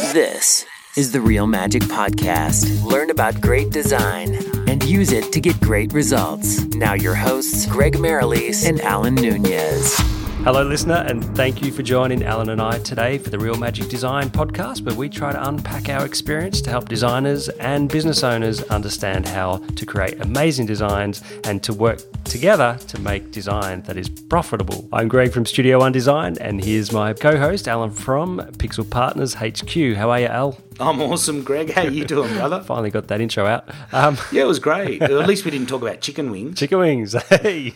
This 0.00 0.64
is 0.96 1.10
the 1.10 1.20
Real 1.20 1.48
Magic 1.48 1.82
Podcast. 1.82 2.84
Learn 2.84 3.10
about 3.10 3.40
great 3.40 3.70
design 3.70 4.36
and 4.68 4.82
use 4.84 5.10
it 5.10 5.32
to 5.32 5.40
get 5.40 5.60
great 5.60 5.92
results. 5.92 6.64
Now, 6.66 6.94
your 6.94 7.16
hosts, 7.16 7.66
Greg 7.66 7.94
Merrilees 7.94 8.66
and 8.66 8.80
Alan 8.80 9.16
Nunez. 9.16 10.17
Hello, 10.44 10.62
listener, 10.62 11.04
and 11.06 11.22
thank 11.36 11.60
you 11.60 11.70
for 11.72 11.82
joining 11.82 12.22
Alan 12.24 12.48
and 12.48 12.62
I 12.62 12.78
today 12.78 13.18
for 13.18 13.28
the 13.28 13.38
Real 13.38 13.56
Magic 13.56 13.88
Design 13.88 14.30
podcast, 14.30 14.82
where 14.82 14.94
we 14.94 15.08
try 15.08 15.32
to 15.32 15.48
unpack 15.48 15.88
our 15.90 16.06
experience 16.06 16.62
to 16.62 16.70
help 16.70 16.88
designers 16.88 17.48
and 17.48 17.90
business 17.90 18.22
owners 18.22 18.62
understand 18.64 19.26
how 19.26 19.58
to 19.58 19.84
create 19.84 20.18
amazing 20.20 20.64
designs 20.64 21.22
and 21.44 21.62
to 21.64 21.74
work 21.74 22.00
together 22.24 22.78
to 22.86 23.00
make 23.00 23.30
design 23.30 23.82
that 23.82 23.98
is 23.98 24.08
profitable. 24.08 24.88
I'm 24.92 25.08
Greg 25.08 25.32
from 25.32 25.44
Studio 25.44 25.80
One 25.80 25.92
Design, 25.92 26.38
and 26.40 26.64
here's 26.64 26.92
my 26.92 27.12
co-host 27.12 27.68
Alan 27.68 27.90
from 27.90 28.38
Pixel 28.52 28.88
Partners 28.88 29.34
HQ. 29.34 29.96
How 29.96 30.10
are 30.10 30.20
you, 30.20 30.26
Al? 30.26 30.58
I'm 30.80 31.00
awesome, 31.02 31.42
Greg. 31.42 31.72
How 31.72 31.82
you 31.82 32.04
doing, 32.04 32.32
brother? 32.36 32.60
Finally 32.62 32.90
got 32.90 33.08
that 33.08 33.20
intro 33.20 33.46
out. 33.46 33.68
Um, 33.92 34.16
yeah, 34.30 34.42
it 34.42 34.46
was 34.46 34.58
great. 34.60 35.02
At 35.02 35.26
least 35.26 35.44
we 35.44 35.50
didn't 35.50 35.68
talk 35.68 35.82
about 35.82 36.00
chicken 36.00 36.30
wings. 36.30 36.58
chicken 36.58 36.78
wings. 36.78 37.14
Hey. 37.28 37.74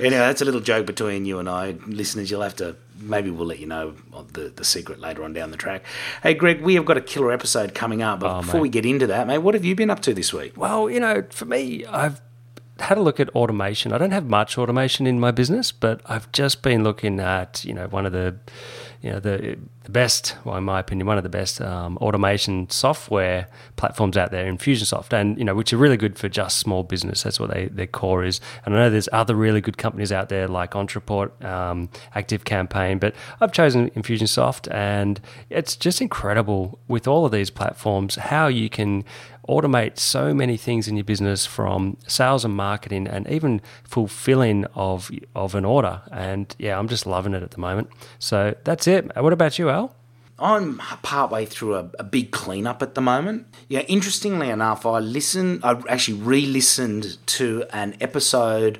Anyway, 0.00 0.10
that's 0.10 0.40
a 0.42 0.44
little 0.44 0.60
joke 0.60 0.86
between 0.86 1.24
you 1.24 1.38
and 1.38 1.48
I. 1.48 1.76
Listeners, 1.86 2.30
you'll 2.30 2.42
have 2.42 2.56
to, 2.56 2.76
maybe 3.00 3.30
we'll 3.30 3.46
let 3.46 3.58
you 3.58 3.66
know 3.66 3.94
the, 4.32 4.48
the 4.54 4.64
secret 4.64 5.00
later 5.00 5.22
on 5.24 5.32
down 5.32 5.50
the 5.50 5.56
track. 5.56 5.84
Hey, 6.22 6.34
Greg, 6.34 6.60
we 6.62 6.74
have 6.76 6.84
got 6.84 6.96
a 6.96 7.00
killer 7.00 7.32
episode 7.32 7.74
coming 7.74 8.02
up. 8.02 8.20
But 8.20 8.36
Oh, 8.36 8.40
before 8.40 8.54
mate. 8.54 8.62
we 8.62 8.68
get 8.68 8.86
into 8.86 9.06
that, 9.08 9.26
mate, 9.26 9.38
what 9.38 9.54
have 9.54 9.64
you 9.64 9.74
been 9.74 9.90
up 9.90 10.00
to 10.00 10.14
this 10.14 10.32
week? 10.32 10.56
Well, 10.56 10.88
you 10.90 11.00
know, 11.00 11.24
for 11.30 11.44
me, 11.44 11.84
I've 11.86 12.20
had 12.78 12.98
a 12.98 13.00
look 13.02 13.18
at 13.20 13.28
automation. 13.30 13.92
I 13.92 13.98
don't 13.98 14.10
have 14.12 14.26
much 14.26 14.58
automation 14.58 15.06
in 15.06 15.18
my 15.20 15.30
business, 15.30 15.72
but 15.72 16.00
I've 16.06 16.30
just 16.32 16.62
been 16.62 16.84
looking 16.84 17.20
at, 17.20 17.64
you 17.64 17.72
know, 17.74 17.86
one 17.88 18.04
of 18.06 18.12
the, 18.12 18.36
you 19.06 19.12
know, 19.12 19.20
the, 19.20 19.56
the 19.84 19.90
best, 19.92 20.34
well, 20.44 20.56
in 20.56 20.64
my 20.64 20.80
opinion, 20.80 21.06
one 21.06 21.16
of 21.16 21.22
the 21.22 21.28
best 21.28 21.60
um, 21.60 21.96
automation 21.98 22.68
software 22.68 23.46
platforms 23.76 24.16
out 24.16 24.32
there, 24.32 24.52
Infusionsoft, 24.52 25.12
and 25.12 25.38
you 25.38 25.44
know, 25.44 25.54
which 25.54 25.72
are 25.72 25.76
really 25.76 25.96
good 25.96 26.18
for 26.18 26.28
just 26.28 26.58
small 26.58 26.82
business. 26.82 27.22
That's 27.22 27.38
what 27.38 27.50
they, 27.50 27.66
their 27.66 27.86
core 27.86 28.24
is. 28.24 28.40
And 28.64 28.74
I 28.74 28.78
know 28.78 28.90
there's 28.90 29.08
other 29.12 29.36
really 29.36 29.60
good 29.60 29.78
companies 29.78 30.10
out 30.10 30.28
there 30.28 30.48
like 30.48 30.72
Ontraport, 30.72 31.40
um, 31.44 31.88
Active 32.16 32.44
Campaign, 32.44 32.98
but 32.98 33.14
I've 33.40 33.52
chosen 33.52 33.90
Infusionsoft, 33.90 34.68
and 34.74 35.20
it's 35.50 35.76
just 35.76 36.02
incredible 36.02 36.80
with 36.88 37.06
all 37.06 37.24
of 37.24 37.30
these 37.30 37.50
platforms 37.50 38.16
how 38.16 38.48
you 38.48 38.68
can 38.68 39.04
automate 39.48 39.98
so 39.98 40.34
many 40.34 40.56
things 40.56 40.88
in 40.88 40.96
your 40.96 41.04
business 41.04 41.46
from 41.46 41.96
sales 42.06 42.44
and 42.44 42.54
marketing 42.54 43.06
and 43.06 43.28
even 43.28 43.60
fulfilling 43.84 44.64
of 44.74 45.10
of 45.34 45.54
an 45.54 45.64
order. 45.64 46.02
And 46.10 46.54
yeah 46.58 46.78
i'm 46.78 46.88
just 46.88 47.06
loving 47.06 47.34
it 47.34 47.42
at 47.42 47.52
the 47.52 47.60
moment. 47.60 47.88
So 48.18 48.54
that's 48.64 48.86
it. 48.86 49.14
What 49.16 49.32
about 49.32 49.58
you 49.58 49.70
al? 49.70 49.94
I'm 50.38 50.78
partway 51.02 51.46
through 51.46 51.76
a, 51.76 51.90
a 51.98 52.04
big 52.04 52.30
cleanup 52.30 52.82
at 52.82 52.94
the 52.94 53.00
moment. 53.00 53.46
Yeah, 53.68 53.80
interestingly 53.80 54.50
enough, 54.50 54.84
I 54.84 54.98
listened, 54.98 55.60
I 55.64 55.80
actually 55.88 56.20
re 56.20 56.44
listened 56.44 57.16
to 57.28 57.64
an 57.72 57.96
episode 58.00 58.78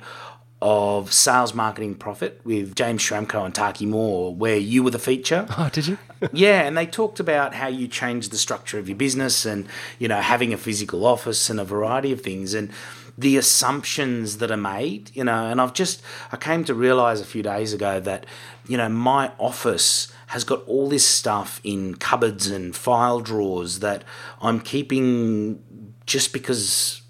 of 0.60 1.12
Sales 1.12 1.54
Marketing 1.54 1.94
Profit 1.94 2.40
with 2.44 2.74
James 2.74 3.02
Schramko 3.02 3.44
and 3.44 3.54
Taki 3.54 3.86
Moore, 3.86 4.34
where 4.34 4.56
you 4.56 4.82
were 4.82 4.90
the 4.90 4.98
feature. 4.98 5.46
oh 5.56 5.70
did 5.72 5.86
you 5.86 5.98
yeah, 6.32 6.62
and 6.62 6.76
they 6.76 6.86
talked 6.86 7.20
about 7.20 7.54
how 7.54 7.68
you 7.68 7.88
changed 7.88 8.30
the 8.30 8.38
structure 8.38 8.78
of 8.78 8.88
your 8.88 8.96
business 8.96 9.44
and, 9.44 9.66
you 9.98 10.08
know, 10.08 10.20
having 10.20 10.52
a 10.52 10.56
physical 10.56 11.06
office 11.06 11.50
and 11.50 11.60
a 11.60 11.64
variety 11.64 12.12
of 12.12 12.20
things 12.20 12.54
and 12.54 12.70
the 13.18 13.36
assumptions 13.36 14.38
that 14.38 14.50
are 14.50 14.56
made, 14.56 15.10
you 15.14 15.24
know, 15.24 15.46
and 15.46 15.60
I've 15.60 15.72
just 15.72 16.02
I 16.32 16.36
came 16.36 16.64
to 16.64 16.74
realize 16.74 17.20
a 17.20 17.24
few 17.24 17.42
days 17.42 17.72
ago 17.72 17.98
that, 18.00 18.26
you 18.68 18.76
know, 18.76 18.88
my 18.88 19.32
office 19.38 20.12
has 20.28 20.44
got 20.44 20.62
all 20.66 20.88
this 20.88 21.06
stuff 21.06 21.60
in 21.64 21.94
cupboards 21.94 22.48
and 22.48 22.76
file 22.76 23.20
drawers 23.20 23.78
that 23.78 24.04
I'm 24.42 24.60
keeping 24.60 25.62
just 26.04 26.32
because 26.32 27.02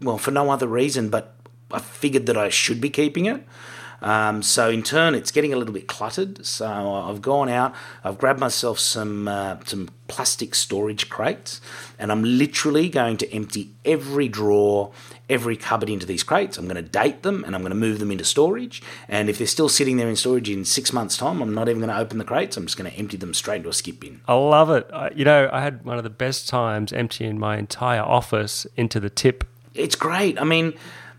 well, 0.00 0.18
for 0.18 0.30
no 0.30 0.50
other 0.50 0.66
reason, 0.66 1.08
but 1.08 1.34
I 1.70 1.80
figured 1.80 2.26
that 2.26 2.36
I 2.36 2.48
should 2.48 2.80
be 2.80 2.90
keeping 2.90 3.26
it. 3.26 3.46
Um, 4.02 4.42
so 4.42 4.70
in 4.70 4.82
turn, 4.82 5.14
it's 5.14 5.30
getting 5.30 5.52
a 5.52 5.56
little 5.56 5.74
bit 5.74 5.86
cluttered. 5.86 6.44
So 6.44 6.66
I've 6.66 7.22
gone 7.22 7.48
out, 7.48 7.74
I've 8.02 8.18
grabbed 8.18 8.40
myself 8.40 8.78
some 8.78 9.28
uh, 9.28 9.56
some 9.64 9.88
plastic 10.06 10.54
storage 10.54 11.08
crates, 11.08 11.60
and 11.98 12.12
I'm 12.12 12.22
literally 12.22 12.88
going 12.88 13.16
to 13.18 13.32
empty 13.32 13.70
every 13.84 14.28
drawer, 14.28 14.92
every 15.30 15.56
cupboard 15.56 15.88
into 15.88 16.06
these 16.06 16.22
crates. 16.22 16.58
I'm 16.58 16.66
going 16.66 16.76
to 16.76 16.82
date 16.82 17.22
them, 17.22 17.44
and 17.44 17.54
I'm 17.54 17.62
going 17.62 17.70
to 17.70 17.76
move 17.76 17.98
them 17.98 18.10
into 18.10 18.24
storage. 18.24 18.82
And 19.08 19.30
if 19.30 19.38
they're 19.38 19.46
still 19.46 19.68
sitting 19.70 19.96
there 19.96 20.08
in 20.08 20.16
storage 20.16 20.50
in 20.50 20.64
six 20.64 20.92
months' 20.92 21.16
time, 21.16 21.40
I'm 21.40 21.54
not 21.54 21.68
even 21.68 21.80
going 21.80 21.94
to 21.94 21.98
open 21.98 22.18
the 22.18 22.24
crates. 22.24 22.56
I'm 22.56 22.66
just 22.66 22.76
going 22.76 22.90
to 22.90 22.96
empty 22.98 23.16
them 23.16 23.32
straight 23.32 23.56
into 23.58 23.70
a 23.70 23.72
skip 23.72 24.00
bin. 24.00 24.20
i 24.28 24.34
love 24.34 24.70
it 24.70 24.88
I, 24.92 25.10
you 25.14 25.24
know 25.24 25.48
i 25.52 25.60
had 25.60 25.84
one 25.84 25.96
of 25.96 26.04
the 26.04 26.10
best 26.10 26.48
times 26.48 26.92
emptying 26.92 27.38
my 27.38 27.56
entire 27.56 28.02
office 28.02 28.66
into 28.76 29.00
the 29.00 29.10
tip 29.10 29.44
it's 29.74 29.96
great. 29.96 30.40
I 30.40 30.44
mean, 30.44 30.74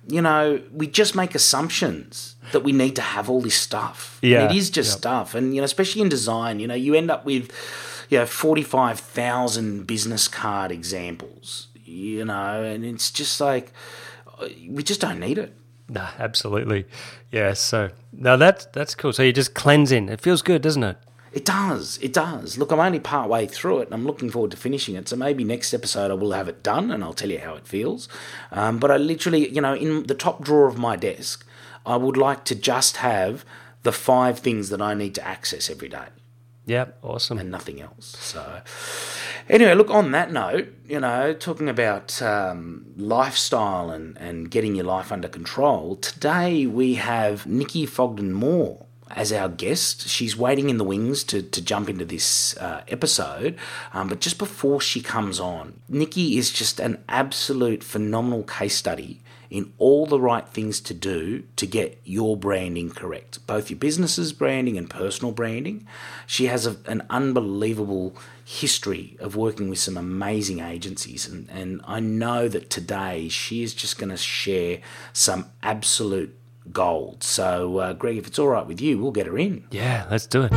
you 0.07 0.21
know, 0.21 0.61
we 0.71 0.87
just 0.87 1.15
make 1.15 1.33
assumptions 1.35 2.35
that 2.51 2.61
we 2.61 2.71
need 2.71 2.95
to 2.95 3.01
have 3.01 3.29
all 3.29 3.41
this 3.41 3.55
stuff. 3.55 4.19
And 4.21 4.31
Yeah, 4.31 4.45
it 4.49 4.55
is 4.55 4.69
just 4.69 4.91
yep. 4.91 4.97
stuff. 4.99 5.35
And, 5.35 5.53
you 5.55 5.61
know, 5.61 5.65
especially 5.65 6.01
in 6.01 6.09
design, 6.09 6.59
you 6.59 6.67
know, 6.67 6.75
you 6.75 6.93
end 6.93 7.09
up 7.09 7.25
with, 7.25 7.51
you 8.09 8.19
know, 8.19 8.25
45,000 8.25 9.87
business 9.87 10.27
card 10.27 10.71
examples, 10.71 11.67
you 11.83 12.23
know, 12.25 12.63
and 12.63 12.85
it's 12.85 13.11
just 13.11 13.41
like, 13.41 13.71
we 14.69 14.83
just 14.83 15.01
don't 15.01 15.19
need 15.19 15.37
it. 15.37 15.53
nah 15.87 16.09
absolutely 16.19 16.85
yeah 17.31 17.53
so 17.53 17.89
now 18.11 18.35
that's 18.35 18.65
that's 18.73 18.95
cool 18.95 19.13
so 19.13 19.21
you're 19.23 19.31
just 19.31 19.53
cleansing 19.53 20.09
it 20.09 20.19
feels 20.19 20.41
good 20.41 20.61
doesn't 20.63 20.83
it 20.83 20.97
It 21.35 21.43
does. 21.43 21.99
It 22.01 22.13
does. 22.13 22.57
Look, 22.57 22.71
I'm 22.71 22.79
only 22.79 23.01
part 23.01 23.29
way 23.29 23.45
through 23.45 23.79
it, 23.79 23.87
and 23.87 23.93
I'm 23.93 24.05
looking 24.05 24.29
forward 24.29 24.51
to 24.51 24.57
finishing 24.57 24.95
it. 24.95 25.09
So 25.09 25.17
maybe 25.17 25.43
next 25.43 25.73
episode 25.73 26.09
I 26.09 26.13
will 26.13 26.31
have 26.31 26.47
it 26.47 26.63
done, 26.63 26.91
and 26.91 27.03
I'll 27.03 27.13
tell 27.13 27.29
you 27.29 27.39
how 27.39 27.55
it 27.55 27.67
feels. 27.67 28.07
Um, 28.53 28.79
but 28.79 28.89
I 28.89 28.95
literally, 28.95 29.49
you 29.49 29.59
know, 29.59 29.75
in 29.75 30.03
the 30.03 30.15
top 30.15 30.41
drawer 30.41 30.65
of 30.65 30.77
my 30.77 30.95
desk, 30.95 31.45
I 31.85 31.97
would 31.97 32.15
like 32.15 32.45
to 32.45 32.55
just 32.55 32.97
have 32.97 33.43
the 33.83 33.91
five 33.91 34.39
things 34.39 34.69
that 34.69 34.81
I 34.81 34.93
need 34.93 35.13
to 35.15 35.27
access 35.27 35.69
every 35.69 35.89
day, 35.89 36.07
yeah 36.65 36.85
awesome 37.03 37.37
and 37.37 37.51
nothing 37.51 37.81
else. 37.81 38.15
So, 38.19 38.61
anyway, 39.49 39.75
look. 39.75 39.89
On 39.91 40.11
that 40.11 40.31
note, 40.31 40.69
you 40.87 41.01
know, 41.01 41.33
talking 41.33 41.67
about 41.67 42.21
um, 42.21 42.85
lifestyle 42.95 43.91
and 43.91 44.17
and 44.17 44.49
getting 44.49 44.73
your 44.73 44.85
life 44.85 45.11
under 45.11 45.27
control. 45.27 45.97
Today 45.97 46.65
we 46.65 46.93
have 46.95 47.45
Nikki 47.45 47.85
Fogden-Moore 47.85 48.84
as 49.11 49.31
our 49.31 49.49
guest. 49.49 50.07
She's 50.07 50.35
waiting 50.35 50.69
in 50.69 50.77
the 50.77 50.83
wings 50.83 51.23
to, 51.25 51.41
to 51.41 51.61
jump 51.61 51.89
into 51.89 52.05
this 52.05 52.57
uh, 52.57 52.83
episode. 52.87 53.57
Um, 53.93 54.07
but 54.07 54.19
just 54.19 54.37
before 54.37 54.81
she 54.81 55.01
comes 55.01 55.39
on, 55.39 55.79
Nikki 55.87 56.37
is 56.37 56.51
just 56.51 56.79
an 56.79 57.03
absolute 57.07 57.83
phenomenal 57.83 58.43
case 58.43 58.75
study 58.75 59.21
in 59.49 59.71
all 59.77 60.05
the 60.05 60.19
right 60.19 60.47
things 60.49 60.79
to 60.81 60.93
do 60.93 61.43
to 61.55 61.65
get 61.65 62.01
your 62.03 62.35
branding 62.35 62.89
correct, 62.89 63.45
both 63.47 63.69
your 63.69 63.79
business's 63.79 64.33
branding 64.33 64.77
and 64.77 64.89
personal 64.89 65.31
branding. 65.31 65.87
She 66.25 66.47
has 66.47 66.65
a, 66.65 66.77
an 66.87 67.03
unbelievable 67.09 68.15
history 68.43 69.15
of 69.19 69.35
working 69.35 69.69
with 69.69 69.79
some 69.79 69.97
amazing 69.97 70.59
agencies, 70.59 71.27
and, 71.27 71.49
and 71.49 71.81
I 71.85 71.99
know 71.99 72.47
that 72.47 72.69
today 72.69 73.29
she 73.29 73.63
is 73.63 73.73
just 73.73 73.97
going 73.97 74.09
to 74.09 74.17
share 74.17 74.79
some 75.13 75.49
absolute 75.63 76.35
gold. 76.71 77.23
So, 77.23 77.77
uh, 77.77 77.93
Greg, 77.93 78.17
if 78.17 78.27
it's 78.27 78.39
all 78.39 78.47
right 78.49 78.65
with 78.65 78.81
you, 78.81 78.97
we'll 78.97 79.11
get 79.11 79.27
her 79.27 79.37
in. 79.37 79.65
yeah 79.71 80.05
let's 80.09 80.25
do 80.27 80.43
it 80.43 80.51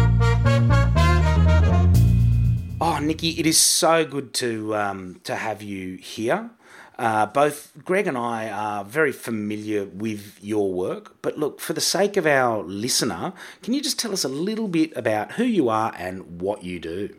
Oh, 2.81 3.01
Nikki, 3.01 3.31
it 3.41 3.47
is 3.47 3.59
so 3.61 4.05
good 4.05 4.33
to 4.35 4.77
um, 4.77 5.21
to 5.25 5.35
have 5.35 5.63
you 5.63 5.97
here. 5.97 6.51
Uh, 6.97 7.27
both 7.27 7.73
Greg 7.85 8.07
and 8.07 8.17
I 8.17 8.49
are 8.49 8.85
very 8.85 9.11
familiar 9.13 9.85
with 9.85 10.39
your 10.43 10.73
work, 10.73 11.17
but 11.21 11.37
look, 11.39 11.61
for 11.61 11.73
the 11.73 11.81
sake 11.81 12.17
of 12.17 12.25
our 12.27 12.63
listener, 12.63 13.33
can 13.63 13.75
you 13.75 13.81
just 13.81 13.99
tell 13.99 14.13
us 14.13 14.25
a 14.25 14.29
little 14.29 14.69
bit 14.69 14.97
about 14.97 15.33
who 15.33 15.45
you 15.45 15.69
are 15.69 15.93
and 15.99 16.41
what 16.41 16.63
you 16.65 16.79
do? 16.79 17.17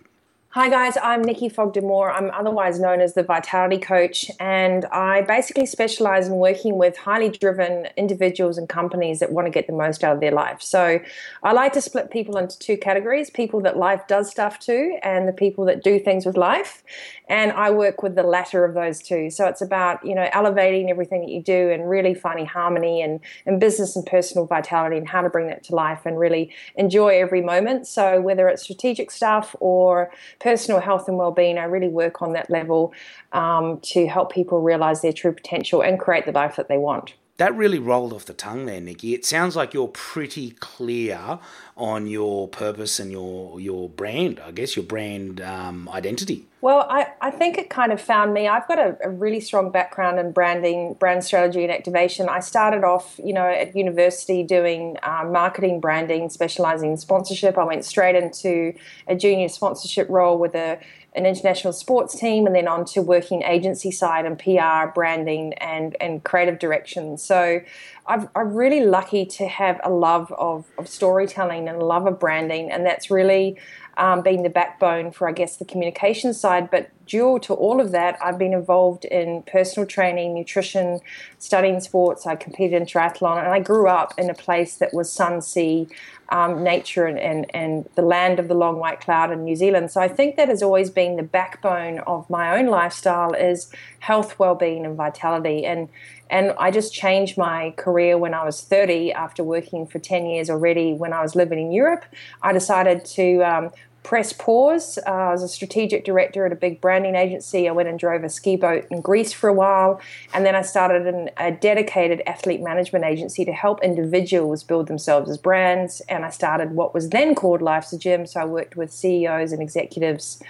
Hi 0.53 0.67
guys, 0.67 0.97
I'm 1.03 1.21
Nikki 1.21 1.47
Fogden-Moore. 1.47 2.11
I'm 2.11 2.31
otherwise 2.31 2.79
known 2.79 3.01
as 3.01 3.13
the 3.13 3.21
Vitality 3.21 3.77
Coach, 3.77 4.31
and 4.39 4.83
I 4.85 5.21
basically 5.21 5.67
specialize 5.67 6.27
in 6.27 6.37
working 6.37 6.79
with 6.79 6.97
highly 6.97 7.29
driven 7.29 7.87
individuals 7.95 8.57
and 8.57 8.67
companies 8.67 9.19
that 9.19 9.31
want 9.31 9.45
to 9.45 9.51
get 9.51 9.67
the 9.67 9.73
most 9.73 10.03
out 10.03 10.15
of 10.15 10.21
their 10.21 10.31
life. 10.31 10.59
So 10.59 11.01
I 11.43 11.51
like 11.51 11.73
to 11.73 11.81
split 11.81 12.09
people 12.09 12.35
into 12.35 12.57
two 12.57 12.77
categories 12.77 13.29
people 13.29 13.61
that 13.61 13.77
life 13.77 14.07
does 14.07 14.31
stuff 14.31 14.57
to, 14.61 14.97
and 15.03 15.27
the 15.27 15.33
people 15.33 15.65
that 15.65 15.83
do 15.83 15.99
things 15.99 16.25
with 16.25 16.35
life. 16.35 16.81
And 17.27 17.51
I 17.51 17.69
work 17.69 18.01
with 18.01 18.15
the 18.15 18.23
latter 18.23 18.65
of 18.65 18.73
those 18.73 19.03
two. 19.03 19.29
So 19.29 19.45
it's 19.45 19.61
about, 19.61 20.03
you 20.03 20.15
know, 20.15 20.29
elevating 20.31 20.89
everything 20.89 21.21
that 21.21 21.29
you 21.29 21.43
do 21.43 21.69
and 21.69 21.87
really 21.87 22.15
finding 22.15 22.47
harmony 22.47 23.03
and, 23.03 23.19
and 23.45 23.59
business 23.59 23.95
and 23.95 24.03
personal 24.03 24.47
vitality 24.47 24.97
and 24.97 25.07
how 25.07 25.21
to 25.21 25.29
bring 25.29 25.45
that 25.45 25.63
to 25.65 25.75
life 25.75 26.07
and 26.07 26.17
really 26.17 26.51
enjoy 26.73 27.21
every 27.21 27.43
moment. 27.43 27.85
So 27.85 28.19
whether 28.19 28.47
it's 28.47 28.63
strategic 28.63 29.11
stuff 29.11 29.55
or 29.59 30.09
personal 30.39 30.79
health 30.79 31.07
and 31.07 31.17
well-being, 31.17 31.57
I 31.57 31.65
really 31.65 31.89
work 31.89 32.21
on 32.21 32.33
that 32.33 32.49
level 32.49 32.93
um, 33.33 33.79
to 33.81 34.07
help 34.07 34.31
people 34.31 34.61
realize 34.61 35.01
their 35.01 35.13
true 35.13 35.33
potential 35.33 35.81
and 35.81 35.99
create 35.99 36.25
the 36.25 36.31
life 36.31 36.55
that 36.55 36.67
they 36.67 36.77
want. 36.77 37.13
That 37.39 37.55
really 37.55 37.79
rolled 37.79 38.11
off 38.11 38.25
the 38.25 38.33
tongue 38.33 38.65
there, 38.65 38.81
Nikki. 38.81 39.13
It 39.13 39.25
sounds 39.25 39.55
like 39.55 39.73
you're 39.73 39.87
pretty 39.87 40.51
clear 40.51 41.39
on 41.77 42.05
your 42.05 42.49
purpose 42.49 42.99
and 42.99 43.11
your 43.11 43.59
your 43.59 43.87
brand. 43.89 44.41
I 44.41 44.51
guess 44.51 44.75
your 44.75 44.85
brand 44.85 45.39
um, 45.39 45.89
identity. 45.89 46.45
Well, 46.61 46.85
I, 46.89 47.07
I 47.21 47.31
think 47.31 47.57
it 47.57 47.69
kind 47.69 47.93
of 47.93 48.01
found 48.01 48.33
me. 48.33 48.49
I've 48.49 48.67
got 48.67 48.79
a, 48.79 48.97
a, 49.01 49.09
really 49.09 49.39
strong 49.39 49.71
background 49.71 50.19
in 50.19 50.33
branding, 50.33 50.95
brand 50.95 51.23
strategy, 51.23 51.63
and 51.63 51.71
activation. 51.71 52.27
I 52.27 52.41
started 52.41 52.83
off, 52.83 53.17
you 53.23 53.31
know, 53.31 53.45
at 53.45 53.73
university 53.77 54.43
doing 54.43 54.97
uh, 55.01 55.23
marketing, 55.23 55.79
branding, 55.79 56.29
specializing 56.29 56.91
in 56.91 56.97
sponsorship. 56.97 57.57
I 57.57 57.63
went 57.63 57.85
straight 57.85 58.15
into 58.17 58.73
a 59.07 59.15
junior 59.15 59.47
sponsorship 59.47 60.09
role 60.09 60.37
with 60.37 60.53
a 60.53 60.79
an 61.19 61.25
international 61.25 61.73
sports 61.73 62.17
team 62.17 62.47
and 62.47 62.55
then 62.55 62.67
on 62.67 62.85
to 62.85 63.01
working 63.01 63.43
agency 63.43 63.91
side 63.91 64.25
and 64.25 64.39
PR, 64.39 64.89
branding, 64.95 65.53
and, 65.55 65.97
and 65.99 66.23
creative 66.23 66.59
direction. 66.59 67.17
So 67.17 67.59
I've, 68.07 68.29
I'm 68.35 68.53
really 68.53 68.85
lucky 68.85 69.25
to 69.25 69.47
have 69.47 69.81
a 69.83 69.89
love 69.89 70.31
of, 70.31 70.65
of 70.77 70.87
storytelling 70.87 71.67
and 71.67 71.81
a 71.81 71.85
love 71.85 72.07
of 72.07 72.19
branding, 72.19 72.71
and 72.71 72.85
that's 72.85 73.11
really 73.11 73.57
um, 73.97 74.21
been 74.21 74.43
the 74.43 74.49
backbone 74.49 75.11
for, 75.11 75.27
I 75.27 75.33
guess, 75.33 75.57
the 75.57 75.65
communication 75.65 76.33
side. 76.33 76.71
But 76.71 76.89
due 77.09 77.39
to 77.39 77.53
all 77.53 77.81
of 77.81 77.91
that, 77.91 78.17
I've 78.23 78.37
been 78.37 78.53
involved 78.53 79.03
in 79.03 79.41
personal 79.43 79.87
training, 79.87 80.33
nutrition, 80.33 80.99
studying 81.39 81.81
sports. 81.81 82.27
I 82.27 82.35
competed 82.35 82.79
in 82.79 82.87
triathlon, 82.87 83.39
and 83.39 83.47
I 83.47 83.59
grew 83.59 83.87
up 83.87 84.13
in 84.17 84.29
a 84.29 84.35
place 84.35 84.75
that 84.75 84.93
was 84.93 85.11
sun, 85.11 85.41
sea, 85.41 85.87
um, 86.31 86.63
nature 86.63 87.07
and, 87.07 87.19
and, 87.19 87.49
and 87.55 87.89
the 87.95 88.03
land 88.03 88.39
of 88.39 88.47
the 88.47 88.53
long 88.53 88.77
white 88.77 89.01
cloud 89.01 89.31
in 89.31 89.43
New 89.43 89.55
Zealand. 89.55 89.89
So 89.89 89.99
I 89.99 90.07
think 90.07 90.35
that 90.35 90.47
has 90.47 90.61
always 90.61 90.91
been 90.91 91.15
the 91.15 91.23
backbone 91.23 91.99
of 91.99 92.29
my 92.29 92.57
own 92.57 92.67
lifestyle 92.67 93.33
is 93.33 93.71
health, 93.99 94.37
well-being, 94.37 94.85
and 94.85 94.95
vitality. 94.95 95.65
And 95.65 95.89
and 96.31 96.53
I 96.59 96.69
just 96.69 96.93
changed 96.93 97.39
my 97.39 97.73
career 97.75 98.15
when 98.15 98.35
I 98.35 98.45
was 98.45 98.61
30 98.61 99.11
after 99.13 99.43
working 99.43 99.87
for 99.87 99.97
10 99.97 100.27
years 100.27 100.47
already 100.47 100.93
when 100.93 101.11
I 101.11 101.23
was 101.23 101.35
living 101.35 101.57
in 101.57 101.71
Europe. 101.71 102.05
I 102.43 102.53
decided 102.53 103.03
to 103.05 103.41
um, 103.41 103.71
press 104.03 104.33
pause. 104.33 104.97
Uh, 105.05 105.09
I 105.09 105.31
was 105.31 105.43
a 105.43 105.47
strategic 105.47 106.05
director 106.05 106.45
at 106.45 106.51
a 106.51 106.55
big 106.55 106.81
branding 106.81 107.15
agency. 107.15 107.67
I 107.67 107.71
went 107.71 107.89
and 107.89 107.99
drove 107.99 108.23
a 108.23 108.29
ski 108.29 108.55
boat 108.55 108.85
in 108.89 109.01
Greece 109.01 109.33
for 109.33 109.49
a 109.49 109.53
while. 109.53 109.99
And 110.33 110.45
then 110.45 110.55
I 110.55 110.61
started 110.61 111.07
an, 111.07 111.29
a 111.37 111.51
dedicated 111.51 112.21
athlete 112.25 112.61
management 112.61 113.05
agency 113.05 113.45
to 113.45 113.51
help 113.51 113.83
individuals 113.83 114.63
build 114.63 114.87
themselves 114.87 115.29
as 115.29 115.37
brands. 115.37 116.01
And 116.09 116.25
I 116.25 116.29
started 116.29 116.71
what 116.71 116.93
was 116.93 117.09
then 117.09 117.35
called 117.35 117.61
Life's 117.61 117.93
a 117.93 117.97
Gym. 117.97 118.25
So 118.25 118.39
I 118.39 118.45
worked 118.45 118.75
with 118.75 118.91
CEOs 118.91 119.51
and 119.51 119.61
executives 119.61 120.41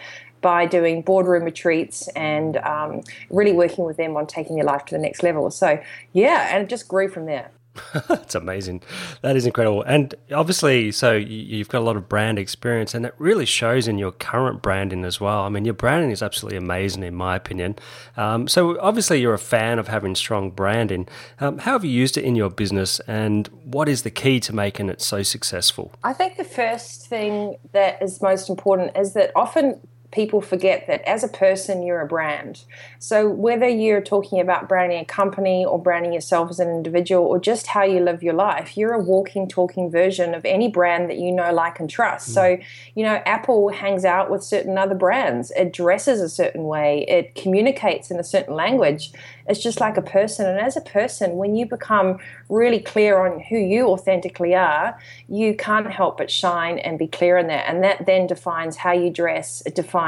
by 0.41 0.65
doing 0.65 1.01
boardroom 1.01 1.43
retreats 1.43 2.07
and 2.09 2.57
um, 2.57 3.01
really 3.29 3.51
working 3.51 3.83
with 3.83 3.97
them 3.97 4.15
on 4.15 4.25
taking 4.25 4.55
their 4.55 4.65
life 4.65 4.85
to 4.85 4.95
the 4.95 5.01
next 5.01 5.21
level. 5.21 5.51
So, 5.51 5.81
yeah, 6.13 6.55
and 6.55 6.63
it 6.63 6.69
just 6.69 6.87
grew 6.87 7.09
from 7.09 7.25
there. 7.25 7.51
That's 8.07 8.35
amazing. 8.35 8.81
That 9.21 9.35
is 9.35 9.45
incredible. 9.45 9.83
And 9.83 10.15
obviously, 10.31 10.91
so 10.91 11.13
you've 11.13 11.69
got 11.69 11.79
a 11.79 11.83
lot 11.83 11.95
of 11.95 12.09
brand 12.09 12.39
experience, 12.39 12.93
and 12.93 13.03
that 13.05 13.13
really 13.17 13.45
shows 13.45 13.87
in 13.87 13.97
your 13.97 14.11
current 14.11 14.61
branding 14.61 15.05
as 15.05 15.19
well. 15.19 15.41
I 15.41 15.49
mean, 15.49 15.65
your 15.65 15.73
branding 15.73 16.11
is 16.11 16.21
absolutely 16.21 16.57
amazing, 16.57 17.03
in 17.03 17.15
my 17.15 17.35
opinion. 17.35 17.75
Um, 18.17 18.47
so, 18.47 18.79
obviously, 18.79 19.21
you're 19.21 19.33
a 19.33 19.39
fan 19.39 19.79
of 19.79 19.87
having 19.87 20.15
strong 20.15 20.51
branding. 20.51 21.07
Um, 21.39 21.59
how 21.59 21.73
have 21.73 21.85
you 21.85 21.91
used 21.91 22.17
it 22.17 22.23
in 22.23 22.35
your 22.35 22.49
business, 22.49 22.99
and 23.01 23.47
what 23.63 23.89
is 23.89 24.03
the 24.03 24.11
key 24.11 24.39
to 24.41 24.53
making 24.53 24.89
it 24.89 25.01
so 25.01 25.23
successful? 25.23 25.91
I 26.03 26.13
think 26.13 26.37
the 26.37 26.43
first 26.43 27.07
thing 27.07 27.57
that 27.71 28.01
is 28.01 28.21
most 28.21 28.49
important 28.49 28.97
is 28.97 29.13
that 29.13 29.31
often 29.35 29.79
people 30.11 30.41
forget 30.41 30.87
that 30.87 31.01
as 31.07 31.23
a 31.23 31.27
person, 31.27 31.83
you're 31.83 32.01
a 32.01 32.07
brand. 32.07 32.63
So, 32.97 33.29
whether 33.29 33.67
you're 33.67 34.01
talking 34.01 34.39
about 34.39 34.67
branding 34.67 34.99
a 34.99 35.05
company 35.05 35.63
or 35.63 35.81
branding 35.81 36.13
yourself 36.13 36.49
as 36.49 36.59
an 36.59 36.69
individual 36.69 37.25
or 37.25 37.39
just 37.39 37.67
how 37.67 37.83
you 37.83 37.99
live 37.99 38.23
your 38.23 38.33
life, 38.33 38.75
you're 38.75 38.93
a 38.93 38.99
walking, 38.99 39.47
talking 39.47 39.91
version 39.91 40.33
of 40.33 40.45
any 40.45 40.67
brand 40.67 41.09
that 41.09 41.17
you 41.17 41.31
know, 41.31 41.53
like, 41.53 41.79
and 41.79 41.89
trust. 41.89 42.29
Mm. 42.29 42.33
So, 42.33 42.57
you 42.95 43.03
know, 43.03 43.21
Apple 43.25 43.69
hangs 43.69 44.03
out 44.03 44.31
with 44.31 44.43
certain 44.43 44.77
other 44.77 44.95
brands, 44.95 45.51
it 45.51 45.73
dresses 45.73 46.21
a 46.21 46.29
certain 46.29 46.63
way, 46.63 47.05
it 47.07 47.35
communicates 47.35 48.09
in 48.09 48.19
a 48.19 48.23
certain 48.23 48.55
language. 48.55 49.11
It's 49.47 49.61
just 49.61 49.79
like 49.79 49.97
a 49.97 50.01
person. 50.03 50.47
And 50.47 50.59
as 50.59 50.77
a 50.77 50.81
person, 50.81 51.37
when 51.37 51.55
you 51.55 51.65
become 51.65 52.19
really 52.49 52.79
clear 52.79 53.25
on 53.25 53.39
who 53.39 53.57
you 53.57 53.87
authentically 53.87 54.53
are, 54.53 54.99
you 55.27 55.55
can't 55.55 55.91
help 55.91 56.19
but 56.19 56.29
shine 56.29 56.77
and 56.79 56.99
be 56.99 57.07
clear 57.07 57.37
in 57.37 57.47
that. 57.47 57.67
And 57.67 57.83
that 57.83 58.05
then 58.05 58.27
defines 58.27 58.77
how 58.77 58.91
you 58.91 59.09
dress, 59.09 59.63
it 59.65 59.73
defines 59.73 59.98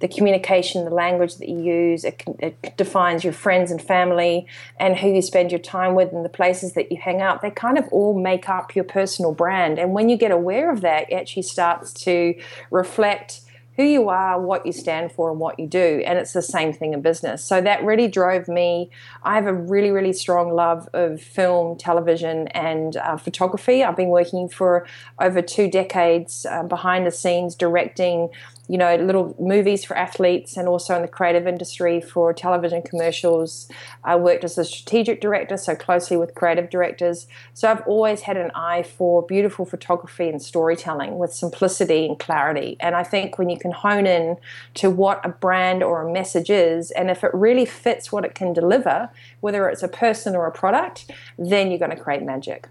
the 0.00 0.08
communication, 0.08 0.84
the 0.84 0.90
language 0.90 1.36
that 1.36 1.48
you 1.48 1.60
use, 1.60 2.04
it, 2.04 2.22
it 2.38 2.76
defines 2.76 3.24
your 3.24 3.32
friends 3.32 3.70
and 3.70 3.80
family 3.80 4.46
and 4.78 4.96
who 4.96 5.08
you 5.12 5.22
spend 5.22 5.50
your 5.52 5.60
time 5.60 5.94
with 5.94 6.12
and 6.12 6.24
the 6.24 6.30
places 6.30 6.72
that 6.74 6.90
you 6.90 6.98
hang 6.98 7.20
out. 7.20 7.42
They 7.42 7.50
kind 7.50 7.78
of 7.78 7.86
all 7.92 8.18
make 8.18 8.48
up 8.48 8.74
your 8.74 8.84
personal 8.84 9.32
brand. 9.32 9.78
And 9.78 9.92
when 9.92 10.08
you 10.08 10.16
get 10.16 10.30
aware 10.30 10.70
of 10.70 10.80
that, 10.80 11.10
it 11.10 11.14
actually 11.14 11.42
starts 11.42 11.92
to 12.04 12.34
reflect 12.70 13.40
who 13.76 13.86
you 13.86 14.08
are, 14.10 14.38
what 14.38 14.66
you 14.66 14.72
stand 14.72 15.10
for, 15.10 15.30
and 15.30 15.40
what 15.40 15.58
you 15.58 15.66
do. 15.66 16.02
And 16.04 16.18
it's 16.18 16.34
the 16.34 16.42
same 16.42 16.72
thing 16.72 16.92
in 16.92 17.00
business. 17.00 17.42
So 17.42 17.62
that 17.62 17.82
really 17.82 18.08
drove 18.08 18.46
me. 18.46 18.90
I 19.22 19.36
have 19.36 19.46
a 19.46 19.54
really, 19.54 19.90
really 19.90 20.12
strong 20.12 20.52
love 20.52 20.86
of 20.92 21.20
film, 21.22 21.78
television, 21.78 22.48
and 22.48 22.96
uh, 22.96 23.16
photography. 23.16 23.82
I've 23.82 23.96
been 23.96 24.08
working 24.08 24.50
for 24.50 24.86
over 25.18 25.40
two 25.40 25.70
decades 25.70 26.44
uh, 26.44 26.64
behind 26.64 27.06
the 27.06 27.10
scenes, 27.10 27.54
directing 27.54 28.28
you 28.70 28.78
know, 28.78 28.94
little 28.94 29.34
movies 29.40 29.84
for 29.84 29.96
athletes 29.96 30.56
and 30.56 30.68
also 30.68 30.94
in 30.94 31.02
the 31.02 31.08
creative 31.08 31.44
industry 31.44 32.00
for 32.00 32.32
television 32.32 32.82
commercials. 32.82 33.68
I 34.04 34.14
worked 34.14 34.44
as 34.44 34.56
a 34.58 34.64
strategic 34.64 35.20
director, 35.20 35.56
so 35.56 35.74
closely 35.74 36.16
with 36.16 36.36
creative 36.36 36.70
directors. 36.70 37.26
So 37.52 37.68
I've 37.68 37.80
always 37.84 38.20
had 38.20 38.36
an 38.36 38.52
eye 38.54 38.84
for 38.84 39.22
beautiful 39.22 39.64
photography 39.64 40.28
and 40.28 40.40
storytelling 40.40 41.18
with 41.18 41.32
simplicity 41.32 42.06
and 42.06 42.16
clarity. 42.16 42.76
And 42.78 42.94
I 42.94 43.02
think 43.02 43.38
when 43.38 43.50
you 43.50 43.58
can 43.58 43.72
hone 43.72 44.06
in 44.06 44.36
to 44.74 44.88
what 44.88 45.20
a 45.26 45.30
brand 45.30 45.82
or 45.82 46.08
a 46.08 46.12
message 46.12 46.48
is, 46.48 46.92
and 46.92 47.10
if 47.10 47.24
it 47.24 47.34
really 47.34 47.66
fits 47.66 48.12
what 48.12 48.24
it 48.24 48.36
can 48.36 48.52
deliver, 48.52 49.10
whether 49.40 49.68
it's 49.68 49.82
a 49.82 49.88
person 49.88 50.36
or 50.36 50.46
a 50.46 50.52
product, 50.52 51.10
then 51.36 51.70
you're 51.70 51.80
going 51.80 51.90
to 51.90 52.00
create 52.00 52.22
magic. 52.22 52.68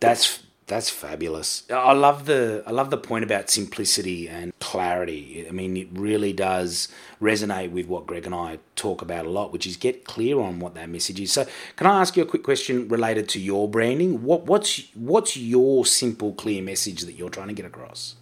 That's 0.00 0.42
that's 0.68 0.90
fabulous. 0.90 1.64
I 1.70 1.92
love 1.92 2.26
the 2.26 2.62
I 2.66 2.70
love 2.70 2.90
the 2.90 2.98
point 2.98 3.24
about 3.24 3.50
simplicity 3.50 4.28
and 4.28 4.52
clarity. 4.60 5.46
I 5.48 5.50
mean, 5.50 5.76
it 5.76 5.88
really 5.92 6.32
does 6.32 6.88
resonate 7.20 7.72
with 7.72 7.86
what 7.86 8.06
Greg 8.06 8.26
and 8.26 8.34
I 8.34 8.58
talk 8.76 9.02
about 9.02 9.26
a 9.26 9.30
lot, 9.30 9.52
which 9.52 9.66
is 9.66 9.76
get 9.76 10.04
clear 10.04 10.38
on 10.38 10.60
what 10.60 10.74
that 10.74 10.88
message 10.88 11.20
is. 11.20 11.32
So, 11.32 11.46
can 11.76 11.86
I 11.86 12.00
ask 12.00 12.16
you 12.16 12.22
a 12.22 12.26
quick 12.26 12.42
question 12.42 12.86
related 12.88 13.28
to 13.30 13.40
your 13.40 13.68
branding? 13.68 14.22
What 14.22 14.44
what's 14.44 14.94
what's 14.94 15.36
your 15.36 15.84
simple, 15.86 16.34
clear 16.34 16.62
message 16.62 17.02
that 17.02 17.14
you're 17.14 17.30
trying 17.30 17.48
to 17.48 17.54
get 17.54 17.66
across? 17.66 18.16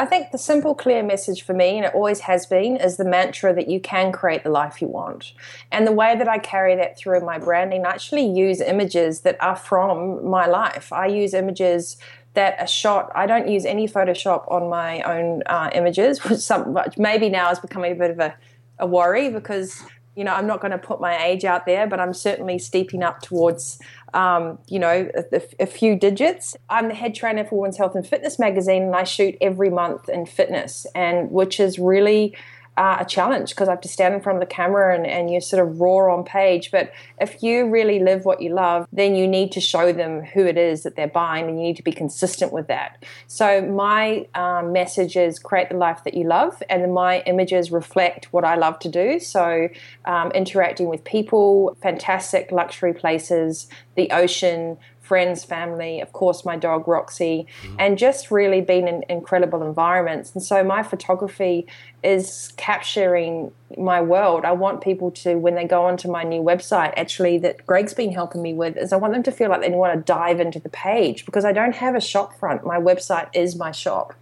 I 0.00 0.06
think 0.06 0.30
the 0.30 0.38
simple, 0.38 0.74
clear 0.74 1.02
message 1.02 1.42
for 1.42 1.52
me, 1.52 1.76
and 1.76 1.84
it 1.84 1.94
always 1.94 2.20
has 2.20 2.46
been, 2.46 2.78
is 2.78 2.96
the 2.96 3.04
mantra 3.04 3.54
that 3.54 3.68
you 3.68 3.80
can 3.80 4.12
create 4.12 4.44
the 4.44 4.48
life 4.48 4.80
you 4.80 4.88
want. 4.88 5.34
And 5.70 5.86
the 5.86 5.92
way 5.92 6.16
that 6.16 6.26
I 6.26 6.38
carry 6.38 6.74
that 6.76 6.96
through 6.96 7.20
my 7.20 7.38
branding, 7.38 7.84
I 7.84 7.90
actually 7.90 8.24
use 8.24 8.62
images 8.62 9.20
that 9.20 9.36
are 9.42 9.56
from 9.56 10.26
my 10.26 10.46
life. 10.46 10.90
I 10.90 11.04
use 11.08 11.34
images 11.34 11.98
that 12.32 12.58
are 12.58 12.66
shot. 12.66 13.12
I 13.14 13.26
don't 13.26 13.46
use 13.46 13.66
any 13.66 13.86
Photoshop 13.86 14.50
on 14.50 14.70
my 14.70 15.02
own 15.02 15.42
uh, 15.44 15.68
images, 15.74 16.24
which 16.24 16.38
some, 16.38 16.78
maybe 16.96 17.28
now 17.28 17.50
is 17.50 17.58
becoming 17.58 17.92
a 17.92 17.96
bit 17.96 18.10
of 18.10 18.20
a, 18.20 18.34
a 18.78 18.86
worry 18.86 19.28
because 19.28 19.82
you 20.16 20.24
know, 20.24 20.34
I'm 20.34 20.46
not 20.46 20.60
going 20.60 20.72
to 20.72 20.78
put 20.78 21.00
my 21.00 21.24
age 21.24 21.44
out 21.44 21.66
there, 21.66 21.86
but 21.86 22.00
I'm 22.00 22.12
certainly 22.12 22.58
steeping 22.58 23.02
up 23.02 23.22
towards, 23.22 23.78
um, 24.14 24.58
you 24.68 24.78
know, 24.78 25.10
a, 25.32 25.42
a, 25.60 25.66
few 25.66 25.96
digits. 25.96 26.56
I'm 26.68 26.88
the 26.88 26.94
head 26.94 27.14
trainer 27.14 27.44
for 27.44 27.60
Women's 27.60 27.78
Health 27.78 27.94
and 27.94 28.06
Fitness 28.06 28.38
magazine, 28.38 28.84
and 28.84 28.96
I 28.96 29.04
shoot 29.04 29.36
every 29.40 29.70
month 29.70 30.08
in 30.08 30.26
fitness, 30.26 30.86
and 30.94 31.30
which 31.30 31.60
is 31.60 31.78
really 31.78 32.36
uh, 32.80 32.96
a 32.98 33.04
challenge 33.04 33.50
because 33.50 33.68
I 33.68 33.72
have 33.72 33.82
to 33.82 33.88
stand 33.88 34.14
in 34.14 34.22
front 34.22 34.38
of 34.38 34.40
the 34.40 34.54
camera 34.54 34.94
and, 34.96 35.06
and 35.06 35.30
you 35.30 35.38
sort 35.42 35.62
of 35.62 35.82
roar 35.82 36.08
on 36.08 36.24
page. 36.24 36.70
But 36.70 36.90
if 37.20 37.42
you 37.42 37.68
really 37.68 37.98
live 37.98 38.24
what 38.24 38.40
you 38.40 38.54
love, 38.54 38.88
then 38.90 39.14
you 39.14 39.28
need 39.28 39.52
to 39.52 39.60
show 39.60 39.92
them 39.92 40.22
who 40.22 40.46
it 40.46 40.56
is 40.56 40.82
that 40.84 40.96
they're 40.96 41.06
buying 41.06 41.46
and 41.46 41.58
you 41.58 41.64
need 41.66 41.76
to 41.76 41.82
be 41.82 41.92
consistent 41.92 42.54
with 42.54 42.68
that. 42.68 43.04
So 43.26 43.60
my 43.60 44.26
um, 44.34 44.72
message 44.72 45.14
is 45.14 45.38
create 45.38 45.68
the 45.68 45.76
life 45.76 46.04
that 46.04 46.14
you 46.14 46.24
love, 46.24 46.62
and 46.70 46.94
my 46.94 47.20
images 47.26 47.70
reflect 47.70 48.32
what 48.32 48.46
I 48.46 48.54
love 48.56 48.78
to 48.78 48.88
do. 48.88 49.20
So 49.20 49.68
um, 50.06 50.30
interacting 50.30 50.88
with 50.88 51.04
people, 51.04 51.76
fantastic 51.82 52.50
luxury 52.50 52.94
places, 52.94 53.68
the 53.94 54.10
ocean, 54.10 54.78
friends, 55.10 55.42
family, 55.42 56.00
of 56.00 56.12
course, 56.12 56.44
my 56.44 56.56
dog 56.56 56.86
Roxy, 56.86 57.44
mm. 57.64 57.76
and 57.80 57.98
just 57.98 58.30
really 58.30 58.60
been 58.60 58.86
in 58.86 59.02
incredible 59.08 59.60
environments. 59.60 60.32
And 60.34 60.40
so 60.40 60.62
my 60.62 60.84
photography 60.84 61.66
is 62.04 62.52
capturing 62.56 63.50
my 63.76 64.00
world. 64.00 64.44
I 64.44 64.52
want 64.52 64.82
people 64.82 65.10
to, 65.22 65.34
when 65.34 65.56
they 65.56 65.64
go 65.64 65.84
onto 65.84 66.08
my 66.08 66.22
new 66.22 66.42
website, 66.42 66.94
actually, 66.96 67.38
that 67.38 67.66
Greg's 67.66 67.92
been 67.92 68.12
helping 68.12 68.40
me 68.40 68.54
with, 68.54 68.76
is 68.76 68.92
I 68.92 68.98
want 68.98 69.12
them 69.12 69.24
to 69.24 69.32
feel 69.32 69.50
like 69.50 69.62
they 69.62 69.70
want 69.70 69.94
to 69.98 70.12
dive 70.12 70.38
into 70.38 70.60
the 70.60 70.68
page 70.68 71.26
because 71.26 71.44
I 71.44 71.52
don't 71.52 71.74
have 71.74 71.96
a 71.96 72.00
shop 72.00 72.38
front. 72.38 72.64
My 72.64 72.78
website 72.78 73.30
is 73.34 73.56
my 73.56 73.72
shop. 73.72 74.14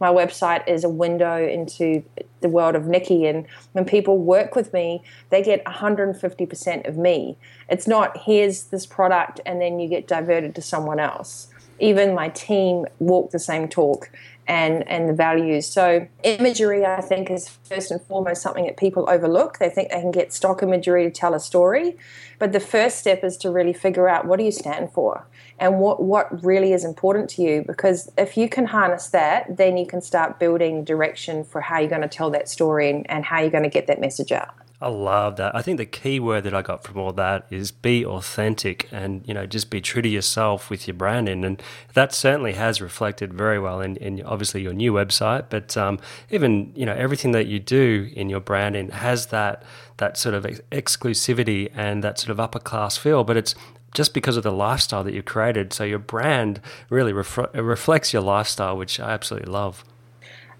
My 0.00 0.08
website 0.08 0.66
is 0.68 0.84
a 0.84 0.88
window 0.88 1.46
into 1.46 2.02
the 2.40 2.48
world 2.48 2.74
of 2.74 2.86
Nikki. 2.86 3.26
And 3.26 3.46
when 3.72 3.84
people 3.84 4.18
work 4.18 4.54
with 4.54 4.72
me, 4.72 5.02
they 5.30 5.42
get 5.42 5.64
150% 5.64 6.88
of 6.88 6.96
me. 6.96 7.36
It's 7.68 7.86
not 7.86 8.18
here's 8.18 8.64
this 8.64 8.86
product 8.86 9.40
and 9.46 9.60
then 9.60 9.80
you 9.80 9.88
get 9.88 10.06
diverted 10.06 10.54
to 10.56 10.62
someone 10.62 11.00
else. 11.00 11.48
Even 11.90 12.14
my 12.14 12.28
team 12.30 12.86
walk 12.98 13.30
the 13.30 13.38
same 13.38 13.68
talk 13.68 14.10
and 14.46 14.86
and 14.88 15.08
the 15.08 15.12
values. 15.12 15.66
So 15.66 16.06
imagery, 16.22 16.84
I 16.84 17.00
think, 17.00 17.30
is 17.30 17.48
first 17.48 17.90
and 17.90 18.00
foremost 18.02 18.42
something 18.42 18.64
that 18.66 18.76
people 18.76 19.08
overlook. 19.08 19.58
They 19.58 19.70
think 19.70 19.90
they 19.90 20.00
can 20.00 20.10
get 20.10 20.32
stock 20.32 20.62
imagery 20.62 21.04
to 21.04 21.10
tell 21.10 21.34
a 21.34 21.40
story, 21.40 21.96
but 22.38 22.52
the 22.52 22.60
first 22.60 22.98
step 22.98 23.24
is 23.24 23.36
to 23.38 23.50
really 23.50 23.72
figure 23.72 24.08
out 24.08 24.26
what 24.26 24.38
do 24.38 24.44
you 24.44 24.52
stand 24.52 24.92
for 24.92 25.26
and 25.58 25.78
what 25.78 26.02
what 26.02 26.44
really 26.44 26.72
is 26.72 26.84
important 26.84 27.30
to 27.30 27.42
you. 27.42 27.64
Because 27.66 28.10
if 28.18 28.36
you 28.36 28.48
can 28.48 28.66
harness 28.66 29.08
that, 29.08 29.56
then 29.56 29.76
you 29.76 29.86
can 29.86 30.00
start 30.00 30.38
building 30.38 30.84
direction 30.84 31.44
for 31.44 31.60
how 31.60 31.78
you're 31.78 31.88
going 31.96 32.02
to 32.02 32.08
tell 32.08 32.30
that 32.30 32.48
story 32.48 32.90
and, 32.90 33.08
and 33.10 33.24
how 33.24 33.40
you're 33.40 33.50
going 33.50 33.70
to 33.70 33.76
get 33.78 33.86
that 33.86 34.00
message 34.00 34.32
out. 34.32 34.54
I 34.84 34.88
love 34.88 35.36
that. 35.36 35.56
I 35.56 35.62
think 35.62 35.78
the 35.78 35.86
key 35.86 36.20
word 36.20 36.44
that 36.44 36.52
I 36.52 36.60
got 36.60 36.84
from 36.84 36.98
all 36.98 37.12
that 37.14 37.46
is 37.48 37.70
be 37.70 38.04
authentic 38.04 38.86
and, 38.92 39.26
you 39.26 39.32
know, 39.32 39.46
just 39.46 39.70
be 39.70 39.80
true 39.80 40.02
to 40.02 40.08
yourself 40.08 40.68
with 40.68 40.86
your 40.86 40.94
branding. 40.94 41.42
And 41.42 41.62
that 41.94 42.12
certainly 42.12 42.52
has 42.52 42.82
reflected 42.82 43.32
very 43.32 43.58
well 43.58 43.80
in, 43.80 43.96
in 43.96 44.22
obviously 44.24 44.60
your 44.60 44.74
new 44.74 44.92
website, 44.92 45.46
but 45.48 45.74
um, 45.78 45.98
even, 46.30 46.70
you 46.76 46.84
know, 46.84 46.92
everything 46.92 47.32
that 47.32 47.46
you 47.46 47.58
do 47.58 48.10
in 48.14 48.28
your 48.28 48.40
branding 48.40 48.90
has 48.90 49.28
that, 49.28 49.62
that 49.96 50.18
sort 50.18 50.34
of 50.34 50.44
exclusivity 50.70 51.70
and 51.74 52.04
that 52.04 52.18
sort 52.18 52.30
of 52.30 52.38
upper 52.38 52.58
class 52.58 52.98
feel, 52.98 53.24
but 53.24 53.38
it's 53.38 53.54
just 53.94 54.12
because 54.12 54.36
of 54.36 54.42
the 54.42 54.52
lifestyle 54.52 55.02
that 55.02 55.14
you've 55.14 55.24
created. 55.24 55.72
So 55.72 55.84
your 55.84 55.98
brand 55.98 56.60
really 56.90 57.14
ref- 57.14 57.54
reflects 57.54 58.12
your 58.12 58.22
lifestyle, 58.22 58.76
which 58.76 59.00
I 59.00 59.12
absolutely 59.12 59.50
love. 59.50 59.82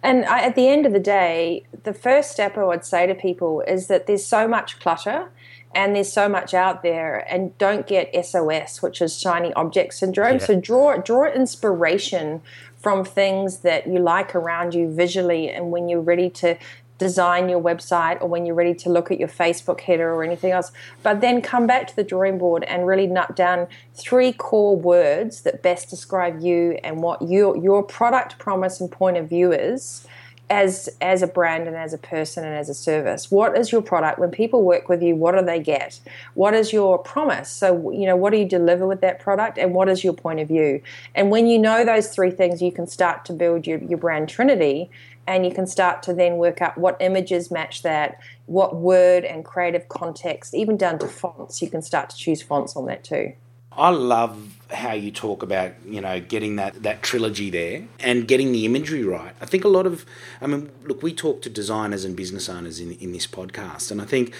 And 0.04 0.26
I, 0.26 0.42
at 0.42 0.54
the 0.54 0.68
end 0.68 0.84
of 0.84 0.92
the 0.92 1.00
day, 1.00 1.64
the 1.82 1.94
first 1.94 2.30
step 2.30 2.58
I 2.58 2.64
would 2.64 2.84
say 2.84 3.06
to 3.06 3.14
people 3.14 3.62
is 3.66 3.86
that 3.86 4.06
there's 4.06 4.24
so 4.24 4.46
much 4.46 4.78
clutter 4.78 5.30
and 5.74 5.96
there's 5.96 6.12
so 6.12 6.28
much 6.28 6.52
out 6.52 6.82
there 6.82 7.26
and 7.32 7.56
don't 7.56 7.86
get 7.86 8.14
SOS, 8.24 8.82
which 8.82 9.00
is 9.00 9.18
shiny 9.18 9.52
object 9.54 9.94
syndrome. 9.94 10.38
Yeah. 10.38 10.46
So 10.46 10.60
draw 10.60 10.98
draw 10.98 11.32
inspiration 11.32 12.42
from 12.76 13.02
things 13.02 13.60
that 13.60 13.86
you 13.86 13.98
like 13.98 14.34
around 14.34 14.74
you 14.74 14.94
visually 14.94 15.48
and 15.48 15.70
when 15.70 15.88
you're 15.88 16.02
ready 16.02 16.28
to 16.28 16.58
design 16.98 17.48
your 17.48 17.60
website 17.60 18.20
or 18.20 18.28
when 18.28 18.46
you're 18.46 18.54
ready 18.54 18.74
to 18.74 18.88
look 18.88 19.10
at 19.10 19.18
your 19.18 19.28
Facebook 19.28 19.80
header 19.80 20.12
or 20.12 20.22
anything 20.22 20.52
else. 20.52 20.70
But 21.02 21.20
then 21.20 21.42
come 21.42 21.66
back 21.66 21.86
to 21.88 21.96
the 21.96 22.04
drawing 22.04 22.38
board 22.38 22.64
and 22.64 22.86
really 22.86 23.06
nut 23.06 23.34
down 23.34 23.66
three 23.94 24.32
core 24.32 24.76
words 24.76 25.42
that 25.42 25.62
best 25.62 25.90
describe 25.90 26.40
you 26.40 26.78
and 26.84 27.02
what 27.02 27.22
your 27.22 27.56
your 27.56 27.82
product 27.82 28.38
promise 28.38 28.80
and 28.80 28.90
point 28.90 29.16
of 29.16 29.28
view 29.28 29.52
is 29.52 30.06
as 30.50 30.90
as 31.00 31.22
a 31.22 31.26
brand 31.26 31.66
and 31.66 31.76
as 31.76 31.92
a 31.92 31.98
person 31.98 32.44
and 32.44 32.54
as 32.54 32.68
a 32.68 32.74
service. 32.74 33.30
What 33.30 33.56
is 33.56 33.72
your 33.72 33.82
product? 33.82 34.18
When 34.18 34.30
people 34.30 34.62
work 34.62 34.88
with 34.88 35.02
you 35.02 35.16
what 35.16 35.36
do 35.36 35.44
they 35.44 35.58
get? 35.58 36.00
What 36.34 36.54
is 36.54 36.72
your 36.72 36.98
promise? 36.98 37.48
So 37.48 37.90
you 37.90 38.06
know 38.06 38.16
what 38.16 38.30
do 38.30 38.38
you 38.38 38.44
deliver 38.44 38.86
with 38.86 39.00
that 39.00 39.18
product 39.18 39.58
and 39.58 39.74
what 39.74 39.88
is 39.88 40.04
your 40.04 40.12
point 40.12 40.40
of 40.40 40.48
view? 40.48 40.82
And 41.14 41.30
when 41.30 41.46
you 41.46 41.58
know 41.58 41.84
those 41.84 42.08
three 42.08 42.30
things 42.30 42.62
you 42.62 42.70
can 42.70 42.86
start 42.86 43.24
to 43.24 43.32
build 43.32 43.66
your, 43.66 43.78
your 43.78 43.98
brand 43.98 44.28
trinity 44.28 44.90
and 45.26 45.44
you 45.44 45.52
can 45.52 45.66
start 45.66 46.02
to 46.04 46.14
then 46.14 46.36
work 46.36 46.60
out 46.60 46.76
what 46.76 46.96
images 47.00 47.50
match 47.50 47.82
that, 47.82 48.20
what 48.46 48.76
word 48.76 49.24
and 49.24 49.44
creative 49.44 49.88
context, 49.88 50.54
even 50.54 50.76
down 50.76 50.98
to 50.98 51.08
fonts. 51.08 51.62
You 51.62 51.70
can 51.70 51.82
start 51.82 52.10
to 52.10 52.16
choose 52.16 52.42
fonts 52.42 52.76
on 52.76 52.86
that 52.86 53.04
too. 53.04 53.32
I 53.76 53.90
love 53.90 54.56
how 54.70 54.92
you 54.92 55.10
talk 55.10 55.42
about 55.42 55.72
you 55.86 56.00
know 56.00 56.20
getting 56.20 56.56
that 56.56 56.82
that 56.82 57.02
trilogy 57.02 57.50
there 57.50 57.84
and 58.00 58.26
getting 58.26 58.52
the 58.52 58.64
imagery 58.64 59.04
right. 59.04 59.34
I 59.40 59.46
think 59.46 59.64
a 59.64 59.68
lot 59.68 59.86
of 59.86 60.06
I 60.40 60.46
mean 60.46 60.70
look 60.84 61.02
we 61.02 61.12
talk 61.12 61.42
to 61.42 61.50
designers 61.50 62.04
and 62.04 62.16
business 62.16 62.48
owners 62.48 62.80
in 62.80 62.92
in 62.92 63.12
this 63.12 63.26
podcast 63.26 63.90
and 63.90 64.00
I 64.00 64.04
think 64.04 64.34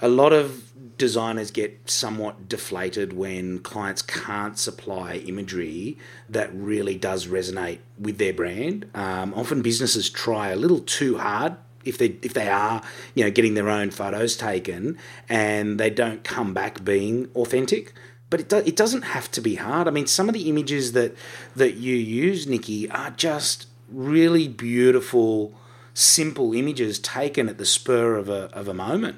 a 0.00 0.08
lot 0.08 0.32
of 0.32 0.64
designers 1.00 1.50
get 1.50 1.90
somewhat 1.90 2.46
deflated 2.46 3.14
when 3.14 3.58
clients 3.58 4.02
can't 4.02 4.58
supply 4.58 5.14
imagery 5.14 5.96
that 6.28 6.50
really 6.54 6.94
does 6.94 7.26
resonate 7.26 7.78
with 7.98 8.18
their 8.18 8.34
brand. 8.34 8.88
Um, 8.94 9.32
often 9.34 9.62
businesses 9.62 10.10
try 10.10 10.50
a 10.50 10.56
little 10.56 10.80
too 10.80 11.16
hard 11.16 11.56
if 11.86 11.96
they 11.96 12.18
if 12.20 12.34
they 12.34 12.48
are 12.48 12.82
you 13.14 13.24
know 13.24 13.30
getting 13.30 13.54
their 13.54 13.70
own 13.70 13.90
photos 13.90 14.36
taken 14.36 14.98
and 15.30 15.80
they 15.80 15.88
don't 15.88 16.22
come 16.22 16.52
back 16.52 16.84
being 16.84 17.30
authentic. 17.34 17.94
But 18.28 18.40
it 18.40 18.48
do, 18.50 18.58
it 18.58 18.76
doesn't 18.76 19.02
have 19.02 19.30
to 19.32 19.40
be 19.40 19.54
hard. 19.54 19.88
I 19.88 19.90
mean, 19.90 20.06
some 20.06 20.28
of 20.28 20.34
the 20.34 20.50
images 20.50 20.92
that 20.92 21.16
that 21.56 21.74
you 21.76 21.96
use, 21.96 22.46
Nikki, 22.46 22.90
are 22.90 23.10
just 23.10 23.68
really 23.88 24.48
beautiful, 24.48 25.54
simple 25.94 26.52
images 26.52 26.98
taken 26.98 27.48
at 27.48 27.56
the 27.56 27.64
spur 27.64 28.16
of 28.16 28.28
a 28.28 28.50
of 28.52 28.68
a 28.68 28.74
moment. 28.74 29.16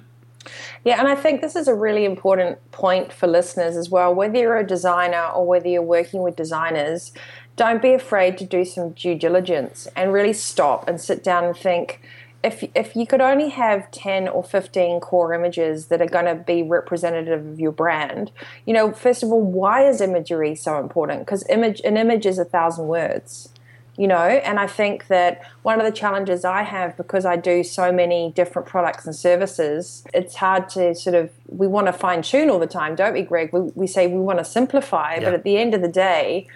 Yeah, 0.84 0.98
and 0.98 1.08
I 1.08 1.14
think 1.14 1.40
this 1.40 1.56
is 1.56 1.68
a 1.68 1.74
really 1.74 2.04
important 2.04 2.58
point 2.72 3.12
for 3.12 3.26
listeners 3.26 3.76
as 3.76 3.90
well. 3.90 4.14
Whether 4.14 4.38
you're 4.38 4.58
a 4.58 4.66
designer 4.66 5.26
or 5.26 5.46
whether 5.46 5.68
you're 5.68 5.82
working 5.82 6.22
with 6.22 6.36
designers, 6.36 7.12
don't 7.56 7.82
be 7.82 7.92
afraid 7.92 8.38
to 8.38 8.44
do 8.44 8.64
some 8.64 8.90
due 8.90 9.14
diligence 9.14 9.86
and 9.94 10.12
really 10.12 10.32
stop 10.32 10.88
and 10.88 11.00
sit 11.00 11.22
down 11.22 11.44
and 11.44 11.56
think 11.56 12.00
if 12.42 12.64
if 12.74 12.96
you 12.96 13.06
could 13.06 13.20
only 13.20 13.50
have 13.50 13.90
10 13.90 14.28
or 14.28 14.42
15 14.42 15.00
core 15.00 15.32
images 15.32 15.86
that 15.86 16.00
are 16.00 16.06
going 16.06 16.24
to 16.24 16.34
be 16.34 16.62
representative 16.62 17.46
of 17.46 17.60
your 17.60 17.72
brand 17.72 18.32
you 18.66 18.72
know 18.72 18.92
first 18.92 19.22
of 19.22 19.30
all 19.30 19.42
why 19.42 19.86
is 19.86 20.00
imagery 20.00 20.54
so 20.54 20.78
important 20.78 21.20
because 21.20 21.46
image 21.48 21.80
an 21.84 21.96
image 21.96 22.26
is 22.26 22.38
a 22.38 22.44
thousand 22.44 22.88
words 22.88 23.51
you 23.96 24.06
know 24.06 24.16
and 24.16 24.58
i 24.58 24.66
think 24.66 25.06
that 25.08 25.42
one 25.62 25.78
of 25.78 25.86
the 25.86 25.92
challenges 25.92 26.44
i 26.44 26.62
have 26.62 26.96
because 26.96 27.26
i 27.26 27.36
do 27.36 27.62
so 27.62 27.92
many 27.92 28.32
different 28.34 28.66
products 28.66 29.04
and 29.04 29.14
services 29.14 30.04
it's 30.14 30.36
hard 30.36 30.68
to 30.68 30.94
sort 30.94 31.14
of 31.14 31.30
we 31.48 31.66
want 31.66 31.86
to 31.86 31.92
fine 31.92 32.22
tune 32.22 32.48
all 32.48 32.58
the 32.58 32.66
time 32.66 32.94
don't 32.94 33.12
we 33.12 33.22
greg 33.22 33.52
we, 33.52 33.60
we 33.74 33.86
say 33.86 34.06
we 34.06 34.20
want 34.20 34.38
to 34.38 34.44
simplify 34.44 35.14
yeah. 35.14 35.24
but 35.24 35.34
at 35.34 35.44
the 35.44 35.56
end 35.56 35.74
of 35.74 35.82
the 35.82 35.88
day 35.88 36.46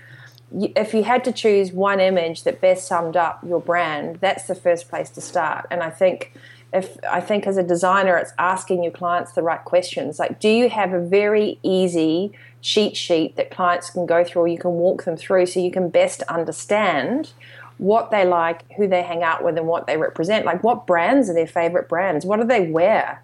if 0.75 0.95
you 0.95 1.03
had 1.03 1.25
to 1.25 1.33
choose 1.33 1.73
one 1.73 2.01
image 2.01 2.45
that 2.45 2.61
best 2.61 2.87
summed 2.87 3.17
up 3.17 3.41
your 3.47 3.61
brand 3.61 4.17
that's 4.21 4.47
the 4.47 4.55
first 4.55 4.89
place 4.89 5.11
to 5.11 5.21
start 5.21 5.67
and 5.71 5.83
i 5.83 5.91
think 5.91 6.33
if 6.73 6.97
I 7.09 7.21
think 7.21 7.47
as 7.47 7.57
a 7.57 7.63
designer, 7.63 8.17
it's 8.17 8.33
asking 8.39 8.83
your 8.83 8.93
clients 8.93 9.33
the 9.33 9.43
right 9.43 9.65
questions. 9.65 10.19
Like, 10.19 10.41
do 10.41 10.49
you 10.49 10.69
have 10.69 10.93
a 10.93 11.01
very 11.01 11.59
easy 11.63 12.33
cheat 12.61 12.97
sheet 12.97 13.37
that 13.37 13.51
clients 13.51 13.91
can 13.91 14.07
go 14.07 14.25
through 14.25 14.43
or 14.43 14.49
you 14.49 14.59
can 14.59 14.73
walk 14.73 15.05
them 15.05 15.17
through 15.17 15.47
so 15.47 15.61
you 15.61 15.71
can 15.71 15.89
best 15.89 16.23
understand 16.23 17.33
what 17.79 18.11
they 18.11 18.25
like, 18.25 18.71
who 18.73 18.89
they 18.89 19.03
hang 19.03 19.23
out 19.23 19.45
with, 19.45 19.57
and 19.57 19.67
what 19.67 19.87
they 19.87 19.97
represent? 19.97 20.47
Like, 20.47 20.63
what 20.65 20.87
brands 20.87 21.29
are 21.29 21.35
their 21.35 21.47
favorite 21.47 21.89
brands? 21.89 22.25
What 22.25 22.41
do 22.41 22.47
they 22.47 22.69
wear? 22.69 23.23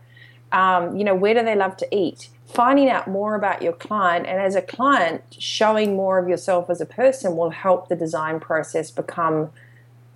Um, 0.53 0.97
you 0.97 1.05
know, 1.05 1.15
where 1.15 1.35
do 1.35 1.43
they 1.43 1.57
love 1.57 1.77
to 1.79 1.97
eat? 1.97 2.29
Finding 2.47 2.91
out 2.91 3.09
more 3.09 3.35
about 3.35 3.63
your 3.63 3.73
client, 3.73 4.27
and 4.27 4.39
as 4.39 4.55
a 4.55 4.61
client, 4.61 5.23
showing 5.39 5.97
more 5.97 6.19
of 6.19 6.29
yourself 6.29 6.69
as 6.69 6.83
a 6.83 6.87
person 6.87 7.37
will 7.37 7.51
help 7.51 7.89
the 7.89 7.97
design 7.97 8.41
process 8.41 8.91
become, 8.91 9.51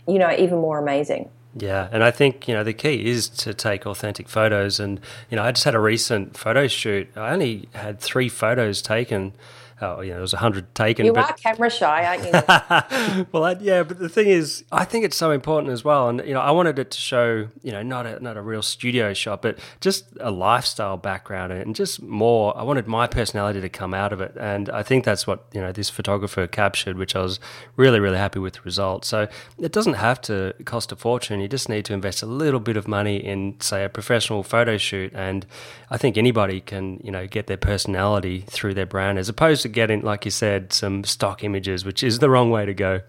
you 0.06 0.18
know, 0.18 0.30
even 0.37 0.58
more 0.58 0.78
amazing. 0.78 1.30
Yeah, 1.58 1.88
and 1.90 2.04
I 2.04 2.10
think 2.10 2.46
you 2.48 2.54
know 2.54 2.62
the 2.62 2.75
key 2.75 3.06
is 3.06 3.28
to 3.30 3.54
take 3.54 3.86
authentic 3.86 4.28
photos. 4.28 4.78
And 4.78 5.00
you 5.30 5.36
know, 5.36 5.42
I 5.42 5.52
just 5.52 5.64
had 5.64 5.75
a 5.75 5.80
recent 5.80 6.36
photo 6.36 6.66
shoot. 6.66 7.08
I 7.16 7.32
only 7.32 7.68
had 7.72 7.98
three 7.98 8.28
photos 8.28 8.82
taken 8.82 9.32
oh, 9.80 10.00
you 10.00 10.09
know, 10.09 10.14
there 10.14 10.21
was 10.21 10.33
a 10.33 10.38
hundred 10.38 10.75
taken. 10.75 11.06
You 11.06 11.12
but... 11.12 11.30
are 11.30 11.35
camera 11.35 11.71
shy, 11.71 12.04
aren't 12.04 12.25
you? 12.25 13.26
well, 13.33 13.45
I, 13.45 13.56
yeah, 13.61 13.83
but 13.83 13.99
the 13.99 14.09
thing 14.09 14.28
is, 14.28 14.64
I 14.73 14.85
think 14.85 15.04
it's 15.04 15.16
so 15.16 15.30
important 15.30 15.73
as 15.73 15.85
well. 15.85 16.09
And 16.09 16.21
you 16.26 16.35
know, 16.35 16.40
I 16.40 16.50
wanted 16.50 16.78
it 16.78 16.90
to 16.90 16.99
show, 16.99 17.49
you 17.62 17.73
know, 17.73 17.83
not 17.83 18.06
a 18.06 18.21
not 18.21 18.37
a 18.37 18.42
real 18.42 18.62
studio 18.62 19.12
shot, 19.14 19.42
but 19.42 19.59
just 19.80 20.06
a 20.21 20.30
lifestyle 20.30 20.97
background 20.97 21.52
and 21.52 21.75
just 21.75 22.02
more. 22.02 22.56
I 22.56 22.62
wanted 22.62 22.87
my 22.87 23.06
personality 23.06 23.61
to 23.61 23.68
come 23.68 23.95
out 23.95 24.12
of 24.12 24.21
it, 24.21 24.37
and 24.38 24.71
I 24.71 24.83
think 24.83 25.04
that's 25.04 25.26
what 25.26 25.45
you 25.52 25.61
know 25.61 25.73
this 25.73 25.90
photographer 25.90 26.47
captured, 26.47 26.97
which 26.97 27.14
I 27.14 27.23
was 27.23 27.38
really 27.76 28.00
really 28.00 28.18
happy 28.18 28.38
with 28.38 28.54
the 28.54 28.62
result. 28.62 29.04
So 29.04 29.28
it 29.59 29.73
doesn't 29.73 29.95
have 29.95 30.21
to 30.23 30.54
cost 30.64 30.92
a 30.92 30.97
fortune. 30.97 31.40
You 31.40 31.49
just 31.49 31.68
need 31.68 31.85
to 31.87 31.95
invest 31.95 32.23
a 32.23 32.26
little 32.26 32.61
bit 32.61 32.76
of 32.76 32.88
money 32.88 33.16
in, 33.16 33.61
say, 33.61 33.85
a 33.85 33.88
professional 33.88 34.42
photo 34.42 34.76
shoot, 34.76 35.12
and 35.14 35.47
I 35.90 35.99
think 35.99 36.16
anybody 36.16 36.61
can, 36.61 37.00
you 37.02 37.11
know, 37.11 37.26
get 37.26 37.47
their 37.47 37.56
personality 37.56 38.45
through 38.47 38.75
their 38.75 38.87
brand 38.87 39.18
as 39.18 39.28
opposed 39.28 39.65
to 39.66 39.73
getting, 39.73 40.02
like 40.02 40.25
you 40.25 40.30
said, 40.30 40.73
some 40.73 41.04
stock 41.04 41.44
images, 41.44 41.85
which 41.85 42.02
is 42.02 42.18
the 42.18 42.30
wrong 42.30 42.50
way 42.50 42.64
to 42.64 42.75
go. 42.75 43.00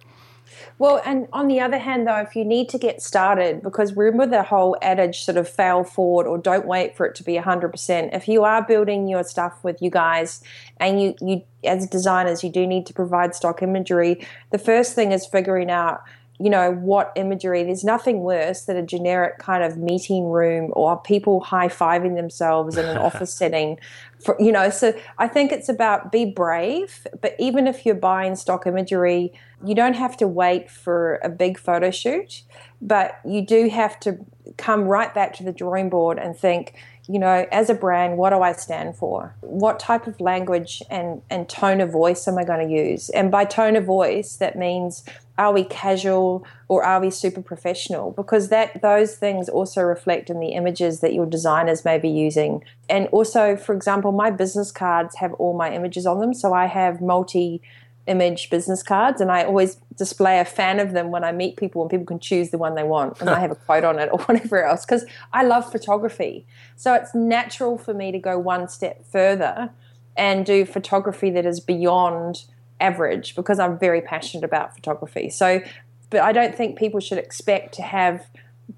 Well, 0.80 1.02
and 1.06 1.28
on 1.34 1.48
the 1.48 1.60
other 1.60 1.80
hand, 1.80 2.06
though, 2.06 2.18
if 2.18 2.36
you 2.36 2.46
need 2.46 2.70
to 2.70 2.78
get 2.78 3.02
started, 3.02 3.64
because 3.64 3.96
remember 3.96 4.28
the 4.28 4.44
whole 4.44 4.78
adage 4.82 5.24
sort 5.24 5.38
of 5.38 5.50
fail 5.50 5.84
forward 5.84 6.28
or 6.28 6.38
don't 6.38 6.68
wait 6.68 6.96
for 6.96 7.06
it 7.06 7.16
to 7.16 7.24
be 7.24 7.34
100%. 7.34 8.16
If 8.16 8.28
you 8.28 8.44
are 8.44 8.64
building 8.64 9.08
your 9.08 9.24
stuff 9.24 9.64
with 9.64 9.82
you 9.82 9.90
guys 9.90 10.44
and 10.80 11.02
you, 11.02 11.16
you 11.20 11.42
as 11.64 11.88
designers, 11.88 12.44
you 12.44 12.52
do 12.52 12.68
need 12.68 12.86
to 12.86 12.94
provide 12.94 13.34
stock 13.34 13.64
imagery, 13.64 14.26
the 14.52 14.60
first 14.60 14.94
thing 14.94 15.12
is 15.12 15.26
figuring 15.26 15.72
out 15.72 16.04
you 16.40 16.52
know, 16.52 16.72
what 16.72 17.12
imagery. 17.16 17.64
There's 17.64 17.84
nothing 17.84 18.20
worse 18.20 18.62
than 18.66 18.78
a 18.78 18.84
generic 18.84 19.40
kind 19.40 19.64
of 19.64 19.78
meeting 19.78 20.26
room 20.26 20.72
or 20.74 20.98
people 20.98 21.40
high 21.40 21.68
fiving 21.68 22.16
themselves 22.16 22.78
in 22.78 22.86
an 22.86 22.98
office 23.10 23.34
setting. 23.34 23.80
For, 24.24 24.36
you 24.40 24.52
know, 24.52 24.70
so 24.70 24.94
I 25.18 25.28
think 25.28 25.52
it's 25.52 25.70
about 25.70 26.12
be 26.12 26.26
brave, 26.26 27.08
but 27.22 27.36
even 27.40 27.66
if 27.66 27.86
you're 27.86 27.96
buying 27.96 28.36
stock 28.36 28.68
imagery, 28.68 29.34
you 29.66 29.74
don't 29.74 29.96
have 29.96 30.16
to 30.18 30.28
wait 30.28 30.70
for 30.70 31.20
a 31.24 31.30
big 31.30 31.58
photo 31.58 31.90
shoot, 31.90 32.44
but 32.82 33.20
you 33.26 33.44
do 33.44 33.70
have 33.70 34.00
to 34.02 34.18
come 34.58 34.84
right 34.84 35.14
back 35.14 35.34
to 35.34 35.44
the 35.44 35.52
drawing 35.52 35.90
board 35.90 36.20
and 36.20 36.38
think, 36.38 36.76
you 37.08 37.18
know, 37.20 37.48
as 37.52 37.70
a 37.70 37.74
brand, 37.74 38.18
what 38.18 38.32
do 38.32 38.42
I 38.42 38.52
stand 38.52 38.96
for? 38.96 39.36
What 39.42 39.80
type 39.80 40.08
of 40.08 40.20
language 40.20 40.84
and, 40.90 41.22
and 41.30 41.50
tone 41.50 41.82
of 41.82 41.92
voice 41.92 42.28
am 42.28 42.38
I 42.38 42.44
going 42.44 42.68
to 42.68 42.74
use? 42.74 43.10
And 43.10 43.32
by 43.32 43.46
tone 43.46 43.76
of 43.76 43.86
voice, 43.86 44.36
that 44.38 44.58
means 44.58 45.04
are 45.38 45.54
we 45.54 45.64
casual 45.64 46.46
or 46.68 46.84
are 46.84 47.00
we 47.00 47.10
super 47.12 47.42
professional? 47.42 48.12
Because 48.12 48.50
that 48.50 48.82
those 48.82 49.16
things 49.16 49.50
also 49.50 49.82
reflect 49.82 50.30
in 50.30 50.40
the 50.40 50.50
images 50.50 51.00
that 51.02 51.14
your 51.14 51.26
designers 51.26 51.86
may 51.86 51.98
be 51.98 52.10
using. 52.10 52.64
And 52.90 53.08
also, 53.08 53.56
for 53.56 53.74
example, 53.74 54.12
my 54.12 54.32
business 54.32 54.72
cards 54.72 55.16
have 55.18 55.34
all 55.34 55.56
my 55.56 55.74
images 55.74 56.06
on 56.06 56.20
them. 56.20 56.34
So 56.34 56.54
I 56.54 56.66
have 56.66 57.02
multi 57.02 57.62
image 58.08 58.50
business 58.50 58.82
cards 58.82 59.20
and 59.20 59.30
I 59.30 59.44
always 59.44 59.76
display 59.98 60.40
a 60.40 60.46
fan 60.46 60.80
of 60.80 60.94
them 60.94 61.12
when 61.12 61.26
I 61.26 61.34
meet 61.34 61.58
people 61.58 61.82
and 61.82 61.92
people 61.92 62.06
can 62.06 62.20
choose 62.20 62.52
the 62.52 62.58
one 62.58 62.76
they 62.76 62.84
want 62.84 63.20
and 63.20 63.30
I 63.30 63.40
have 63.42 63.52
a 63.52 63.56
quote 63.56 63.84
on 63.84 64.00
it 64.00 64.10
or 64.12 64.20
whatever 64.20 64.64
else 64.64 64.86
because 64.86 65.06
I 65.34 65.44
love 65.44 65.70
photography. 65.70 66.46
So 66.78 66.94
it's 66.94 67.14
natural 67.14 67.78
for 67.78 67.94
me 67.94 68.12
to 68.14 68.20
go 68.20 68.40
one 68.40 68.70
step 68.70 69.06
further 69.06 69.72
and 70.16 70.46
do 70.46 70.66
photography 70.66 71.30
that 71.32 71.46
is 71.46 71.60
beyond 71.60 72.46
average 72.80 73.36
because 73.36 73.60
I'm 73.60 73.78
very 73.78 74.02
passionate 74.02 74.44
about 74.44 74.76
photography. 74.76 75.30
So 75.30 75.62
but 76.10 76.22
I 76.22 76.32
don't 76.32 76.56
think 76.56 76.78
people 76.78 77.00
should 77.00 77.18
expect 77.18 77.74
to 77.76 77.82
have 77.82 78.26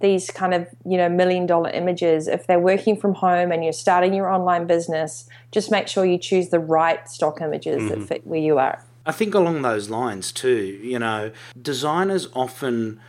these 0.01 0.29
kind 0.29 0.53
of 0.53 0.67
you 0.85 0.97
know 0.97 1.09
million 1.09 1.45
dollar 1.45 1.69
images 1.71 2.27
if 2.27 2.45
they're 2.47 2.59
working 2.59 2.95
from 2.95 3.15
home 3.15 3.51
and 3.51 3.63
you're 3.63 3.73
starting 3.73 4.13
your 4.13 4.31
online 4.31 4.67
business 4.67 5.27
just 5.51 5.71
make 5.71 5.87
sure 5.87 6.05
you 6.05 6.19
choose 6.19 6.49
the 6.49 6.59
right 6.59 7.09
stock 7.09 7.41
images 7.41 7.81
mm-hmm. 7.81 7.99
that 7.99 8.07
fit 8.07 8.27
where 8.27 8.39
you 8.39 8.59
are 8.59 8.83
I 9.09 9.11
think 9.11 9.33
along 9.33 9.63
those 9.63 9.89
lines 9.89 10.31
too, 10.31 10.79
you 10.83 10.99
know, 10.99 11.31
designers 11.59 12.27
often 12.33 12.99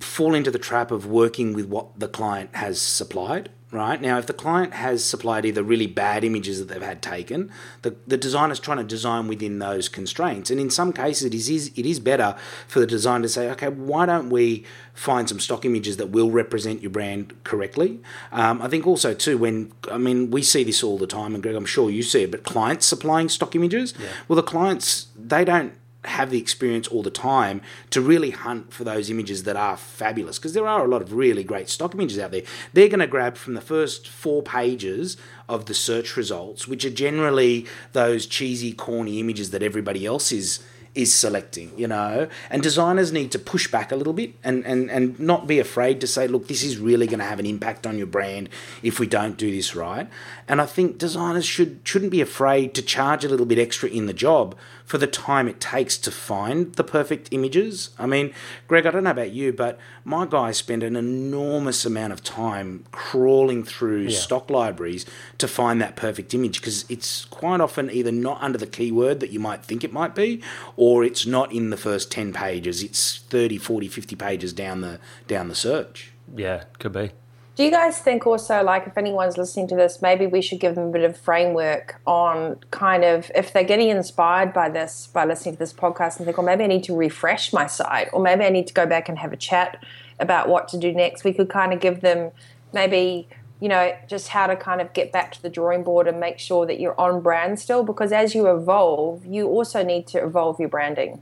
fall 0.00 0.34
into 0.34 0.50
the 0.50 0.58
trap 0.58 0.90
of 0.90 1.06
working 1.06 1.52
with 1.52 1.66
what 1.66 1.98
the 1.98 2.08
client 2.08 2.56
has 2.56 2.82
supplied 2.82 3.48
right? 3.72 4.00
Now, 4.00 4.18
if 4.18 4.26
the 4.26 4.34
client 4.34 4.74
has 4.74 5.02
supplied 5.02 5.46
either 5.46 5.62
really 5.62 5.86
bad 5.86 6.24
images 6.24 6.58
that 6.58 6.68
they've 6.68 6.82
had 6.82 7.00
taken, 7.00 7.50
the, 7.80 7.96
the 8.06 8.18
designer's 8.18 8.60
trying 8.60 8.76
to 8.76 8.84
design 8.84 9.28
within 9.28 9.58
those 9.60 9.88
constraints. 9.88 10.50
And 10.50 10.60
in 10.60 10.68
some 10.68 10.92
cases, 10.92 11.24
it 11.24 11.34
is, 11.34 11.72
it 11.74 11.86
is 11.86 11.98
better 11.98 12.36
for 12.68 12.80
the 12.80 12.86
designer 12.86 13.22
to 13.22 13.28
say, 13.30 13.50
okay, 13.50 13.68
why 13.68 14.04
don't 14.04 14.28
we 14.28 14.66
find 14.92 15.26
some 15.26 15.40
stock 15.40 15.64
images 15.64 15.96
that 15.96 16.10
will 16.10 16.30
represent 16.30 16.82
your 16.82 16.90
brand 16.90 17.32
correctly? 17.44 18.00
Um, 18.30 18.60
I 18.60 18.68
think 18.68 18.86
also, 18.86 19.14
too, 19.14 19.38
when, 19.38 19.72
I 19.90 19.96
mean, 19.96 20.30
we 20.30 20.42
see 20.42 20.64
this 20.64 20.84
all 20.84 20.98
the 20.98 21.06
time, 21.06 21.32
and 21.32 21.42
Greg, 21.42 21.54
I'm 21.54 21.64
sure 21.64 21.88
you 21.88 22.02
see 22.02 22.24
it, 22.24 22.30
but 22.30 22.44
clients 22.44 22.84
supplying 22.84 23.30
stock 23.30 23.56
images, 23.56 23.94
yeah. 23.98 24.08
well, 24.28 24.36
the 24.36 24.42
clients, 24.42 25.06
they 25.16 25.46
don't 25.46 25.72
have 26.04 26.30
the 26.30 26.38
experience 26.38 26.88
all 26.88 27.02
the 27.02 27.10
time 27.10 27.62
to 27.90 28.00
really 28.00 28.30
hunt 28.30 28.72
for 28.72 28.84
those 28.84 29.08
images 29.08 29.44
that 29.44 29.56
are 29.56 29.76
fabulous 29.76 30.38
because 30.38 30.52
there 30.52 30.66
are 30.66 30.84
a 30.84 30.88
lot 30.88 31.00
of 31.00 31.12
really 31.12 31.44
great 31.44 31.68
stock 31.68 31.94
images 31.94 32.18
out 32.18 32.32
there. 32.32 32.42
They're 32.72 32.88
going 32.88 33.00
to 33.00 33.06
grab 33.06 33.36
from 33.36 33.54
the 33.54 33.60
first 33.60 34.08
four 34.08 34.42
pages 34.42 35.16
of 35.48 35.66
the 35.66 35.74
search 35.74 36.16
results, 36.16 36.66
which 36.66 36.84
are 36.84 36.90
generally 36.90 37.66
those 37.92 38.26
cheesy, 38.26 38.72
corny 38.72 39.20
images 39.20 39.50
that 39.50 39.62
everybody 39.62 40.04
else 40.04 40.32
is 40.32 40.64
is 40.94 41.12
selecting, 41.12 41.72
you 41.76 41.88
know. 41.88 42.28
And 42.50 42.62
designers 42.62 43.12
need 43.12 43.32
to 43.32 43.38
push 43.38 43.70
back 43.70 43.92
a 43.92 43.96
little 43.96 44.12
bit 44.12 44.34
and, 44.44 44.64
and, 44.66 44.90
and 44.90 45.18
not 45.18 45.46
be 45.46 45.58
afraid 45.58 46.00
to 46.02 46.06
say, 46.06 46.28
look, 46.28 46.48
this 46.48 46.62
is 46.62 46.78
really 46.78 47.06
going 47.06 47.18
to 47.18 47.24
have 47.24 47.38
an 47.38 47.46
impact 47.46 47.86
on 47.86 47.96
your 47.96 48.06
brand 48.06 48.50
if 48.82 49.00
we 49.00 49.06
don't 49.06 49.38
do 49.38 49.50
this 49.50 49.74
right. 49.74 50.08
And 50.52 50.60
I 50.60 50.66
think 50.66 50.98
designers 50.98 51.46
should 51.46 51.80
shouldn't 51.82 52.10
be 52.10 52.20
afraid 52.20 52.74
to 52.74 52.82
charge 52.82 53.24
a 53.24 53.28
little 53.30 53.46
bit 53.46 53.58
extra 53.58 53.88
in 53.88 54.04
the 54.04 54.12
job 54.12 54.54
for 54.84 54.98
the 54.98 55.06
time 55.06 55.48
it 55.48 55.60
takes 55.60 55.96
to 55.96 56.10
find 56.10 56.74
the 56.74 56.84
perfect 56.84 57.30
images. 57.30 57.88
I 57.98 58.04
mean, 58.04 58.34
Greg, 58.68 58.84
I 58.84 58.90
don't 58.90 59.04
know 59.04 59.12
about 59.12 59.30
you, 59.30 59.54
but 59.54 59.78
my 60.04 60.26
guys 60.26 60.58
spend 60.58 60.82
an 60.82 60.94
enormous 60.94 61.86
amount 61.86 62.12
of 62.12 62.22
time 62.22 62.84
crawling 62.92 63.64
through 63.64 64.02
yeah. 64.02 64.18
stock 64.18 64.50
libraries 64.50 65.06
to 65.38 65.48
find 65.48 65.80
that 65.80 65.96
perfect 65.96 66.34
image 66.34 66.60
because 66.60 66.84
it's 66.90 67.24
quite 67.24 67.62
often 67.62 67.90
either 67.90 68.12
not 68.12 68.42
under 68.42 68.58
the 68.58 68.66
keyword 68.66 69.20
that 69.20 69.30
you 69.30 69.40
might 69.40 69.64
think 69.64 69.82
it 69.82 69.90
might 69.90 70.14
be 70.14 70.42
or 70.76 71.02
it's 71.02 71.24
not 71.24 71.50
in 71.50 71.70
the 71.70 71.78
first 71.78 72.12
10 72.12 72.34
pages. 72.34 72.82
It's 72.82 73.20
30, 73.20 73.56
40, 73.56 73.88
50 73.88 74.16
pages 74.16 74.52
down 74.52 74.82
the 74.82 75.00
down 75.26 75.48
the 75.48 75.54
search. 75.54 76.12
Yeah, 76.36 76.64
could 76.78 76.92
be. 76.92 77.12
Do 77.54 77.64
you 77.64 77.70
guys 77.70 77.98
think 77.98 78.26
also, 78.26 78.62
like, 78.62 78.86
if 78.86 78.96
anyone's 78.96 79.36
listening 79.36 79.68
to 79.68 79.76
this, 79.76 80.00
maybe 80.00 80.26
we 80.26 80.40
should 80.40 80.58
give 80.58 80.74
them 80.74 80.88
a 80.88 80.90
bit 80.90 81.04
of 81.04 81.18
framework 81.18 82.00
on 82.06 82.56
kind 82.70 83.04
of 83.04 83.30
if 83.34 83.52
they're 83.52 83.62
getting 83.62 83.90
inspired 83.90 84.54
by 84.54 84.70
this, 84.70 85.08
by 85.12 85.26
listening 85.26 85.56
to 85.56 85.58
this 85.58 85.72
podcast 85.72 86.16
and 86.16 86.24
think, 86.24 86.38
well, 86.38 86.46
maybe 86.46 86.64
I 86.64 86.66
need 86.66 86.84
to 86.84 86.96
refresh 86.96 87.52
my 87.52 87.66
site, 87.66 88.08
or 88.14 88.22
maybe 88.22 88.42
I 88.44 88.48
need 88.48 88.68
to 88.68 88.74
go 88.74 88.86
back 88.86 89.10
and 89.10 89.18
have 89.18 89.34
a 89.34 89.36
chat 89.36 89.84
about 90.18 90.48
what 90.48 90.66
to 90.68 90.78
do 90.78 90.92
next. 90.92 91.24
We 91.24 91.34
could 91.34 91.50
kind 91.50 91.74
of 91.74 91.80
give 91.80 92.00
them 92.00 92.30
maybe, 92.72 93.28
you 93.60 93.68
know, 93.68 93.94
just 94.08 94.28
how 94.28 94.46
to 94.46 94.56
kind 94.56 94.80
of 94.80 94.90
get 94.94 95.12
back 95.12 95.32
to 95.32 95.42
the 95.42 95.50
drawing 95.50 95.82
board 95.82 96.08
and 96.08 96.18
make 96.18 96.38
sure 96.38 96.64
that 96.64 96.80
you're 96.80 96.98
on 96.98 97.20
brand 97.20 97.60
still, 97.60 97.82
because 97.82 98.12
as 98.12 98.34
you 98.34 98.46
evolve, 98.46 99.26
you 99.26 99.46
also 99.46 99.84
need 99.84 100.06
to 100.06 100.24
evolve 100.24 100.58
your 100.58 100.70
branding. 100.70 101.20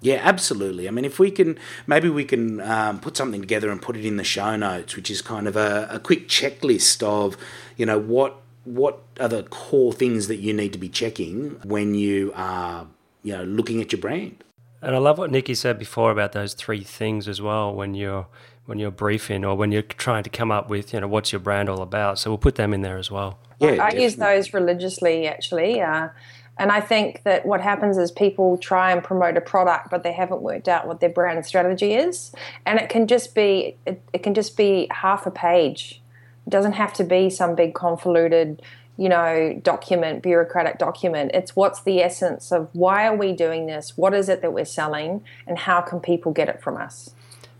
Yeah, 0.00 0.20
absolutely. 0.22 0.88
I 0.88 0.90
mean, 0.90 1.04
if 1.04 1.18
we 1.18 1.30
can, 1.30 1.58
maybe 1.86 2.08
we 2.08 2.24
can 2.24 2.60
um, 2.60 3.00
put 3.00 3.16
something 3.16 3.40
together 3.40 3.70
and 3.70 3.80
put 3.80 3.96
it 3.96 4.04
in 4.04 4.16
the 4.16 4.24
show 4.24 4.54
notes, 4.56 4.94
which 4.94 5.10
is 5.10 5.22
kind 5.22 5.48
of 5.48 5.56
a, 5.56 5.88
a 5.90 5.98
quick 5.98 6.28
checklist 6.28 7.02
of, 7.02 7.36
you 7.76 7.86
know, 7.86 7.98
what 7.98 8.36
what 8.64 9.02
are 9.20 9.28
the 9.28 9.44
core 9.44 9.92
things 9.92 10.26
that 10.26 10.36
you 10.36 10.52
need 10.52 10.72
to 10.72 10.78
be 10.78 10.88
checking 10.88 11.50
when 11.62 11.94
you 11.94 12.32
are, 12.34 12.88
you 13.22 13.32
know, 13.32 13.44
looking 13.44 13.80
at 13.80 13.92
your 13.92 14.00
brand. 14.00 14.42
And 14.82 14.94
I 14.94 14.98
love 14.98 15.18
what 15.18 15.30
Nikki 15.30 15.54
said 15.54 15.78
before 15.78 16.10
about 16.10 16.32
those 16.32 16.52
three 16.52 16.82
things 16.82 17.28
as 17.28 17.40
well 17.40 17.74
when 17.74 17.94
you're 17.94 18.26
when 18.66 18.78
you're 18.78 18.90
briefing 18.90 19.44
or 19.44 19.54
when 19.54 19.70
you're 19.70 19.82
trying 19.82 20.24
to 20.24 20.30
come 20.30 20.50
up 20.50 20.68
with, 20.68 20.92
you 20.92 21.00
know, 21.00 21.06
what's 21.06 21.32
your 21.32 21.38
brand 21.38 21.68
all 21.68 21.82
about. 21.82 22.18
So 22.18 22.30
we'll 22.30 22.38
put 22.38 22.56
them 22.56 22.74
in 22.74 22.82
there 22.82 22.98
as 22.98 23.10
well. 23.10 23.38
Yeah, 23.60 23.82
I, 23.82 23.90
I 23.90 23.90
use 23.92 24.16
those 24.16 24.52
religiously 24.52 25.26
actually. 25.26 25.80
Uh, 25.80 26.08
and 26.58 26.72
I 26.72 26.80
think 26.80 27.22
that 27.24 27.44
what 27.44 27.60
happens 27.60 27.98
is 27.98 28.10
people 28.10 28.56
try 28.56 28.90
and 28.90 29.04
promote 29.04 29.36
a 29.36 29.42
product, 29.42 29.90
but 29.90 30.02
they 30.02 30.12
haven't 30.12 30.40
worked 30.40 30.68
out 30.68 30.86
what 30.86 31.00
their 31.00 31.10
brand 31.10 31.44
strategy 31.44 31.94
is. 31.94 32.32
And 32.64 32.78
it 32.78 32.88
can 32.88 33.06
just 33.06 33.34
be 33.34 33.76
it, 33.84 34.02
it 34.12 34.22
can 34.22 34.32
just 34.32 34.56
be 34.56 34.86
half 34.90 35.26
a 35.26 35.30
page. 35.30 36.00
It 36.46 36.50
doesn't 36.50 36.72
have 36.72 36.94
to 36.94 37.04
be 37.04 37.28
some 37.28 37.54
big 37.54 37.74
convoluted, 37.74 38.62
you 38.96 39.08
know, 39.10 39.60
document, 39.62 40.22
bureaucratic 40.22 40.78
document. 40.78 41.32
It's 41.34 41.54
what's 41.54 41.82
the 41.82 42.00
essence 42.00 42.50
of 42.52 42.70
why 42.72 43.06
are 43.06 43.16
we 43.16 43.32
doing 43.34 43.66
this? 43.66 43.96
What 43.96 44.14
is 44.14 44.30
it 44.30 44.40
that 44.40 44.54
we're 44.54 44.64
selling? 44.64 45.24
And 45.46 45.58
how 45.58 45.82
can 45.82 46.00
people 46.00 46.32
get 46.32 46.48
it 46.48 46.62
from 46.62 46.78
us? 46.78 47.14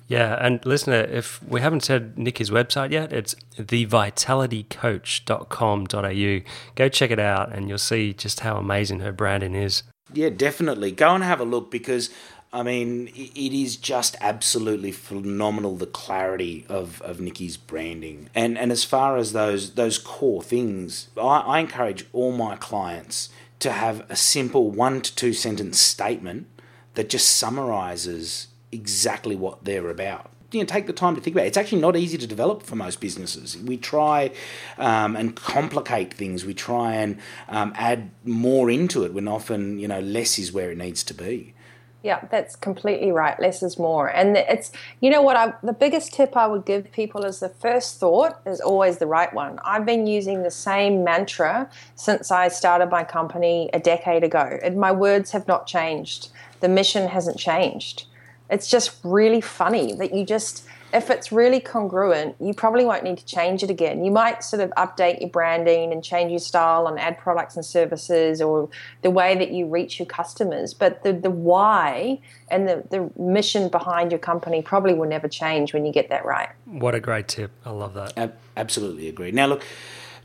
Yeah, 0.09 0.39
and 0.41 0.65
listener, 0.65 1.01
if 1.01 1.43
we 1.43 1.61
haven't 1.61 1.83
said 1.83 2.17
Nikki's 2.17 2.51
website 2.51 2.93
yet, 2.93 3.13
it's 3.13 3.35
thevitalitycoach.com.au. 3.59 6.51
Go 6.77 6.89
check 6.89 7.11
it 7.11 7.19
out 7.19 7.53
and 7.53 7.69
you'll 7.69 7.79
see 7.79 8.13
just 8.13 8.39
how 8.41 8.57
amazing 8.57 9.01
her 9.01 9.13
branding 9.13 9.57
is. 9.57 9.83
Yeah, 10.13 10.29
definitely. 10.31 10.93
Go 10.93 11.13
and 11.15 11.25
have 11.25 11.41
a 11.41 11.45
look 11.45 11.73
because 11.73 12.11
I 12.53 12.63
mean, 12.63 13.09
it 13.09 13.53
is 13.53 13.77
just 13.77 14.17
absolutely 14.21 14.93
phenomenal 14.93 15.77
the 15.77 15.87
clarity 15.87 16.65
of, 16.69 17.03
of 17.03 17.21
Nikki's 17.21 17.57
branding. 17.57 18.31
And 18.35 18.57
and 18.57 18.73
as 18.73 18.85
far 18.85 19.17
as 19.17 19.33
those 19.33 19.73
those 19.73 19.99
core 19.99 20.43
things, 20.43 21.09
I, 21.19 21.41
I 21.41 21.61
encourage 21.61 22.07
all 22.13 22.33
my 22.33 22.57
clients 22.57 23.31
to 23.59 23.73
have 23.73 24.05
a 24.09 24.17
simple 24.17 24.71
one 24.71 25.01
to 25.03 25.15
two 25.15 25.33
sentence 25.33 25.81
statement 25.81 26.47
that 26.95 27.11
just 27.11 27.37
summarizes 27.37 28.49
exactly 28.73 29.37
what 29.37 29.65
they're 29.65 29.89
about. 29.91 30.31
You 30.53 30.61
know, 30.61 30.67
take 30.67 30.87
the 30.87 30.93
time 30.93 31.15
to 31.17 31.21
think 31.21 31.35
about 31.35 31.45
it. 31.45 31.49
It's 31.49 31.57
actually 31.57 31.81
not 31.81 31.97
easy 31.97 32.17
to 32.19 32.27
develop 32.27 32.63
for 32.63 32.77
most 32.77 33.01
businesses. 33.01 33.57
We 33.57 33.77
try 33.77 34.31
um, 34.79 35.17
and 35.17 35.35
complicate 35.35 36.15
things. 36.15 36.45
We 36.45 36.55
try 36.55 36.95
and 36.95 37.19
um, 37.49 37.73
add 37.75 38.11
more 38.25 38.71
into 38.71 39.05
it 39.05 39.13
when 39.13 39.29
often, 39.29 39.79
you 39.79 39.89
know, 39.89 40.01
less 40.01 40.39
is 40.39 40.53
where 40.53 40.71
it 40.71 40.79
needs 40.79 41.03
to 41.05 41.15
be. 41.15 41.55
Yeah, 42.03 42.25
that's 42.31 42.55
completely 42.55 43.11
right. 43.11 43.39
Less 43.41 43.65
is 43.65 43.81
more. 43.81 44.07
And 44.09 44.37
it's, 44.37 44.71
you 45.01 45.11
know 45.11 45.23
what, 45.23 45.37
I, 45.37 45.53
the 45.65 45.73
biggest 45.73 46.13
tip 46.13 46.37
I 46.37 46.47
would 46.47 46.65
give 46.65 46.93
people 46.93 47.25
is 47.25 47.41
the 47.41 47.49
first 47.49 47.99
thought 47.99 48.41
is 48.47 48.61
always 48.61 48.99
the 48.99 49.09
right 49.09 49.35
one. 49.35 49.59
I've 49.65 49.85
been 49.85 50.07
using 50.07 50.45
the 50.45 50.51
same 50.53 51.03
mantra 51.03 51.69
since 51.97 52.31
I 52.31 52.47
started 52.47 52.91
my 52.91 53.03
company 53.03 53.71
a 53.73 53.81
decade 53.81 54.23
ago, 54.23 54.59
and 54.63 54.79
my 54.79 54.93
words 54.93 55.33
have 55.33 55.49
not 55.49 55.67
changed. 55.67 56.29
The 56.61 56.69
mission 56.69 57.09
hasn't 57.09 57.39
changed 57.39 58.05
it's 58.51 58.69
just 58.69 58.99
really 59.03 59.41
funny 59.41 59.95
that 59.95 60.15
you 60.15 60.25
just 60.25 60.67
if 60.93 61.11
it's 61.11 61.33
really 61.33 61.61
congruent, 61.61 62.37
you 62.41 62.55
probably 62.55 62.85
won't 62.85 63.03
need 63.03 63.19
to 63.19 63.25
change 63.25 63.63
it 63.63 63.71
again. 63.71 64.05
You 64.05 64.11
might 64.11 64.45
sort 64.45 64.63
of 64.63 64.71
update 64.77 65.21
your 65.21 65.31
branding 65.31 65.93
and 65.93 66.03
change 66.03 66.31
your 66.31 66.39
style 66.39 66.87
and 66.87 66.99
add 66.99 67.19
products 67.19 67.57
and 67.57 67.65
services 67.65 68.41
or 68.41 68.69
the 69.03 69.11
way 69.11 69.37
that 69.37 69.51
you 69.51 69.67
reach 69.67 69.99
your 69.99 70.07
customers. 70.07 70.75
But 70.75 71.03
the, 71.03 71.13
the 71.13 71.31
why 71.31 72.21
and 72.51 72.69
the, 72.69 72.85
the 72.91 73.11
mission 73.21 73.69
behind 73.69 74.13
your 74.13 74.21
company 74.21 74.63
probably 74.63 74.95
will 74.95 75.09
never 75.09 75.29
change 75.29 75.75
when 75.75 75.85
you 75.85 75.93
get 75.93 76.09
that 76.09 76.25
right. 76.25 76.49
What 76.65 76.95
a 76.95 77.01
great 77.01 77.29
tip. 77.29 77.51
I 77.65 77.71
love 77.71 77.95
that. 77.95 78.39
absolutely 78.57 79.09
agree. 79.09 79.33
Now, 79.33 79.47
look, 79.47 79.65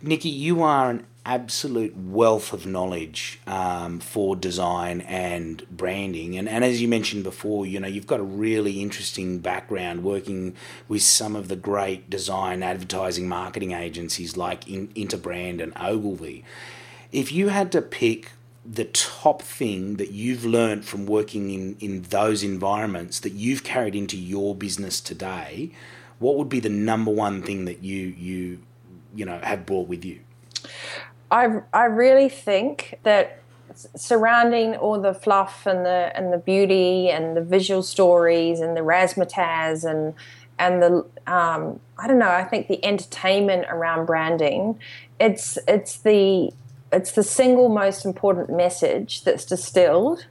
Nikki, 0.01 0.29
you 0.29 0.61
are 0.61 0.91
an 0.91 1.05
absolute 1.25 1.95
wealth 1.95 2.51
of 2.51 2.65
knowledge 2.65 3.39
um, 3.45 3.99
for 3.99 4.35
design 4.35 5.01
and 5.01 5.63
branding. 5.69 6.37
And, 6.37 6.49
and 6.49 6.63
as 6.63 6.81
you 6.81 6.87
mentioned 6.87 7.23
before, 7.23 7.65
you 7.65 7.79
know, 7.79 7.87
you've 7.87 8.07
got 8.07 8.19
a 8.19 8.23
really 8.23 8.81
interesting 8.81 9.39
background 9.39 10.03
working 10.03 10.55
with 10.87 11.03
some 11.03 11.35
of 11.35 11.47
the 11.47 11.55
great 11.55 12.09
design, 12.09 12.63
advertising, 12.63 13.27
marketing 13.27 13.71
agencies 13.71 14.35
like 14.35 14.65
Interbrand 14.65 15.61
and 15.61 15.73
Ogilvy. 15.79 16.43
If 17.11 17.31
you 17.31 17.49
had 17.49 17.71
to 17.73 17.81
pick 17.81 18.31
the 18.65 18.85
top 18.85 19.41
thing 19.41 19.97
that 19.97 20.11
you've 20.11 20.45
learned 20.45 20.85
from 20.85 21.05
working 21.05 21.49
in, 21.51 21.75
in 21.79 22.03
those 22.03 22.43
environments 22.43 23.19
that 23.19 23.33
you've 23.33 23.63
carried 23.63 23.95
into 23.95 24.17
your 24.17 24.55
business 24.55 25.01
today, 25.01 25.71
what 26.19 26.37
would 26.37 26.49
be 26.49 26.59
the 26.59 26.69
number 26.69 27.11
one 27.11 27.41
thing 27.41 27.65
that 27.65 27.83
you 27.83 28.13
you 28.17 28.59
you 29.15 29.25
know 29.25 29.39
have 29.39 29.65
brought 29.65 29.87
with 29.87 30.05
you? 30.05 30.19
I 31.31 31.61
I 31.73 31.85
really 31.85 32.29
think 32.29 32.99
that 33.03 33.39
surrounding 33.95 34.75
all 34.75 34.99
the 34.99 35.13
fluff 35.13 35.65
and 35.65 35.85
the 35.85 36.11
and 36.15 36.31
the 36.31 36.37
beauty 36.37 37.09
and 37.09 37.35
the 37.35 37.41
visual 37.41 37.81
stories 37.81 38.59
and 38.59 38.75
the 38.75 38.81
razzmatazz 38.81 39.89
and 39.89 40.13
and 40.59 40.81
the 40.81 41.05
um, 41.25 41.79
I 41.97 42.07
don't 42.07 42.19
know 42.19 42.29
I 42.29 42.43
think 42.43 42.67
the 42.67 42.83
entertainment 42.85 43.65
around 43.69 44.05
branding 44.05 44.77
it's 45.19 45.57
it's 45.67 45.97
the 45.97 46.51
it's 46.91 47.11
the 47.11 47.23
single 47.23 47.69
most 47.69 48.05
important 48.05 48.49
message 48.49 49.23
that's 49.23 49.45
distilled 49.45 50.25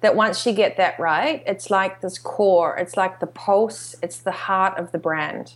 that 0.00 0.16
once 0.16 0.44
you 0.44 0.52
get 0.52 0.76
that 0.76 0.98
right 0.98 1.44
it's 1.46 1.70
like 1.70 2.00
this 2.00 2.18
core 2.18 2.76
it's 2.76 2.96
like 2.96 3.20
the 3.20 3.28
pulse 3.28 3.94
it's 4.02 4.18
the 4.18 4.32
heart 4.32 4.76
of 4.76 4.90
the 4.92 4.98
brand. 4.98 5.54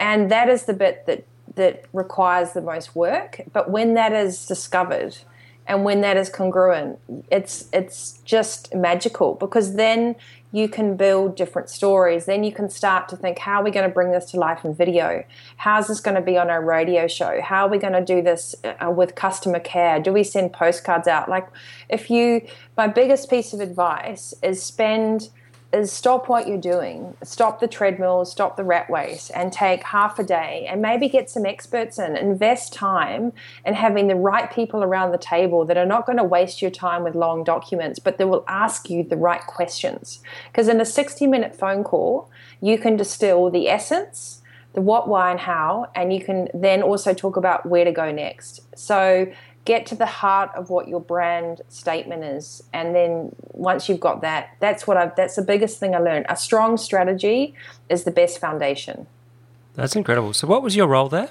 And 0.00 0.28
that 0.32 0.48
is 0.48 0.64
the 0.64 0.74
bit 0.74 1.06
that 1.06 1.24
that 1.54 1.84
requires 1.92 2.52
the 2.52 2.62
most 2.62 2.94
work. 2.94 3.40
But 3.52 3.70
when 3.70 3.94
that 3.94 4.12
is 4.12 4.46
discovered 4.46 5.16
and 5.66 5.84
when 5.84 6.00
that 6.02 6.16
is 6.16 6.28
congruent, 6.28 6.98
it's 7.30 7.68
it's 7.72 8.20
just 8.24 8.74
magical 8.74 9.34
because 9.34 9.76
then 9.76 10.16
you 10.54 10.68
can 10.68 10.96
build 10.96 11.34
different 11.34 11.68
stories. 11.68 12.26
Then 12.26 12.44
you 12.44 12.52
can 12.52 12.70
start 12.70 13.08
to 13.08 13.16
think, 13.16 13.40
how 13.40 13.60
are 13.60 13.64
we 13.64 13.72
going 13.72 13.88
to 13.88 13.92
bring 13.92 14.12
this 14.12 14.26
to 14.26 14.36
life 14.36 14.64
in 14.64 14.72
video? 14.72 15.24
How's 15.56 15.88
this 15.88 15.98
going 15.98 16.14
to 16.14 16.20
be 16.20 16.38
on 16.38 16.48
our 16.48 16.64
radio 16.64 17.08
show? 17.08 17.40
How 17.40 17.66
are 17.66 17.68
we 17.68 17.76
going 17.76 17.92
to 17.94 18.04
do 18.04 18.22
this 18.22 18.54
uh, 18.64 18.88
with 18.88 19.16
customer 19.16 19.58
care? 19.58 19.98
Do 19.98 20.12
we 20.12 20.22
send 20.22 20.52
postcards 20.52 21.08
out? 21.08 21.28
Like, 21.28 21.48
if 21.88 22.08
you, 22.08 22.46
my 22.76 22.86
biggest 22.86 23.28
piece 23.28 23.52
of 23.52 23.58
advice 23.58 24.32
is 24.44 24.62
spend 24.62 25.30
is 25.74 25.92
stop 25.92 26.28
what 26.28 26.46
you're 26.46 26.56
doing, 26.56 27.16
stop 27.22 27.60
the 27.60 27.66
treadmill, 27.68 28.24
stop 28.24 28.56
the 28.56 28.64
rat 28.64 28.88
race, 28.88 29.30
and 29.30 29.52
take 29.52 29.82
half 29.82 30.18
a 30.18 30.24
day 30.24 30.66
and 30.70 30.80
maybe 30.80 31.08
get 31.08 31.28
some 31.28 31.44
experts 31.44 31.98
in. 31.98 32.16
Invest 32.16 32.72
time 32.72 33.32
in 33.66 33.74
having 33.74 34.06
the 34.06 34.14
right 34.14 34.50
people 34.52 34.82
around 34.82 35.12
the 35.12 35.18
table 35.18 35.64
that 35.64 35.76
are 35.76 35.86
not 35.86 36.06
going 36.06 36.18
to 36.18 36.24
waste 36.24 36.62
your 36.62 36.70
time 36.70 37.02
with 37.02 37.14
long 37.14 37.44
documents, 37.44 37.98
but 37.98 38.18
they 38.18 38.24
will 38.24 38.44
ask 38.46 38.88
you 38.88 39.02
the 39.02 39.16
right 39.16 39.42
questions. 39.46 40.20
Because 40.50 40.68
in 40.68 40.80
a 40.80 40.86
60 40.86 41.26
minute 41.26 41.54
phone 41.54 41.84
call, 41.84 42.30
you 42.60 42.78
can 42.78 42.96
distill 42.96 43.50
the 43.50 43.68
essence, 43.68 44.42
the 44.72 44.80
what, 44.80 45.08
why, 45.08 45.30
and 45.30 45.40
how, 45.40 45.90
and 45.94 46.12
you 46.12 46.22
can 46.22 46.48
then 46.54 46.82
also 46.82 47.12
talk 47.12 47.36
about 47.36 47.66
where 47.66 47.84
to 47.84 47.92
go 47.92 48.10
next. 48.10 48.60
So 48.76 49.32
get 49.64 49.86
to 49.86 49.94
the 49.94 50.06
heart 50.06 50.50
of 50.54 50.70
what 50.70 50.88
your 50.88 51.00
brand 51.00 51.62
statement 51.68 52.24
is. 52.24 52.62
And 52.72 52.94
then 52.94 53.34
once 53.52 53.88
you've 53.88 54.00
got 54.00 54.20
that 54.22 54.50
that's 54.60 54.86
what 54.86 54.96
I've 54.96 55.14
that's 55.16 55.36
the 55.36 55.42
biggest 55.42 55.78
thing 55.78 55.94
I 55.94 55.98
learned. 55.98 56.26
A 56.28 56.36
strong 56.36 56.76
strategy 56.76 57.54
is 57.88 58.04
the 58.04 58.10
best 58.10 58.38
foundation. 58.38 59.06
That's 59.74 59.96
incredible. 59.96 60.32
So 60.32 60.46
what 60.46 60.62
was 60.62 60.76
your 60.76 60.86
role 60.86 61.08
there 61.08 61.30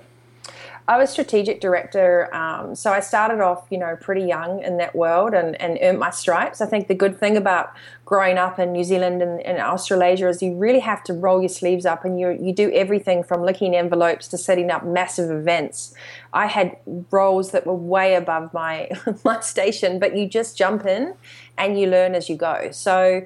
I 0.86 0.98
was 0.98 1.10
strategic 1.10 1.62
director, 1.62 2.34
um, 2.36 2.76
so 2.76 2.92
I 2.92 3.00
started 3.00 3.40
off, 3.40 3.66
you 3.70 3.78
know, 3.78 3.96
pretty 3.96 4.24
young 4.24 4.62
in 4.62 4.78
that 4.78 4.94
world 4.94 5.34
and, 5.34 5.60
and 5.62 5.80
earned 5.82 6.00
my 6.00 6.10
stripes. 6.10 6.60
I 6.60 6.66
think 6.66 6.90
the 6.90 6.94
good 6.94 7.18
thing 7.18 7.38
about 7.38 7.72
growing 8.06 8.38
up 8.38 8.60
in 8.60 8.74
New 8.74 8.84
Zealand 8.84 9.22
and, 9.22 9.40
and 9.42 9.60
Australasia 9.60 10.28
is 10.28 10.42
you 10.42 10.56
really 10.56 10.82
have 10.82 11.02
to 11.06 11.14
roll 11.14 11.40
your 11.40 11.50
sleeves 11.50 11.86
up 11.86 12.04
and 12.04 12.20
you 12.20 12.32
you 12.32 12.54
do 12.54 12.70
everything 12.72 13.24
from 13.24 13.44
licking 13.44 13.74
envelopes 13.76 14.28
to 14.30 14.38
setting 14.38 14.70
up 14.70 14.86
massive 14.86 15.32
events. 15.32 15.94
I 16.34 16.48
had 16.48 16.76
roles 17.12 17.52
that 17.52 17.66
were 17.66 17.74
way 17.74 18.16
above 18.16 18.54
my 18.54 18.90
my 19.24 19.40
station, 19.40 20.00
but 20.00 20.18
you 20.18 20.28
just 20.28 20.58
jump 20.58 20.86
in 20.86 21.14
and 21.58 21.80
you 21.80 21.88
learn 21.88 22.14
as 22.14 22.30
you 22.30 22.36
go. 22.36 22.70
So. 22.72 23.26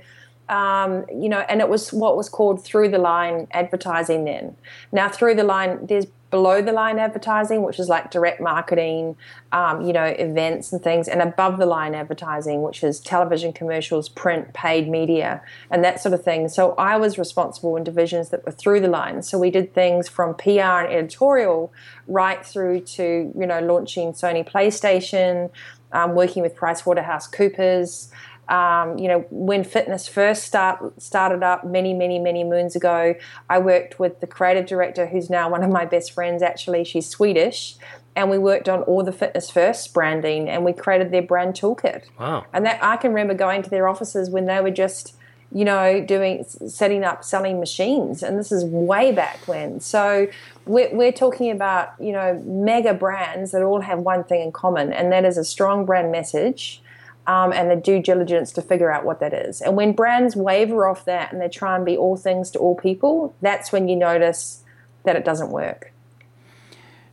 Um, 0.50 1.04
you 1.10 1.28
know, 1.28 1.39
and 1.50 1.60
it 1.60 1.67
was 1.67 1.91
what 1.91 2.15
was 2.15 2.30
called 2.30 2.63
through 2.63 2.88
the 2.88 2.98
line 2.98 3.50
advertising 3.52 4.24
then. 4.24 4.56
Now, 4.93 5.10
through 5.10 5.36
the 5.36 5.43
line, 5.43 5.88
there's 5.88 6.06
below 6.30 6.62
the 6.62 6.72
line 6.72 7.00
advertising, 7.00 7.63
which 7.63 7.80
is 7.80 7.88
like 7.88 8.12
direct 8.12 8.42
marketing, 8.42 9.16
um, 9.52 9.82
you 9.82 9.94
know, 9.94 10.04
events 10.04 10.74
and 10.74 10.82
things, 10.82 11.08
and 11.08 11.22
above 11.22 11.58
the 11.58 11.66
line 11.66 11.96
advertising, 11.96 12.62
which 12.62 12.84
is 12.84 13.00
television 13.00 13.54
commercials, 13.54 14.10
print, 14.10 14.54
paid 14.54 14.90
media, 14.90 15.42
and 15.72 15.84
that 15.84 16.02
sort 16.02 16.13
of 16.13 16.24
thing. 16.24 16.50
So 16.50 16.74
I 16.78 16.98
was 16.98 17.18
responsible 17.18 17.78
in 17.78 17.84
divisions 17.84 18.30
that 18.30 18.46
were 18.46 18.52
through 18.52 18.82
the 18.82 18.90
line. 18.90 19.22
So 19.24 19.40
we 19.40 19.50
did 19.50 19.74
things 19.74 20.10
from 20.10 20.34
PR 20.36 20.84
and 20.84 20.94
editorial 20.94 21.72
right 22.08 22.46
through 22.46 22.82
to, 22.82 23.32
you 23.38 23.46
know, 23.46 23.60
launching 23.60 24.12
Sony 24.12 24.48
PlayStation, 24.48 25.50
um, 25.94 26.16
working 26.16 26.44
with 26.44 26.56
PricewaterhouseCoopers 26.56 28.10
um, 28.49 28.97
you 28.97 29.07
know, 29.07 29.25
when 29.29 29.63
fitness 29.63 30.07
first 30.07 30.43
start, 30.43 31.01
started 31.01 31.43
up 31.43 31.65
many, 31.65 31.93
many, 31.93 32.17
many 32.17 32.43
moons 32.43 32.75
ago, 32.75 33.15
I 33.49 33.60
worked 33.60 33.99
with 33.99 34.21
the 34.21 34.27
creative 34.27 34.65
director, 34.65 35.07
who's 35.07 35.29
now 35.29 35.49
one 35.49 35.63
of 35.63 35.69
my 35.69 35.86
best 35.86 36.13
friends. 36.13 36.41
Actually, 36.41 36.86
she's 36.86 37.10
Swedish, 37.10 37.75
and 38.15 38.29
we 38.29 38.38
worked 38.38 38.69
on 38.69 38.83
all 38.83 39.03
the 39.03 39.12
fitness 39.12 39.49
first 39.49 39.93
branding, 39.93 40.47
and 40.49 40.63
we 40.63 40.71
created 40.71 41.12
their 41.12 41.21
brand 41.21 41.55
toolkit. 41.55 42.03
Wow! 42.17 42.45
And 42.53 42.65
that 42.65 42.81
I 42.81 42.95
can 42.95 43.12
remember 43.12 43.33
going 43.33 43.63
to 43.63 43.69
their 43.69 43.88
offices 43.88 44.29
when 44.29 44.45
they 44.45 44.62
were 44.62 44.71
just, 44.71 45.15
you 45.51 45.65
know, 45.65 45.99
doing 45.99 46.45
setting 46.45 47.03
up 47.03 47.25
selling 47.25 47.60
machines, 47.60 48.23
and 48.23 48.39
this 48.39 48.53
is 48.53 48.63
way 48.63 49.12
back 49.12 49.45
when. 49.45 49.81
So 49.81 50.27
we're, 50.65 50.95
we're 50.95 51.12
talking 51.12 51.51
about 51.51 51.95
you 51.99 52.13
know 52.13 52.41
mega 52.45 52.93
brands 52.93 53.51
that 53.51 53.62
all 53.62 53.81
have 53.81 53.99
one 53.99 54.23
thing 54.23 54.41
in 54.41 54.53
common, 54.53 54.93
and 54.93 55.12
that 55.12 55.25
is 55.25 55.38
a 55.38 55.43
strong 55.43 55.86
brand 55.86 56.13
message 56.13 56.81
um, 57.28 57.52
and 57.52 57.70
the 57.70 57.76
due 57.76 58.02
diligence 58.02 58.52
to 58.54 58.62
figure 58.62 58.90
out 58.90 59.06
what 59.06 59.20
that 59.20 59.34
is. 59.34 59.62
And 59.62 59.76
when 59.76 59.92
brands 59.92 60.36
waver 60.36 60.88
off 60.88 61.06
that 61.06 61.32
and 61.32 61.42
they 61.42 61.50
try 61.50 61.76
and 61.76 61.86
be 61.86 61.98
all 61.98 62.16
things 62.16 62.50
to 62.52 62.60
all 62.60 62.76
people, 62.76 63.36
that's 63.42 63.72
when 63.72 63.90
you 63.90 63.96
notice 63.98 64.63
that 65.04 65.16
it 65.16 65.26
doesn't 65.26 65.52
work. 65.52 65.92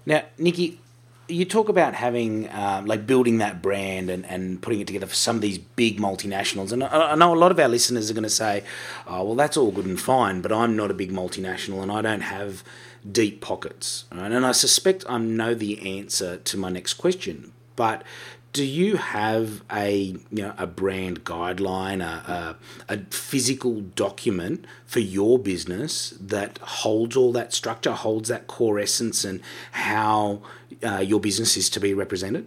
Now, 0.06 0.22
Nikki, 0.38 0.78
you 1.26 1.44
talk 1.44 1.68
about 1.68 1.94
having 1.94 2.50
um, 2.52 2.86
like 2.86 3.06
building 3.06 3.38
that 3.38 3.62
brand 3.62 4.10
and, 4.10 4.24
and 4.26 4.60
putting 4.62 4.80
it 4.80 4.86
together 4.86 5.06
for 5.06 5.14
some 5.14 5.36
of 5.36 5.42
these 5.42 5.58
big 5.58 5.98
multinationals 5.98 6.70
and 6.70 6.84
I, 6.84 7.12
I, 7.12 7.14
know 7.14 7.32
a 7.32 7.36
lot 7.36 7.50
of 7.50 7.58
our 7.58 7.68
listeners 7.68 8.10
are 8.10 8.14
going 8.14 8.24
to 8.24 8.28
say 8.28 8.62
oh 9.06 9.24
well 9.24 9.34
that's 9.34 9.56
all 9.56 9.70
good 9.70 9.86
and 9.86 9.98
fine 9.98 10.42
but 10.42 10.52
i'm 10.52 10.76
not 10.76 10.90
a 10.90 10.94
big 10.94 11.10
multinational 11.10 11.82
and 11.82 11.90
i 11.90 12.02
don't 12.02 12.20
have 12.20 12.62
deep 13.10 13.40
pockets 13.40 14.04
right? 14.12 14.30
and 14.30 14.44
i 14.44 14.52
suspect 14.52 15.02
i 15.08 15.16
know 15.16 15.54
the 15.54 15.98
answer 15.98 16.36
to 16.38 16.58
my 16.58 16.68
next 16.68 16.94
question 16.94 17.54
but 17.74 18.04
do 18.54 18.64
you 18.64 18.96
have 18.96 19.62
a 19.70 20.16
you 20.30 20.42
know 20.42 20.54
a 20.56 20.66
brand 20.66 21.24
guideline, 21.24 22.00
a, 22.00 22.56
a, 22.88 22.94
a, 22.94 22.98
physical 23.10 23.80
document 23.80 24.64
for 24.86 25.00
your 25.00 25.40
business 25.40 26.14
that 26.20 26.58
holds 26.58 27.16
all 27.16 27.32
that 27.32 27.52
structure, 27.52 27.92
holds 27.92 28.28
that 28.28 28.46
core 28.46 28.78
essence, 28.78 29.24
and 29.24 29.40
how 29.72 30.40
uh, 30.84 30.98
your 30.98 31.18
business 31.18 31.56
is 31.56 31.68
to 31.68 31.80
be 31.80 31.92
represented? 31.92 32.46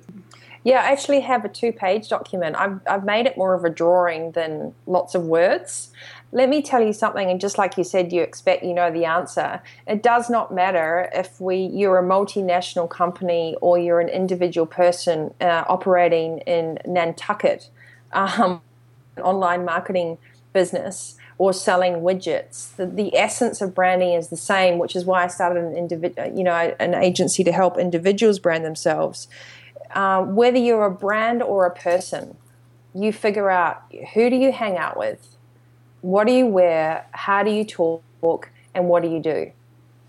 Yeah, 0.64 0.82
I 0.82 0.92
actually 0.92 1.20
have 1.22 1.44
a 1.44 1.50
two-page 1.50 2.08
document. 2.08 2.56
I've 2.58 2.80
I've 2.90 3.04
made 3.04 3.26
it 3.26 3.38
more 3.38 3.54
of 3.54 3.66
a 3.66 3.70
drawing 3.70 4.32
than 4.32 4.74
lots 4.86 5.14
of 5.14 5.26
words. 5.26 5.92
Let 6.34 6.50
me 6.50 6.62
tell 6.62 6.82
you 6.82 6.92
something, 6.92 7.30
and 7.30 7.40
just 7.40 7.58
like 7.58 7.78
you 7.78 7.86
said, 7.86 8.12
you 8.12 8.22
expect 8.22 8.64
you 8.64 8.74
know 8.74 8.92
the 8.92 9.06
answer. 9.06 9.62
It 9.88 10.04
does 10.04 10.30
not 10.30 10.54
matter 10.54 11.10
if 11.14 11.40
we 11.40 11.58
you're 11.58 12.00
a 12.00 12.04
multinational 12.04 12.90
company 12.90 13.56
or 13.62 13.78
you're 13.78 14.02
an 14.02 14.10
individual 14.10 14.68
person 14.68 15.34
uh, 15.40 15.64
operating 15.70 16.40
in 16.40 16.80
Nantucket, 16.86 17.70
um, 18.12 18.62
an 19.16 19.24
online 19.24 19.64
marketing 19.64 20.18
business 20.52 21.16
or 21.38 21.54
selling 21.54 21.96
widgets. 22.02 22.76
The, 22.76 22.88
the, 22.88 23.16
essence 23.16 23.62
of 23.62 23.76
branding 23.76 24.14
is 24.14 24.30
the 24.30 24.38
same, 24.38 24.80
which 24.80 24.96
is 24.96 25.06
why 25.06 25.24
I 25.24 25.28
started 25.28 25.64
an 25.64 25.76
individ- 25.76 26.38
you 26.38 26.44
know 26.44 26.76
an 26.80 26.94
agency 26.94 27.46
to 27.46 27.54
help 27.54 27.78
individuals 27.78 28.38
brand 28.38 28.66
themselves. 28.66 29.30
Uh, 29.92 30.24
whether 30.24 30.58
you're 30.58 30.86
a 30.86 30.92
brand 30.92 31.42
or 31.42 31.66
a 31.66 31.74
person, 31.74 32.36
you 32.94 33.14
figure 33.14 33.50
out 33.50 33.82
who 34.14 34.30
do 34.30 34.36
you 34.36 34.52
hang 34.52 34.78
out 34.78 34.98
with 34.98 35.37
what 36.02 36.28
do 36.28 36.34
you 36.34 36.46
wear, 36.46 37.06
how 37.12 37.44
do 37.44 37.52
you 37.52 37.64
talk, 37.66 38.50
and 38.74 38.88
what 38.88 39.04
do 39.04 39.10
you 39.10 39.20
do? 39.20 39.52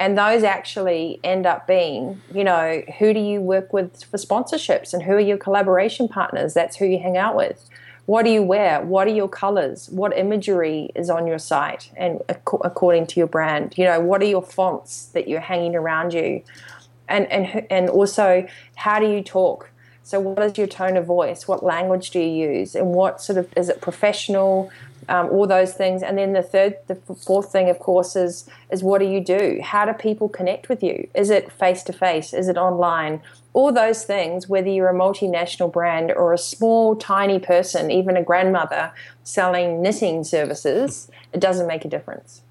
And 0.00 0.16
those 0.16 0.44
actually 0.44 1.18
end 1.24 1.44
up 1.44 1.66
being, 1.66 2.20
you 2.32 2.44
know, 2.44 2.82
who 2.98 3.12
do 3.12 3.18
you 3.18 3.40
work 3.40 3.72
with 3.72 4.04
for 4.04 4.16
sponsorships 4.16 4.94
and 4.94 5.02
who 5.02 5.12
are 5.12 5.20
your 5.20 5.38
collaboration 5.38 6.08
partners? 6.08 6.54
That's 6.54 6.76
who 6.76 6.86
you 6.86 6.98
hang 7.00 7.16
out 7.16 7.34
with. 7.34 7.68
What 8.06 8.24
do 8.24 8.30
you 8.30 8.42
wear? 8.42 8.80
What 8.80 9.06
are 9.06 9.12
your 9.12 9.28
colors? 9.28 9.90
What 9.90 10.16
imagery 10.16 10.90
is 10.94 11.10
on 11.10 11.26
your 11.26 11.38
site 11.38 11.90
and 11.96 12.22
according 12.28 13.08
to 13.08 13.20
your 13.20 13.26
brand? 13.26 13.74
You 13.76 13.84
know, 13.84 14.00
what 14.00 14.22
are 14.22 14.26
your 14.26 14.40
fonts 14.40 15.06
that 15.06 15.28
you're 15.28 15.40
hanging 15.40 15.74
around 15.74 16.14
you? 16.14 16.42
And, 17.08 17.30
and, 17.30 17.66
and 17.70 17.90
also, 17.90 18.46
how 18.76 19.00
do 19.00 19.10
you 19.10 19.22
talk? 19.22 19.70
So, 20.04 20.20
what 20.20 20.42
is 20.42 20.56
your 20.56 20.66
tone 20.66 20.96
of 20.96 21.04
voice? 21.04 21.46
What 21.46 21.62
language 21.62 22.10
do 22.10 22.18
you 22.18 22.50
use? 22.50 22.74
And 22.74 22.94
what 22.94 23.20
sort 23.20 23.36
of 23.36 23.52
is 23.58 23.68
it 23.68 23.82
professional? 23.82 24.70
Um, 25.10 25.30
all 25.30 25.46
those 25.46 25.72
things. 25.72 26.02
And 26.02 26.18
then 26.18 26.34
the 26.34 26.42
third, 26.42 26.76
the 26.86 26.94
fourth 26.94 27.50
thing, 27.50 27.70
of 27.70 27.78
course, 27.78 28.14
is 28.14 28.48
is 28.70 28.82
what 28.82 28.98
do 28.98 29.06
you 29.06 29.20
do? 29.20 29.60
How 29.62 29.86
do 29.86 29.92
people 29.94 30.28
connect 30.28 30.68
with 30.68 30.82
you? 30.82 31.08
Is 31.14 31.30
it 31.30 31.50
face 31.50 31.82
to 31.84 31.92
face? 31.92 32.34
Is 32.34 32.48
it 32.48 32.58
online? 32.58 33.22
All 33.54 33.72
those 33.72 34.04
things, 34.04 34.48
whether 34.48 34.68
you're 34.68 34.90
a 34.90 34.94
multinational 34.94 35.72
brand 35.72 36.12
or 36.12 36.32
a 36.32 36.38
small, 36.38 36.94
tiny 36.94 37.38
person, 37.38 37.90
even 37.90 38.16
a 38.16 38.22
grandmother 38.22 38.92
selling 39.24 39.80
knitting 39.82 40.24
services, 40.24 41.10
it 41.32 41.40
doesn't 41.40 41.66
make 41.66 41.84
a 41.84 41.88
difference. 41.88 42.42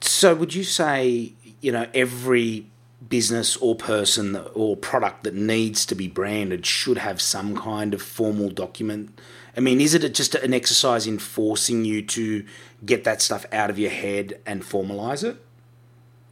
So, 0.00 0.34
would 0.34 0.54
you 0.54 0.64
say, 0.64 1.32
you 1.60 1.72
know, 1.72 1.86
every 1.94 2.66
business 3.08 3.56
or 3.56 3.74
person 3.74 4.36
or 4.54 4.76
product 4.76 5.24
that 5.24 5.34
needs 5.34 5.86
to 5.86 5.94
be 5.94 6.08
branded 6.08 6.66
should 6.66 6.98
have 6.98 7.20
some 7.20 7.56
kind 7.56 7.94
of 7.94 8.02
formal 8.02 8.50
document? 8.50 9.18
I 9.56 9.60
mean, 9.60 9.80
is 9.80 9.94
it 9.94 10.14
just 10.14 10.34
an 10.34 10.52
exercise 10.52 11.06
in 11.06 11.18
forcing 11.18 11.84
you 11.84 12.02
to 12.02 12.44
get 12.84 13.04
that 13.04 13.22
stuff 13.22 13.46
out 13.52 13.70
of 13.70 13.78
your 13.78 13.90
head 13.90 14.40
and 14.44 14.62
formalize 14.62 15.22
it? 15.22 15.36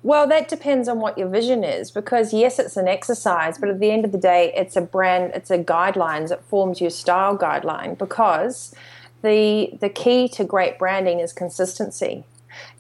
Well, 0.02 0.26
that 0.28 0.48
depends 0.48 0.88
on 0.88 0.98
what 0.98 1.16
your 1.16 1.28
vision 1.28 1.62
is 1.62 1.92
because 1.92 2.32
yes, 2.32 2.58
it's 2.58 2.76
an 2.76 2.88
exercise, 2.88 3.58
but 3.58 3.68
at 3.68 3.78
the 3.78 3.92
end 3.92 4.04
of 4.04 4.10
the 4.10 4.18
day, 4.18 4.52
it's 4.56 4.74
a 4.74 4.80
brand, 4.80 5.32
it's 5.34 5.50
a 5.50 5.58
guidelines, 5.58 6.32
it 6.32 6.42
forms 6.42 6.80
your 6.80 6.90
style 6.90 7.38
guideline 7.38 7.96
because 7.96 8.74
the 9.22 9.70
the 9.80 9.88
key 9.88 10.28
to 10.30 10.42
great 10.44 10.76
branding 10.76 11.20
is 11.20 11.32
consistency. 11.32 12.24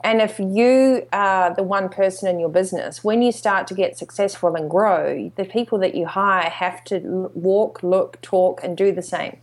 And 0.02 0.20
if 0.20 0.40
you 0.40 1.06
are 1.12 1.54
the 1.54 1.62
one 1.62 1.88
person 1.88 2.28
in 2.28 2.40
your 2.40 2.48
business, 2.48 3.04
when 3.04 3.22
you 3.22 3.30
start 3.30 3.68
to 3.68 3.74
get 3.74 3.96
successful 3.96 4.54
and 4.56 4.68
grow, 4.68 5.32
the 5.36 5.44
people 5.44 5.78
that 5.78 5.94
you 5.94 6.06
hire 6.06 6.50
have 6.50 6.84
to 6.84 7.30
walk, 7.34 7.82
look, 7.82 8.20
talk, 8.20 8.62
and 8.62 8.76
do 8.76 8.92
the 8.92 9.00
same. 9.00 9.38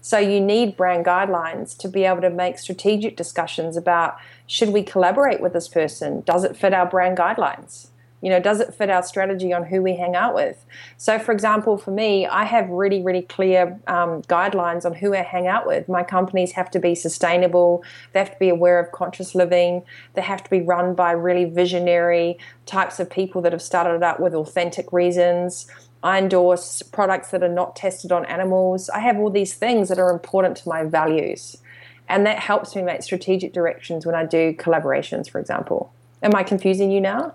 So 0.00 0.18
you 0.18 0.40
need 0.40 0.76
brand 0.76 1.04
guidelines 1.04 1.76
to 1.78 1.88
be 1.88 2.04
able 2.04 2.22
to 2.22 2.30
make 2.30 2.58
strategic 2.58 3.16
discussions 3.16 3.76
about 3.76 4.16
should 4.46 4.70
we 4.70 4.82
collaborate 4.82 5.40
with 5.40 5.52
this 5.52 5.68
person? 5.68 6.22
Does 6.22 6.44
it 6.44 6.56
fit 6.56 6.72
our 6.72 6.86
brand 6.86 7.18
guidelines? 7.18 7.88
You 8.22 8.28
know, 8.28 8.40
does 8.40 8.60
it 8.60 8.74
fit 8.74 8.90
our 8.90 9.02
strategy 9.02 9.52
on 9.52 9.64
who 9.64 9.80
we 9.82 9.96
hang 9.96 10.14
out 10.14 10.34
with? 10.34 10.64
So, 10.98 11.18
for 11.18 11.32
example, 11.32 11.78
for 11.78 11.90
me, 11.90 12.26
I 12.26 12.44
have 12.44 12.68
really, 12.68 13.02
really 13.02 13.22
clear 13.22 13.80
um, 13.86 14.22
guidelines 14.22 14.84
on 14.84 14.92
who 14.92 15.14
I 15.14 15.22
hang 15.22 15.46
out 15.46 15.66
with. 15.66 15.88
My 15.88 16.02
companies 16.02 16.52
have 16.52 16.70
to 16.72 16.78
be 16.78 16.94
sustainable, 16.94 17.82
they 18.12 18.18
have 18.18 18.32
to 18.32 18.38
be 18.38 18.50
aware 18.50 18.78
of 18.78 18.92
conscious 18.92 19.34
living, 19.34 19.82
they 20.14 20.22
have 20.22 20.44
to 20.44 20.50
be 20.50 20.60
run 20.60 20.94
by 20.94 21.12
really 21.12 21.46
visionary 21.46 22.38
types 22.66 23.00
of 23.00 23.08
people 23.08 23.40
that 23.42 23.52
have 23.52 23.62
started 23.62 24.02
out 24.02 24.20
with 24.20 24.34
authentic 24.34 24.92
reasons. 24.92 25.66
I 26.02 26.18
endorse 26.18 26.82
products 26.82 27.30
that 27.30 27.42
are 27.42 27.48
not 27.48 27.76
tested 27.76 28.12
on 28.12 28.24
animals. 28.26 28.88
I 28.90 29.00
have 29.00 29.18
all 29.18 29.30
these 29.30 29.54
things 29.54 29.88
that 29.88 29.98
are 29.98 30.10
important 30.10 30.56
to 30.58 30.68
my 30.68 30.84
values. 30.84 31.56
And 32.08 32.26
that 32.26 32.38
helps 32.38 32.74
me 32.74 32.82
make 32.82 33.02
strategic 33.02 33.52
directions 33.52 34.04
when 34.04 34.14
I 34.14 34.24
do 34.24 34.52
collaborations, 34.54 35.30
for 35.30 35.38
example. 35.38 35.92
Am 36.22 36.34
I 36.34 36.42
confusing 36.42 36.90
you 36.90 37.00
now? 37.00 37.34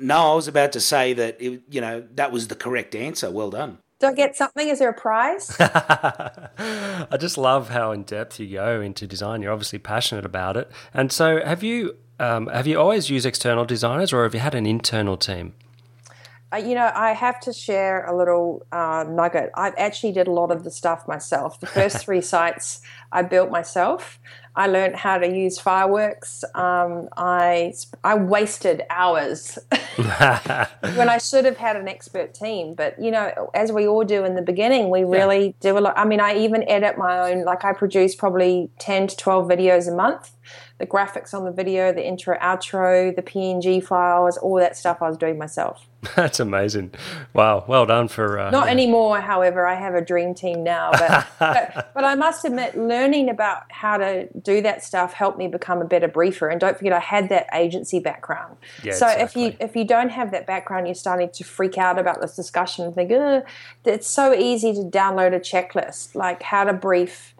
No, 0.00 0.32
I 0.32 0.34
was 0.34 0.48
about 0.48 0.72
to 0.72 0.80
say 0.80 1.12
that 1.14 1.40
it, 1.40 1.62
you 1.68 1.80
know 1.80 2.04
that 2.14 2.32
was 2.32 2.48
the 2.48 2.54
correct 2.54 2.94
answer. 2.94 3.30
Well 3.30 3.50
done. 3.50 3.78
Do 3.98 4.08
I 4.08 4.12
get 4.12 4.36
something? 4.36 4.68
Is 4.68 4.78
there 4.78 4.90
a 4.90 4.94
prize? 4.94 5.56
I 5.58 7.16
just 7.18 7.38
love 7.38 7.70
how 7.70 7.92
in 7.92 8.02
depth 8.02 8.38
you 8.38 8.52
go 8.52 8.80
into 8.80 9.06
design. 9.06 9.42
You're 9.42 9.52
obviously 9.52 9.78
passionate 9.78 10.26
about 10.26 10.56
it. 10.56 10.70
And 10.92 11.10
so, 11.10 11.42
have 11.42 11.62
you 11.62 11.96
um, 12.18 12.48
have 12.48 12.66
you 12.66 12.78
always 12.78 13.10
used 13.10 13.26
external 13.26 13.64
designers, 13.64 14.12
or 14.12 14.24
have 14.24 14.34
you 14.34 14.40
had 14.40 14.54
an 14.54 14.66
internal 14.66 15.16
team? 15.16 15.54
Uh, 16.52 16.58
you 16.58 16.76
know, 16.76 16.92
I 16.94 17.12
have 17.12 17.40
to 17.40 17.52
share 17.52 18.04
a 18.06 18.16
little 18.16 18.64
uh, 18.70 19.04
nugget. 19.08 19.50
I 19.54 19.70
actually 19.76 20.12
did 20.12 20.28
a 20.28 20.30
lot 20.30 20.52
of 20.52 20.62
the 20.62 20.70
stuff 20.70 21.08
myself. 21.08 21.58
The 21.58 21.66
first 21.66 21.98
three 21.98 22.20
sites 22.34 22.80
I 23.10 23.22
built 23.22 23.50
myself. 23.50 24.20
I 24.54 24.68
learned 24.68 24.96
how 24.96 25.18
to 25.18 25.28
use 25.28 25.58
fireworks. 25.58 26.44
Um, 26.54 27.08
I 27.16 27.74
I 28.04 28.14
wasted 28.14 28.84
hours 28.88 29.58
when 29.96 31.08
I 31.08 31.18
should 31.18 31.44
have 31.44 31.58
had 31.58 31.76
an 31.76 31.88
expert 31.88 32.32
team. 32.32 32.74
But 32.74 33.00
you 33.02 33.10
know, 33.10 33.50
as 33.54 33.70
we 33.70 33.86
all 33.86 34.04
do 34.04 34.24
in 34.24 34.34
the 34.34 34.42
beginning, 34.42 34.88
we 34.88 35.04
really 35.04 35.46
yeah. 35.46 35.52
do 35.60 35.78
a 35.78 35.80
lot. 35.80 35.98
I 35.98 36.06
mean, 36.06 36.20
I 36.20 36.36
even 36.38 36.66
edit 36.68 36.96
my 36.96 37.30
own. 37.30 37.44
Like 37.44 37.64
I 37.64 37.74
produce 37.74 38.14
probably 38.14 38.70
ten 38.78 39.08
to 39.08 39.16
twelve 39.16 39.46
videos 39.46 39.92
a 39.92 39.94
month 39.94 40.30
the 40.78 40.86
graphics 40.86 41.32
on 41.32 41.44
the 41.44 41.50
video, 41.50 41.92
the 41.92 42.06
intro, 42.06 42.38
outro, 42.38 43.14
the 43.14 43.22
PNG 43.22 43.82
files, 43.82 44.36
all 44.36 44.56
that 44.56 44.76
stuff 44.76 45.00
I 45.00 45.08
was 45.08 45.16
doing 45.16 45.38
myself. 45.38 45.86
That's 46.16 46.38
amazing. 46.38 46.92
Wow. 47.32 47.64
Well 47.66 47.86
done 47.86 48.08
for. 48.08 48.38
Uh, 48.38 48.50
Not 48.50 48.66
yeah. 48.66 48.72
anymore, 48.72 49.20
however. 49.20 49.66
I 49.66 49.74
have 49.74 49.94
a 49.94 50.02
dream 50.02 50.34
team 50.34 50.62
now. 50.62 50.90
But, 50.92 51.26
but, 51.38 51.90
but, 51.94 52.04
I 52.04 52.14
must 52.14 52.44
admit, 52.44 52.76
learning 52.76 53.30
about 53.30 53.70
how 53.72 53.96
to 53.96 54.28
do 54.40 54.60
that 54.62 54.84
stuff 54.84 55.14
helped 55.14 55.38
me 55.38 55.48
become 55.48 55.80
a 55.80 55.84
better 55.84 56.08
briefer. 56.08 56.48
And 56.48 56.60
don't 56.60 56.76
forget, 56.76 56.92
I 56.92 57.00
had 57.00 57.30
that 57.30 57.46
agency 57.54 57.98
background. 57.98 58.56
Yeah, 58.84 58.92
so 58.92 59.08
exactly. 59.08 59.44
if 59.44 59.52
you 59.52 59.56
if 59.60 59.76
you 59.76 59.84
don't 59.84 60.10
have 60.10 60.30
that 60.32 60.46
background, 60.46 60.86
you're 60.86 60.94
starting 60.94 61.30
to 61.30 61.44
freak 61.44 61.78
out 61.78 61.98
about 61.98 62.20
this 62.20 62.36
discussion 62.36 62.84
and 62.84 62.94
think, 62.94 63.10
it's 63.84 64.06
so 64.06 64.34
easy 64.34 64.74
to 64.74 64.80
download 64.82 65.34
a 65.34 65.40
checklist, 65.40 66.14
like 66.14 66.42
how 66.42 66.64
to 66.64 66.72
brief 66.72 67.34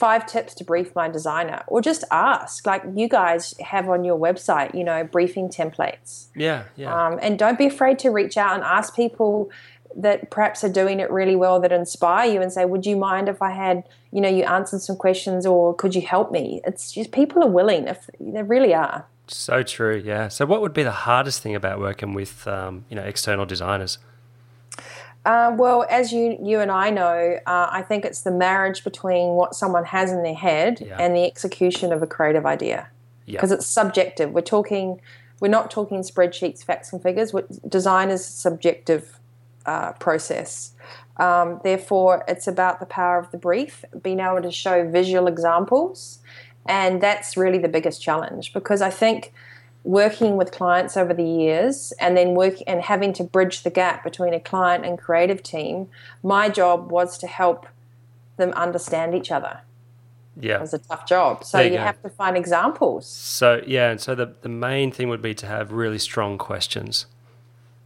five 0.00 0.24
tips 0.26 0.54
to 0.54 0.64
brief 0.64 0.94
my 0.94 1.08
designer 1.08 1.62
or 1.66 1.82
just 1.82 2.02
ask 2.10 2.66
like 2.66 2.82
you 2.96 3.08
guys 3.08 3.54
have 3.60 3.86
on 3.88 4.02
your 4.02 4.18
website 4.18 4.74
you 4.74 4.82
know 4.82 5.04
briefing 5.04 5.48
templates. 5.48 6.28
Yeah 6.34 6.64
yeah. 6.76 6.92
Um, 6.92 7.18
and 7.22 7.38
don't 7.38 7.58
be 7.58 7.66
afraid 7.66 7.98
to 8.00 8.08
reach 8.10 8.36
out 8.36 8.54
and 8.54 8.64
ask 8.64 8.96
people 8.96 9.50
that 9.94 10.30
perhaps 10.30 10.64
are 10.64 10.72
doing 10.72 11.00
it 11.00 11.10
really 11.10 11.36
well 11.36 11.60
that 11.60 11.72
inspire 11.72 12.32
you 12.32 12.40
and 12.40 12.52
say 12.52 12.64
would 12.64 12.86
you 12.86 12.96
mind 12.96 13.28
if 13.28 13.42
i 13.42 13.50
had 13.50 13.82
you 14.12 14.20
know 14.20 14.28
you 14.28 14.44
answered 14.44 14.80
some 14.80 14.96
questions 14.96 15.46
or 15.46 15.74
could 15.74 15.94
you 15.94 16.02
help 16.02 16.30
me? 16.32 16.60
It's 16.64 16.92
just 16.92 17.12
people 17.12 17.42
are 17.42 17.50
willing 17.50 17.86
if 17.88 18.08
they 18.18 18.42
really 18.42 18.74
are. 18.74 19.06
So 19.28 19.62
true 19.62 20.02
yeah. 20.04 20.28
So 20.28 20.46
what 20.46 20.60
would 20.62 20.72
be 20.72 20.82
the 20.82 20.90
hardest 21.08 21.42
thing 21.42 21.54
about 21.54 21.78
working 21.78 22.14
with 22.14 22.46
um, 22.48 22.84
you 22.88 22.96
know 22.96 23.02
external 23.02 23.46
designers 23.46 23.98
uh, 25.24 25.54
well, 25.56 25.86
as 25.90 26.12
you 26.12 26.38
you 26.42 26.60
and 26.60 26.70
I 26.70 26.90
know, 26.90 27.38
uh, 27.46 27.68
I 27.70 27.82
think 27.82 28.04
it's 28.04 28.22
the 28.22 28.30
marriage 28.30 28.82
between 28.84 29.30
what 29.34 29.54
someone 29.54 29.84
has 29.84 30.10
in 30.12 30.22
their 30.22 30.34
head 30.34 30.80
yeah. 30.80 30.96
and 30.98 31.14
the 31.14 31.24
execution 31.24 31.92
of 31.92 32.02
a 32.02 32.06
creative 32.06 32.46
idea, 32.46 32.88
because 33.26 33.50
yeah. 33.50 33.56
it's 33.56 33.66
subjective. 33.66 34.32
We're 34.32 34.40
talking, 34.40 35.00
we're 35.40 35.48
not 35.48 35.70
talking 35.70 36.00
spreadsheets, 36.02 36.64
facts, 36.64 36.92
and 36.92 37.02
figures. 37.02 37.32
Design 37.68 38.08
is 38.10 38.20
a 38.20 38.32
subjective 38.32 39.18
uh, 39.66 39.92
process. 39.92 40.72
Um, 41.18 41.60
therefore, 41.64 42.24
it's 42.26 42.48
about 42.48 42.80
the 42.80 42.86
power 42.86 43.18
of 43.18 43.30
the 43.30 43.36
brief, 43.36 43.84
being 44.02 44.20
able 44.20 44.40
to 44.40 44.50
show 44.50 44.88
visual 44.88 45.26
examples, 45.26 46.20
and 46.66 47.02
that's 47.02 47.36
really 47.36 47.58
the 47.58 47.68
biggest 47.68 48.00
challenge. 48.00 48.54
Because 48.54 48.80
I 48.80 48.88
think 48.88 49.34
working 49.84 50.36
with 50.36 50.52
clients 50.52 50.96
over 50.96 51.14
the 51.14 51.24
years 51.24 51.92
and 52.00 52.16
then 52.16 52.34
work 52.34 52.54
and 52.66 52.82
having 52.82 53.12
to 53.14 53.24
bridge 53.24 53.62
the 53.62 53.70
gap 53.70 54.04
between 54.04 54.34
a 54.34 54.40
client 54.40 54.84
and 54.84 54.98
creative 54.98 55.42
team, 55.42 55.88
my 56.22 56.48
job 56.48 56.90
was 56.90 57.16
to 57.18 57.26
help 57.26 57.66
them 58.36 58.50
understand 58.52 59.14
each 59.14 59.30
other. 59.30 59.60
Yeah. 60.38 60.56
It 60.56 60.60
was 60.60 60.74
a 60.74 60.78
tough 60.78 61.06
job. 61.06 61.44
So 61.44 61.60
you, 61.60 61.72
you 61.72 61.78
have 61.78 62.00
to 62.02 62.08
find 62.08 62.36
examples. 62.36 63.06
So 63.06 63.62
yeah, 63.66 63.90
and 63.90 64.00
so 64.00 64.14
the 64.14 64.34
the 64.42 64.48
main 64.48 64.92
thing 64.92 65.08
would 65.08 65.22
be 65.22 65.34
to 65.34 65.46
have 65.46 65.72
really 65.72 65.98
strong 65.98 66.38
questions. 66.38 67.06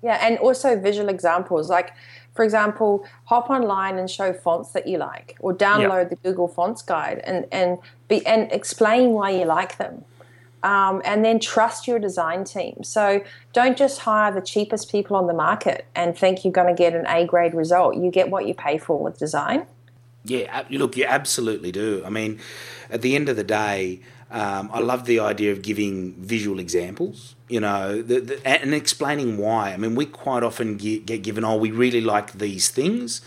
Yeah, 0.02 0.18
and 0.20 0.38
also 0.38 0.78
visual 0.78 1.08
examples. 1.08 1.70
Like 1.70 1.92
for 2.34 2.44
example, 2.44 3.06
hop 3.24 3.48
online 3.48 3.96
and 3.96 4.10
show 4.10 4.32
fonts 4.32 4.70
that 4.72 4.86
you 4.86 4.98
like, 4.98 5.36
or 5.40 5.54
download 5.54 6.10
the 6.10 6.16
Google 6.16 6.48
Fonts 6.48 6.82
guide 6.82 7.20
and, 7.24 7.46
and 7.52 7.78
be 8.08 8.24
and 8.26 8.50
explain 8.52 9.10
why 9.10 9.30
you 9.30 9.44
like 9.44 9.78
them 9.78 10.04
um, 10.64 11.02
and 11.04 11.24
then 11.24 11.38
trust 11.38 11.86
your 11.86 11.98
design 11.98 12.42
team. 12.42 12.82
So 12.82 13.22
don't 13.52 13.76
just 13.76 14.00
hire 14.00 14.32
the 14.32 14.40
cheapest 14.40 14.90
people 14.90 15.14
on 15.14 15.26
the 15.28 15.34
market 15.34 15.86
and 15.94 16.18
think 16.18 16.42
you're 16.42 16.52
going 16.52 16.74
to 16.74 16.82
get 16.82 16.94
an 16.94 17.06
A 17.06 17.26
grade 17.26 17.54
result. 17.54 17.96
You 17.96 18.10
get 18.10 18.30
what 18.30 18.48
you 18.48 18.54
pay 18.54 18.78
for 18.78 18.98
with 18.98 19.18
design. 19.18 19.66
Yeah, 20.24 20.64
look, 20.70 20.96
you 20.96 21.04
absolutely 21.04 21.70
do. 21.70 22.02
I 22.04 22.08
mean, 22.08 22.40
at 22.90 23.02
the 23.02 23.14
end 23.14 23.28
of 23.28 23.36
the 23.36 23.44
day, 23.44 24.00
um, 24.30 24.70
I 24.72 24.80
love 24.80 25.04
the 25.04 25.20
idea 25.20 25.52
of 25.52 25.60
giving 25.60 26.14
visual 26.14 26.58
examples, 26.58 27.36
you 27.46 27.60
know, 27.60 28.00
the, 28.00 28.20
the, 28.20 28.48
and 28.48 28.72
explaining 28.72 29.36
why. 29.36 29.72
I 29.72 29.76
mean, 29.76 29.94
we 29.94 30.06
quite 30.06 30.42
often 30.42 30.78
get, 30.78 31.04
get 31.04 31.22
given, 31.22 31.44
oh, 31.44 31.56
we 31.56 31.70
really 31.70 32.00
like 32.00 32.32
these 32.32 32.70
things, 32.70 33.20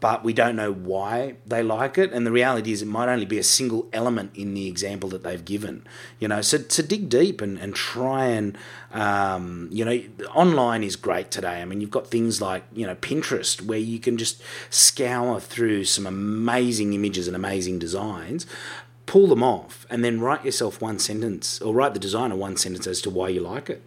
but 0.00 0.24
we 0.24 0.32
don't 0.32 0.56
know 0.56 0.72
why 0.72 1.36
they 1.46 1.62
like 1.62 1.98
it. 1.98 2.12
And 2.12 2.26
the 2.26 2.32
reality 2.32 2.72
is, 2.72 2.80
it 2.80 2.86
might 2.88 3.08
only 3.08 3.26
be 3.26 3.38
a 3.38 3.42
single 3.42 3.88
element 3.92 4.30
in 4.34 4.54
the 4.54 4.66
example 4.66 5.10
that 5.10 5.22
they've 5.22 5.44
given. 5.44 5.86
You 6.18 6.28
know, 6.28 6.40
so 6.40 6.58
to 6.58 6.82
dig 6.82 7.10
deep 7.10 7.42
and, 7.42 7.58
and 7.58 7.74
try 7.74 8.26
and, 8.26 8.56
um, 8.92 9.68
you 9.70 9.84
know, 9.84 10.02
online 10.34 10.82
is 10.82 10.96
great 10.96 11.30
today. 11.30 11.60
I 11.60 11.66
mean, 11.66 11.82
you've 11.82 11.90
got 11.90 12.06
things 12.06 12.40
like, 12.40 12.64
you 12.72 12.86
know, 12.86 12.94
Pinterest 12.94 13.60
where 13.60 13.78
you 13.78 14.00
can 14.00 14.16
just 14.16 14.42
scour 14.70 15.38
through 15.38 15.84
some 15.84 16.06
amazing 16.06 16.94
images 16.94 17.26
and 17.26 17.36
amazing 17.36 17.78
designs. 17.78 18.46
Pull 19.04 19.26
them 19.26 19.42
off 19.42 19.86
and 19.90 20.02
then 20.02 20.20
write 20.20 20.44
yourself 20.44 20.80
one 20.80 20.98
sentence 20.98 21.60
or 21.60 21.74
write 21.74 21.92
the 21.94 22.00
designer 22.00 22.36
one 22.36 22.56
sentence 22.56 22.86
as 22.86 23.02
to 23.02 23.10
why 23.10 23.28
you 23.28 23.40
like 23.40 23.68
it. 23.68 23.82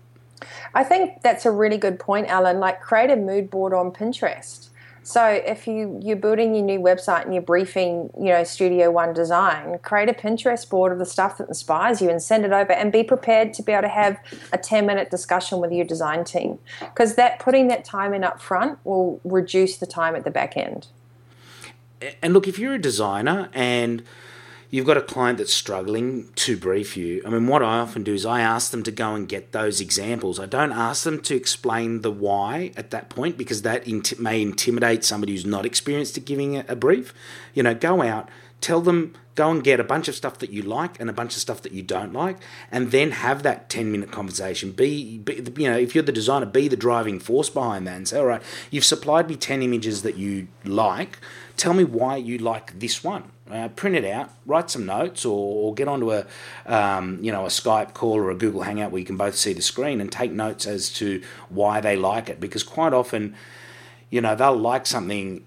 I 0.75 0.83
think 0.83 1.21
that's 1.21 1.45
a 1.45 1.51
really 1.51 1.77
good 1.77 1.97
point, 1.99 2.27
Alan. 2.27 2.59
Like, 2.59 2.81
create 2.81 3.09
a 3.09 3.15
mood 3.15 3.49
board 3.49 3.73
on 3.73 3.91
Pinterest 3.91 4.69
So 5.03 5.25
if 5.25 5.67
you 5.67 5.99
you're 6.01 6.15
building 6.15 6.55
your 6.55 6.63
new 6.63 6.79
website 6.79 7.25
and 7.25 7.33
you're 7.33 7.43
briefing, 7.43 8.09
you 8.17 8.29
know, 8.29 8.43
Studio 8.43 8.89
One 8.89 9.13
design, 9.13 9.77
create 9.79 10.07
a 10.07 10.13
Pinterest 10.13 10.67
board 10.69 10.93
of 10.93 10.99
the 10.99 11.05
stuff 11.05 11.37
that 11.37 11.49
inspires 11.49 12.01
you 12.01 12.09
and 12.09 12.21
send 12.21 12.45
it 12.45 12.53
over 12.53 12.71
and 12.71 12.91
be 12.91 13.03
prepared 13.03 13.53
to 13.55 13.63
be 13.63 13.73
able 13.73 13.83
to 13.83 13.89
have 13.89 14.17
a 14.53 14.57
10 14.57 14.85
minute 14.85 15.11
discussion 15.11 15.59
with 15.59 15.71
your 15.73 15.85
design 15.85 16.23
team 16.23 16.57
because 16.79 17.15
that 17.15 17.39
putting 17.39 17.67
that 17.67 17.83
time 17.83 18.13
in 18.13 18.23
up 18.23 18.41
front 18.41 18.79
will 18.85 19.19
reduce 19.25 19.77
the 19.77 19.85
time 19.85 20.15
at 20.15 20.23
the 20.23 20.31
back 20.31 20.55
end. 20.55 20.87
And 22.21 22.33
look, 22.33 22.47
if 22.47 22.57
you're 22.57 22.73
a 22.73 22.81
designer 22.81 23.49
and 23.53 24.03
you've 24.73 24.87
got 24.87 24.97
a 24.97 25.01
client 25.03 25.37
that's 25.37 25.53
struggling 25.53 26.27
to 26.33 26.57
brief 26.57 26.97
you, 26.97 27.21
I 27.23 27.29
mean, 27.29 27.45
what 27.45 27.61
I 27.61 27.77
often 27.77 28.01
do 28.01 28.15
is 28.15 28.25
I 28.25 28.41
ask 28.41 28.71
them 28.71 28.81
to 28.81 28.91
go 28.91 29.13
and 29.13 29.29
get 29.29 29.51
those 29.51 29.79
examples. 29.79 30.39
I 30.39 30.47
don't 30.47 30.71
ask 30.71 31.03
them 31.03 31.21
to 31.21 31.35
explain 31.35 32.01
the 32.01 32.09
why 32.09 32.71
at 32.75 32.89
that 32.89 33.07
point 33.07 33.37
because 33.37 33.61
that 33.61 33.87
may 34.19 34.41
intimidate 34.41 35.03
somebody 35.03 35.33
who's 35.33 35.45
not 35.45 35.67
experienced 35.67 36.17
at 36.17 36.25
giving 36.25 36.57
a, 36.57 36.65
a 36.67 36.75
brief. 36.75 37.13
You 37.53 37.61
know, 37.61 37.75
go 37.75 38.01
out, 38.01 38.29
tell 38.61 38.81
them, 38.81 39.13
go 39.35 39.51
and 39.51 39.63
get 39.63 39.79
a 39.79 39.83
bunch 39.83 40.07
of 40.07 40.15
stuff 40.15 40.39
that 40.39 40.49
you 40.49 40.63
like 40.63 40.99
and 40.99 41.07
a 41.07 41.13
bunch 41.13 41.35
of 41.35 41.41
stuff 41.41 41.61
that 41.61 41.71
you 41.71 41.83
don't 41.83 42.11
like, 42.11 42.37
and 42.71 42.89
then 42.89 43.11
have 43.11 43.43
that 43.43 43.69
10 43.69 43.91
minute 43.91 44.11
conversation. 44.11 44.71
Be, 44.71 45.19
be, 45.19 45.35
you 45.55 45.69
know, 45.69 45.77
if 45.77 45.93
you're 45.93 46.03
the 46.03 46.11
designer, 46.11 46.47
be 46.47 46.67
the 46.67 46.75
driving 46.75 47.19
force 47.19 47.51
behind 47.51 47.85
that 47.85 47.97
and 47.97 48.07
say, 48.07 48.17
all 48.17 48.25
right, 48.25 48.41
you've 48.71 48.85
supplied 48.85 49.29
me 49.29 49.35
10 49.35 49.61
images 49.61 50.01
that 50.01 50.17
you 50.17 50.47
like. 50.65 51.19
Tell 51.57 51.75
me 51.75 51.83
why 51.83 52.15
you 52.15 52.39
like 52.39 52.79
this 52.79 53.03
one 53.03 53.32
uh, 53.51 53.67
print 53.69 53.95
it 53.95 54.05
out, 54.05 54.31
write 54.45 54.69
some 54.69 54.85
notes, 54.85 55.25
or, 55.25 55.65
or 55.65 55.73
get 55.73 55.87
onto 55.87 56.11
a 56.11 56.25
um, 56.65 57.19
you 57.21 57.31
know 57.31 57.45
a 57.45 57.49
Skype 57.49 57.93
call 57.93 58.13
or 58.13 58.31
a 58.31 58.35
Google 58.35 58.61
Hangout 58.61 58.91
where 58.91 58.99
you 58.99 59.05
can 59.05 59.17
both 59.17 59.35
see 59.35 59.53
the 59.53 59.61
screen 59.61 59.99
and 59.99 60.11
take 60.11 60.31
notes 60.31 60.65
as 60.65 60.89
to 60.93 61.21
why 61.49 61.81
they 61.81 61.95
like 61.95 62.29
it. 62.29 62.39
Because 62.39 62.63
quite 62.63 62.93
often, 62.93 63.35
you 64.09 64.21
know, 64.21 64.35
they'll 64.35 64.55
like 64.55 64.85
something, 64.85 65.43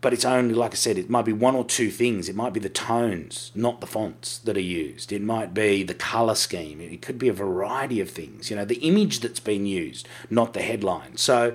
but 0.00 0.14
it's 0.14 0.24
only 0.24 0.54
like 0.54 0.72
I 0.72 0.76
said, 0.76 0.96
it 0.96 1.10
might 1.10 1.26
be 1.26 1.34
one 1.34 1.54
or 1.54 1.64
two 1.64 1.90
things. 1.90 2.28
It 2.30 2.36
might 2.36 2.54
be 2.54 2.60
the 2.60 2.70
tones, 2.70 3.52
not 3.54 3.82
the 3.82 3.86
fonts 3.86 4.38
that 4.38 4.56
are 4.56 4.60
used. 4.60 5.12
It 5.12 5.22
might 5.22 5.52
be 5.52 5.82
the 5.82 5.94
color 5.94 6.34
scheme. 6.34 6.80
It 6.80 7.02
could 7.02 7.18
be 7.18 7.28
a 7.28 7.34
variety 7.34 8.00
of 8.00 8.08
things. 8.08 8.48
You 8.48 8.56
know, 8.56 8.64
the 8.64 8.76
image 8.76 9.20
that's 9.20 9.40
been 9.40 9.66
used, 9.66 10.08
not 10.30 10.54
the 10.54 10.62
headline. 10.62 11.18
So 11.18 11.54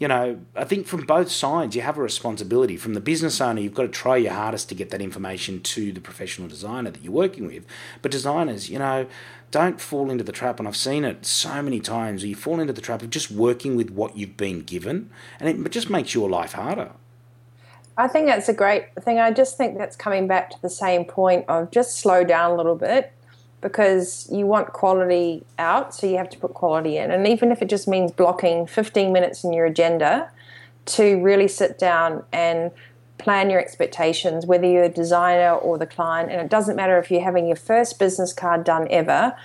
you 0.00 0.08
know, 0.08 0.40
I 0.56 0.64
think 0.64 0.86
from 0.86 1.04
both 1.04 1.30
sides 1.30 1.76
you 1.76 1.82
have 1.82 1.98
a 1.98 2.02
responsibility. 2.02 2.78
From 2.78 2.94
the 2.94 3.00
business 3.00 3.38
owner, 3.38 3.60
you've 3.60 3.74
got 3.74 3.82
to 3.82 3.88
try 3.88 4.16
your 4.16 4.32
hardest 4.32 4.70
to 4.70 4.74
get 4.74 4.88
that 4.90 5.02
information 5.02 5.60
to 5.60 5.92
the 5.92 6.00
professional 6.00 6.48
designer 6.48 6.90
that 6.90 7.04
you're 7.04 7.12
working 7.12 7.46
with. 7.46 7.66
But 8.00 8.10
designers, 8.10 8.70
you 8.70 8.78
know, 8.78 9.06
don't 9.50 9.78
fall 9.78 10.10
into 10.10 10.24
the 10.24 10.32
trap, 10.32 10.58
and 10.58 10.66
I've 10.66 10.76
seen 10.76 11.04
it 11.04 11.26
so 11.26 11.60
many 11.60 11.80
times, 11.80 12.24
you 12.24 12.34
fall 12.34 12.60
into 12.60 12.72
the 12.72 12.80
trap 12.80 13.02
of 13.02 13.10
just 13.10 13.30
working 13.30 13.76
with 13.76 13.90
what 13.90 14.16
you've 14.16 14.38
been 14.38 14.62
given, 14.62 15.10
and 15.38 15.66
it 15.66 15.70
just 15.70 15.90
makes 15.90 16.14
your 16.14 16.30
life 16.30 16.54
harder. 16.54 16.92
I 17.98 18.08
think 18.08 18.26
that's 18.26 18.48
a 18.48 18.54
great 18.54 18.86
thing. 19.02 19.18
I 19.18 19.30
just 19.32 19.58
think 19.58 19.76
that's 19.76 19.96
coming 19.96 20.26
back 20.26 20.48
to 20.50 20.62
the 20.62 20.70
same 20.70 21.04
point 21.04 21.44
of 21.48 21.70
just 21.70 21.98
slow 21.98 22.24
down 22.24 22.52
a 22.52 22.56
little 22.56 22.76
bit 22.76 23.12
because 23.60 24.28
you 24.32 24.46
want 24.46 24.72
quality 24.72 25.44
out, 25.58 25.94
so 25.94 26.06
you 26.06 26.16
have 26.16 26.30
to 26.30 26.38
put 26.38 26.54
quality 26.54 26.96
in. 26.96 27.10
And 27.10 27.26
even 27.26 27.52
if 27.52 27.60
it 27.60 27.68
just 27.68 27.86
means 27.86 28.10
blocking 28.10 28.66
15 28.66 29.12
minutes 29.12 29.44
in 29.44 29.52
your 29.52 29.66
agenda 29.66 30.30
to 30.86 31.22
really 31.22 31.48
sit 31.48 31.78
down 31.78 32.24
and 32.32 32.70
plan 33.18 33.50
your 33.50 33.60
expectations, 33.60 34.46
whether 34.46 34.66
you're 34.66 34.84
a 34.84 34.88
designer 34.88 35.54
or 35.54 35.76
the 35.76 35.86
client, 35.86 36.30
and 36.30 36.40
it 36.40 36.48
doesn't 36.48 36.74
matter 36.74 36.98
if 36.98 37.10
you're 37.10 37.22
having 37.22 37.46
your 37.46 37.56
first 37.56 37.98
business 37.98 38.32
card 38.32 38.64
done 38.64 38.88
ever. 38.90 39.36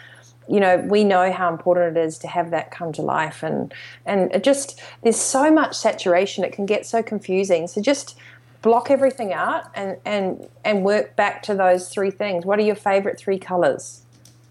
You 0.47 0.59
know, 0.59 0.77
we 0.77 1.03
know 1.03 1.31
how 1.31 1.51
important 1.51 1.97
it 1.97 1.99
is 1.99 2.17
to 2.19 2.27
have 2.27 2.51
that 2.51 2.71
come 2.71 2.93
to 2.93 3.01
life, 3.01 3.43
and 3.43 3.73
and 4.05 4.31
it 4.33 4.43
just 4.43 4.79
there's 5.01 5.19
so 5.19 5.51
much 5.51 5.75
saturation; 5.75 6.43
it 6.43 6.53
can 6.53 6.65
get 6.65 6.85
so 6.85 7.03
confusing. 7.03 7.67
So 7.67 7.81
just 7.81 8.17
block 8.61 8.89
everything 8.89 9.33
out 9.33 9.65
and 9.75 9.97
and 10.05 10.47
and 10.63 10.83
work 10.85 11.15
back 11.15 11.43
to 11.43 11.55
those 11.55 11.89
three 11.89 12.11
things. 12.11 12.45
What 12.45 12.59
are 12.59 12.63
your 12.63 12.75
favorite 12.75 13.17
three 13.19 13.39
colors? 13.39 14.04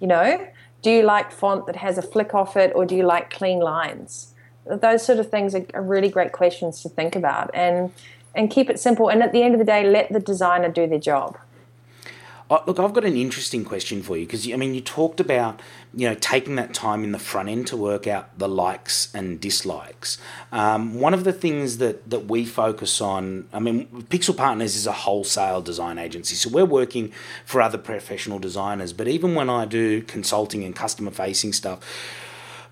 You 0.04 0.08
know, 0.08 0.46
do 0.82 0.90
you 0.90 1.02
like 1.02 1.32
font 1.32 1.64
that 1.64 1.76
has 1.76 1.96
a 1.96 2.02
flick 2.02 2.34
off 2.34 2.58
it 2.58 2.72
or 2.74 2.84
do 2.84 2.94
you 2.94 3.04
like 3.04 3.30
clean 3.30 3.58
lines? 3.58 4.34
Those 4.66 5.02
sort 5.02 5.18
of 5.18 5.30
things 5.30 5.54
are, 5.54 5.64
really 5.80 6.10
great 6.10 6.32
questions 6.32 6.82
to 6.82 6.90
think 6.90 7.16
about 7.16 7.50
and 7.54 7.90
and 8.34 8.50
keep 8.50 8.68
it 8.68 8.78
simple. 8.78 9.08
And 9.08 9.22
at 9.22 9.32
the 9.32 9.42
end 9.42 9.54
of 9.54 9.58
the 9.58 9.64
day, 9.64 9.88
let 9.88 10.12
the 10.12 10.20
designer 10.20 10.68
do 10.68 10.86
their 10.86 10.98
job. 10.98 11.38
Oh, 12.50 12.62
look, 12.66 12.78
I've 12.78 12.92
got 12.92 13.06
an 13.06 13.16
interesting 13.16 13.64
question 13.64 14.02
for 14.02 14.18
you 14.18 14.26
because 14.26 14.46
I 14.52 14.56
mean, 14.56 14.74
you 14.74 14.82
talked 14.82 15.18
about 15.18 15.62
you 15.94 16.06
know 16.06 16.14
taking 16.14 16.56
that 16.56 16.74
time 16.74 17.02
in 17.02 17.12
the 17.12 17.18
front 17.18 17.48
end 17.48 17.66
to 17.68 17.76
work 17.76 18.06
out 18.06 18.38
the 18.38 18.48
likes 18.48 19.08
and 19.14 19.40
dislikes. 19.40 20.18
Um, 20.52 21.00
one 21.00 21.14
of 21.14 21.24
the 21.24 21.32
things 21.32 21.78
that 21.78 22.10
that 22.10 22.26
we 22.26 22.44
focus 22.44 23.00
on, 23.00 23.48
I 23.50 23.60
mean, 23.60 23.86
Pixel 24.10 24.36
Partners 24.36 24.76
is 24.76 24.86
a 24.86 24.92
wholesale 24.92 25.62
design 25.62 25.96
agency, 25.96 26.34
so 26.34 26.50
we're 26.50 26.66
working 26.66 27.12
for 27.46 27.62
other 27.62 27.78
professional 27.78 28.38
designers. 28.38 28.92
But 28.92 29.08
even 29.08 29.34
when 29.34 29.48
I 29.48 29.64
do 29.64 30.02
consulting 30.02 30.64
and 30.64 30.76
customer 30.76 31.12
facing 31.12 31.54
stuff, 31.54 31.80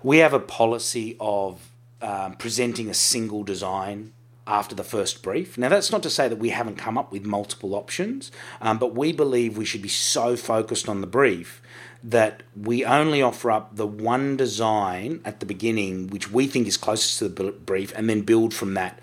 we 0.03 0.19
have 0.19 0.33
a 0.33 0.39
policy 0.39 1.17
of 1.19 1.71
um, 1.99 2.35
presenting 2.35 2.89
a 2.89 2.93
single 2.93 3.43
design 3.43 4.13
after 4.45 4.75
the 4.75 4.83
first 4.83 5.23
brief. 5.23 5.57
Now, 5.57 5.69
that's 5.69 5.91
not 5.91 6.03
to 6.03 6.09
say 6.09 6.27
that 6.27 6.37
we 6.37 6.49
haven't 6.49 6.75
come 6.75 6.97
up 6.97 7.11
with 7.11 7.25
multiple 7.25 7.75
options, 7.75 8.31
um, 8.61 8.77
but 8.77 8.93
we 8.93 9.13
believe 9.13 9.57
we 9.57 9.65
should 9.65 9.81
be 9.81 9.89
so 9.89 10.35
focused 10.35 10.89
on 10.89 11.01
the 11.01 11.07
brief 11.07 11.61
that 12.03 12.43
we 12.55 12.83
only 12.83 13.21
offer 13.21 13.49
up 13.49 13.75
the 13.75 13.87
one 13.87 14.35
design 14.35 15.21
at 15.23 15.39
the 15.39 15.45
beginning 15.45 16.07
which 16.07 16.29
we 16.29 16.47
think 16.47 16.67
is 16.67 16.75
closest 16.75 17.19
to 17.19 17.29
the 17.29 17.51
brief 17.51 17.93
and 17.95 18.09
then 18.09 18.21
build 18.21 18.53
from 18.53 18.73
that 18.73 18.99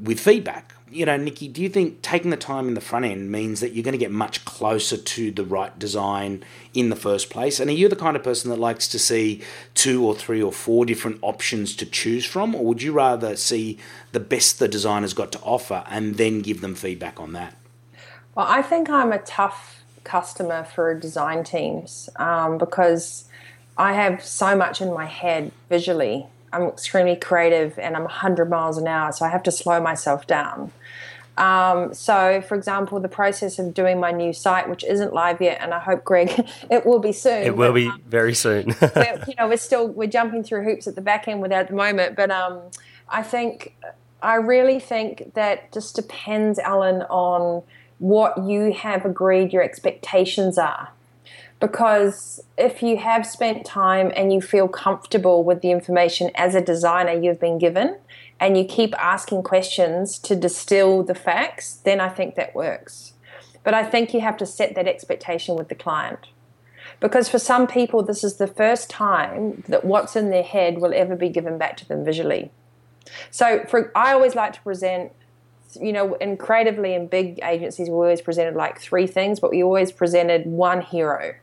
with 0.00 0.20
feedback 0.20 0.73
you 0.90 1.06
know, 1.06 1.16
Nikki, 1.16 1.48
do 1.48 1.62
you 1.62 1.68
think 1.68 2.02
taking 2.02 2.30
the 2.30 2.36
time 2.36 2.68
in 2.68 2.74
the 2.74 2.80
front 2.80 3.04
end 3.04 3.30
means 3.30 3.60
that 3.60 3.72
you're 3.72 3.82
going 3.82 3.92
to 3.92 3.98
get 3.98 4.10
much 4.10 4.44
closer 4.44 4.96
to 4.96 5.30
the 5.30 5.44
right 5.44 5.76
design 5.78 6.44
in 6.74 6.90
the 6.90 6.96
first 6.96 7.30
place? 7.30 7.58
And 7.58 7.70
are 7.70 7.74
you 7.74 7.88
the 7.88 7.96
kind 7.96 8.16
of 8.16 8.22
person 8.22 8.50
that 8.50 8.58
likes 8.58 8.86
to 8.88 8.98
see 8.98 9.42
two 9.74 10.04
or 10.04 10.14
three 10.14 10.42
or 10.42 10.52
four 10.52 10.84
different 10.84 11.18
options 11.22 11.74
to 11.76 11.86
choose 11.86 12.26
from, 12.26 12.54
or 12.54 12.64
would 12.66 12.82
you 12.82 12.92
rather 12.92 13.34
see 13.36 13.78
the 14.12 14.20
best 14.20 14.58
the 14.58 14.68
designer's 14.68 15.14
got 15.14 15.32
to 15.32 15.40
offer 15.40 15.84
and 15.88 16.16
then 16.16 16.40
give 16.40 16.60
them 16.60 16.74
feedback 16.74 17.18
on 17.18 17.32
that? 17.32 17.56
Well, 18.34 18.46
I 18.48 18.62
think 18.62 18.90
I'm 18.90 19.12
a 19.12 19.18
tough 19.18 19.84
customer 20.04 20.64
for 20.64 20.94
design 20.94 21.44
teams 21.44 22.10
um, 22.16 22.58
because 22.58 23.24
I 23.78 23.94
have 23.94 24.22
so 24.22 24.54
much 24.54 24.80
in 24.82 24.92
my 24.92 25.06
head 25.06 25.50
visually 25.68 26.26
I'm 26.54 26.68
extremely 26.68 27.16
creative 27.16 27.78
and 27.78 27.96
I'm 27.96 28.04
100 28.04 28.48
miles 28.48 28.78
an 28.78 28.86
hour, 28.86 29.12
so 29.12 29.24
I 29.24 29.28
have 29.28 29.42
to 29.44 29.50
slow 29.50 29.80
myself 29.80 30.26
down. 30.26 30.70
Um, 31.36 31.92
so, 31.92 32.40
for 32.42 32.54
example, 32.54 33.00
the 33.00 33.08
process 33.08 33.58
of 33.58 33.74
doing 33.74 33.98
my 33.98 34.12
new 34.12 34.32
site, 34.32 34.68
which 34.68 34.84
isn't 34.84 35.12
live 35.12 35.40
yet, 35.40 35.58
and 35.60 35.74
I 35.74 35.80
hope 35.80 36.04
Greg, 36.04 36.30
it 36.70 36.86
will 36.86 37.00
be 37.00 37.12
soon. 37.12 37.42
It 37.42 37.56
will 37.56 37.72
be 37.72 37.90
very 38.06 38.34
soon. 38.34 38.68
you 39.26 39.34
know, 39.36 39.48
we're 39.48 39.56
still 39.56 39.88
we're 39.88 40.08
jumping 40.08 40.44
through 40.44 40.62
hoops 40.62 40.86
at 40.86 40.94
the 40.94 41.00
back 41.00 41.26
end 41.26 41.42
with 41.42 41.50
that 41.50 41.62
at 41.62 41.68
the 41.68 41.74
moment, 41.74 42.14
but 42.14 42.30
um, 42.30 42.60
I 43.08 43.24
think 43.24 43.74
I 44.22 44.36
really 44.36 44.78
think 44.78 45.34
that 45.34 45.72
just 45.72 45.96
depends, 45.96 46.60
Alan, 46.60 47.02
on 47.02 47.64
what 47.98 48.44
you 48.44 48.72
have 48.72 49.04
agreed 49.04 49.52
your 49.52 49.62
expectations 49.62 50.56
are 50.56 50.90
because 51.64 52.42
if 52.58 52.82
you 52.82 52.98
have 52.98 53.24
spent 53.24 53.64
time 53.64 54.12
and 54.14 54.30
you 54.30 54.42
feel 54.42 54.68
comfortable 54.68 55.42
with 55.42 55.62
the 55.62 55.70
information 55.70 56.30
as 56.34 56.54
a 56.54 56.60
designer 56.60 57.12
you've 57.12 57.40
been 57.40 57.56
given 57.56 57.96
and 58.38 58.58
you 58.58 58.66
keep 58.66 58.94
asking 58.98 59.42
questions 59.42 60.18
to 60.18 60.36
distill 60.36 61.02
the 61.02 61.14
facts, 61.14 61.76
then 61.84 62.02
I 62.02 62.10
think 62.10 62.34
that 62.34 62.54
works. 62.54 63.14
But 63.62 63.72
I 63.72 63.82
think 63.82 64.12
you 64.12 64.20
have 64.20 64.36
to 64.36 64.44
set 64.44 64.74
that 64.74 64.86
expectation 64.86 65.56
with 65.56 65.70
the 65.70 65.74
client. 65.74 66.26
Because 67.00 67.30
for 67.30 67.38
some 67.38 67.66
people, 67.66 68.02
this 68.02 68.22
is 68.22 68.36
the 68.36 68.46
first 68.46 68.90
time 68.90 69.64
that 69.66 69.86
what's 69.86 70.16
in 70.16 70.28
their 70.28 70.42
head 70.42 70.82
will 70.82 70.92
ever 70.92 71.16
be 71.16 71.30
given 71.30 71.56
back 71.56 71.78
to 71.78 71.88
them 71.88 72.04
visually. 72.04 72.50
So 73.30 73.64
for, 73.70 73.90
I 73.96 74.12
always 74.12 74.34
like 74.34 74.52
to 74.52 74.60
present 74.60 75.12
you 75.80 75.92
know, 75.92 76.14
and 76.20 76.38
creatively 76.38 76.94
in 76.94 77.08
big 77.08 77.40
agencies, 77.42 77.88
we 77.88 77.94
always 77.94 78.20
presented 78.20 78.54
like 78.54 78.78
three 78.78 79.08
things, 79.08 79.40
but 79.40 79.50
we 79.50 79.60
always 79.60 79.90
presented 79.90 80.46
one 80.46 80.80
hero 80.80 81.34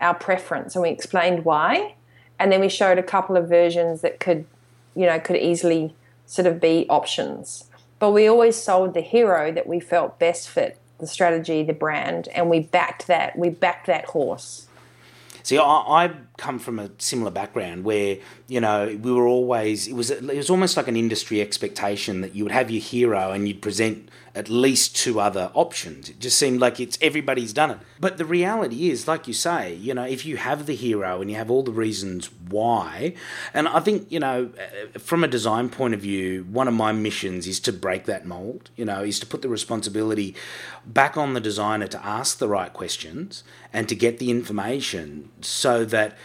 our 0.00 0.14
preference 0.14 0.74
and 0.74 0.82
we 0.82 0.90
explained 0.90 1.44
why. 1.44 1.94
And 2.38 2.50
then 2.50 2.60
we 2.60 2.68
showed 2.68 2.98
a 2.98 3.02
couple 3.02 3.36
of 3.36 3.48
versions 3.48 4.00
that 4.00 4.18
could, 4.18 4.46
you 4.94 5.06
know, 5.06 5.20
could 5.20 5.36
easily 5.36 5.94
sort 6.26 6.46
of 6.46 6.60
be 6.60 6.86
options. 6.88 7.64
But 7.98 8.12
we 8.12 8.26
always 8.26 8.56
sold 8.56 8.94
the 8.94 9.02
hero 9.02 9.52
that 9.52 9.66
we 9.66 9.78
felt 9.78 10.18
best 10.18 10.48
fit 10.48 10.78
the 11.00 11.06
strategy, 11.06 11.62
the 11.62 11.72
brand, 11.72 12.28
and 12.28 12.48
we 12.48 12.60
backed 12.60 13.06
that. 13.06 13.36
We 13.36 13.48
backed 13.48 13.86
that 13.86 14.04
horse. 14.06 14.68
See, 15.42 15.58
I, 15.58 15.64
I 15.64 16.12
come 16.36 16.58
from 16.58 16.78
a 16.78 16.90
similar 16.98 17.30
background 17.30 17.84
where 17.84 18.18
you 18.46 18.60
know 18.60 18.98
we 19.00 19.10
were 19.10 19.26
always 19.26 19.88
it 19.88 19.94
was 19.94 20.10
it 20.10 20.22
was 20.22 20.50
almost 20.50 20.76
like 20.76 20.86
an 20.86 20.96
industry 20.96 21.40
expectation 21.40 22.20
that 22.20 22.34
you 22.34 22.44
would 22.44 22.52
have 22.52 22.70
your 22.70 22.82
hero 22.82 23.32
and 23.32 23.48
you'd 23.48 23.62
present 23.62 24.10
at 24.34 24.48
least 24.48 24.96
two 24.96 25.18
other 25.18 25.50
options. 25.54 26.08
It 26.08 26.20
just 26.20 26.38
seemed 26.38 26.60
like 26.60 26.78
it's 26.78 26.98
everybody's 27.00 27.52
done 27.52 27.72
it. 27.72 27.78
But 27.98 28.16
the 28.16 28.24
reality 28.24 28.90
is, 28.90 29.08
like 29.08 29.26
you 29.26 29.34
say, 29.34 29.74
you 29.74 29.92
know, 29.94 30.04
if 30.04 30.24
you 30.24 30.36
have 30.36 30.66
the 30.66 30.74
hero 30.74 31.20
and 31.20 31.30
you 31.30 31.36
have 31.36 31.50
all 31.50 31.62
the 31.62 31.72
reasons 31.72 32.30
why, 32.48 33.14
and 33.52 33.68
I 33.68 33.80
think 33.80 34.10
you 34.10 34.20
know, 34.20 34.50
uh, 34.58 34.98
from 34.98 35.24
a 35.24 35.28
design 35.28 35.68
point 35.68 35.94
of 35.94 36.00
view, 36.00 36.44
one 36.44 36.68
of 36.68 36.74
my 36.74 36.92
missions 36.92 37.46
is 37.46 37.60
to 37.60 37.72
break 37.72 38.04
that 38.04 38.24
mold. 38.24 38.70
You 38.76 38.84
know, 38.84 39.02
is 39.02 39.18
to 39.20 39.26
put 39.26 39.42
the 39.42 39.48
responsibility 39.48 40.34
back 40.86 41.16
on 41.16 41.34
the 41.34 41.40
designer 41.40 41.88
to 41.88 42.04
ask 42.04 42.38
the 42.38 42.48
right 42.48 42.72
questions 42.72 43.42
and 43.72 43.88
to 43.88 43.94
get 43.94 44.18
the 44.18 44.30
information 44.30 45.30
so 45.40 45.84
that 45.84 46.16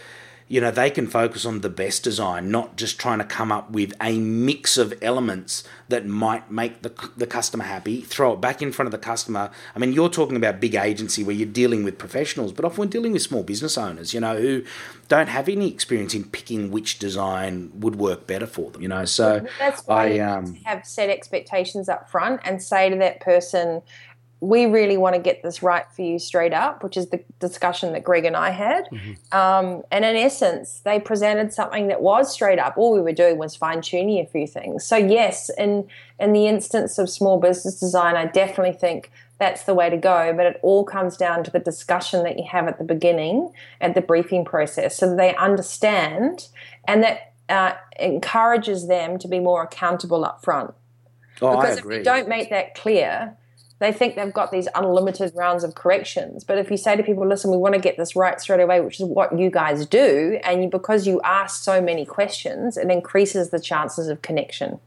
you 0.48 0.60
know 0.60 0.70
they 0.70 0.90
can 0.90 1.06
focus 1.06 1.44
on 1.44 1.60
the 1.60 1.68
best 1.68 2.04
design 2.04 2.50
not 2.50 2.76
just 2.76 2.98
trying 3.00 3.18
to 3.18 3.24
come 3.24 3.50
up 3.50 3.70
with 3.70 3.92
a 4.00 4.18
mix 4.18 4.78
of 4.78 4.94
elements 5.02 5.64
that 5.88 6.06
might 6.06 6.50
make 6.50 6.82
the, 6.82 6.92
the 7.16 7.26
customer 7.26 7.62
happy. 7.62 8.00
Throw 8.00 8.32
it 8.32 8.40
back 8.40 8.60
in 8.60 8.72
front 8.72 8.88
of 8.88 8.92
the 8.92 8.98
customer. 8.98 9.50
I 9.74 9.78
mean 9.78 9.92
you're 9.92 10.08
talking 10.08 10.36
about 10.36 10.60
big 10.60 10.74
agency 10.74 11.22
where 11.24 11.34
you're 11.34 11.46
dealing 11.46 11.84
with 11.84 11.98
professionals 11.98 12.52
but 12.52 12.64
often 12.64 12.80
we're 12.80 12.86
dealing 12.90 13.12
with 13.12 13.22
small 13.22 13.42
business 13.42 13.76
owners 13.76 14.14
you 14.14 14.20
know 14.20 14.36
who 14.36 14.64
don't 15.08 15.28
have 15.28 15.48
any 15.48 15.70
experience 15.70 16.14
in 16.14 16.24
picking 16.24 16.70
which 16.70 16.98
design 16.98 17.70
would 17.74 17.96
work 17.96 18.26
better 18.26 18.46
for 18.46 18.70
them 18.70 18.82
you 18.82 18.88
know. 18.88 19.04
So 19.04 19.46
that's 19.58 19.86
why 19.86 20.16
I, 20.16 20.18
um, 20.20 20.54
have 20.64 20.86
set 20.86 21.10
expectations 21.10 21.88
up 21.88 22.08
front 22.08 22.40
and 22.44 22.62
say 22.62 22.88
to 22.88 22.96
that 22.96 23.20
person 23.20 23.82
we 24.46 24.66
really 24.66 24.96
want 24.96 25.16
to 25.16 25.20
get 25.20 25.42
this 25.42 25.60
right 25.60 25.84
for 25.90 26.02
you 26.02 26.20
straight 26.20 26.52
up, 26.52 26.84
which 26.84 26.96
is 26.96 27.08
the 27.08 27.20
discussion 27.40 27.92
that 27.92 28.04
Greg 28.04 28.24
and 28.24 28.36
I 28.36 28.50
had. 28.50 28.84
Mm-hmm. 28.92 29.36
Um, 29.36 29.82
and 29.90 30.04
in 30.04 30.14
essence, 30.14 30.80
they 30.84 31.00
presented 31.00 31.52
something 31.52 31.88
that 31.88 32.00
was 32.00 32.32
straight 32.32 32.60
up. 32.60 32.78
All 32.78 32.94
we 32.94 33.00
were 33.00 33.12
doing 33.12 33.38
was 33.38 33.56
fine 33.56 33.80
tuning 33.80 34.20
a 34.20 34.26
few 34.26 34.46
things. 34.46 34.84
So 34.84 34.96
yes, 34.96 35.50
in 35.58 35.88
in 36.20 36.32
the 36.32 36.46
instance 36.46 36.96
of 36.98 37.10
small 37.10 37.40
business 37.40 37.80
design, 37.80 38.14
I 38.14 38.26
definitely 38.26 38.78
think 38.78 39.10
that's 39.38 39.64
the 39.64 39.74
way 39.74 39.90
to 39.90 39.96
go. 39.96 40.32
But 40.36 40.46
it 40.46 40.60
all 40.62 40.84
comes 40.84 41.16
down 41.16 41.42
to 41.44 41.50
the 41.50 41.58
discussion 41.58 42.22
that 42.22 42.38
you 42.38 42.44
have 42.48 42.68
at 42.68 42.78
the 42.78 42.84
beginning, 42.84 43.52
at 43.80 43.94
the 43.94 44.00
briefing 44.00 44.44
process, 44.44 44.96
so 44.96 45.10
that 45.10 45.16
they 45.16 45.34
understand 45.34 46.48
and 46.86 47.02
that 47.02 47.32
uh, 47.48 47.72
encourages 47.98 48.86
them 48.86 49.18
to 49.18 49.26
be 49.26 49.40
more 49.40 49.64
accountable 49.64 50.24
up 50.24 50.44
front. 50.44 50.72
Oh, 51.42 51.56
because 51.56 51.78
if 51.78 51.84
you 51.84 52.04
don't 52.04 52.28
make 52.28 52.48
that 52.50 52.74
clear, 52.76 53.36
they 53.78 53.92
think 53.92 54.16
they've 54.16 54.32
got 54.32 54.50
these 54.50 54.68
unlimited 54.74 55.32
rounds 55.34 55.62
of 55.62 55.74
corrections. 55.74 56.44
But 56.44 56.58
if 56.58 56.70
you 56.70 56.76
say 56.76 56.96
to 56.96 57.02
people, 57.02 57.26
listen, 57.26 57.50
we 57.50 57.58
want 57.58 57.74
to 57.74 57.80
get 57.80 57.96
this 57.98 58.16
right 58.16 58.40
straight 58.40 58.60
away, 58.60 58.80
which 58.80 59.00
is 59.00 59.06
what 59.06 59.38
you 59.38 59.50
guys 59.50 59.86
do, 59.86 60.40
and 60.44 60.62
you, 60.62 60.70
because 60.70 61.06
you 61.06 61.20
ask 61.22 61.62
so 61.62 61.80
many 61.80 62.06
questions, 62.06 62.76
it 62.78 62.90
increases 62.90 63.50
the 63.50 63.60
chances 63.60 64.08
of 64.08 64.22
connection. 64.22 64.80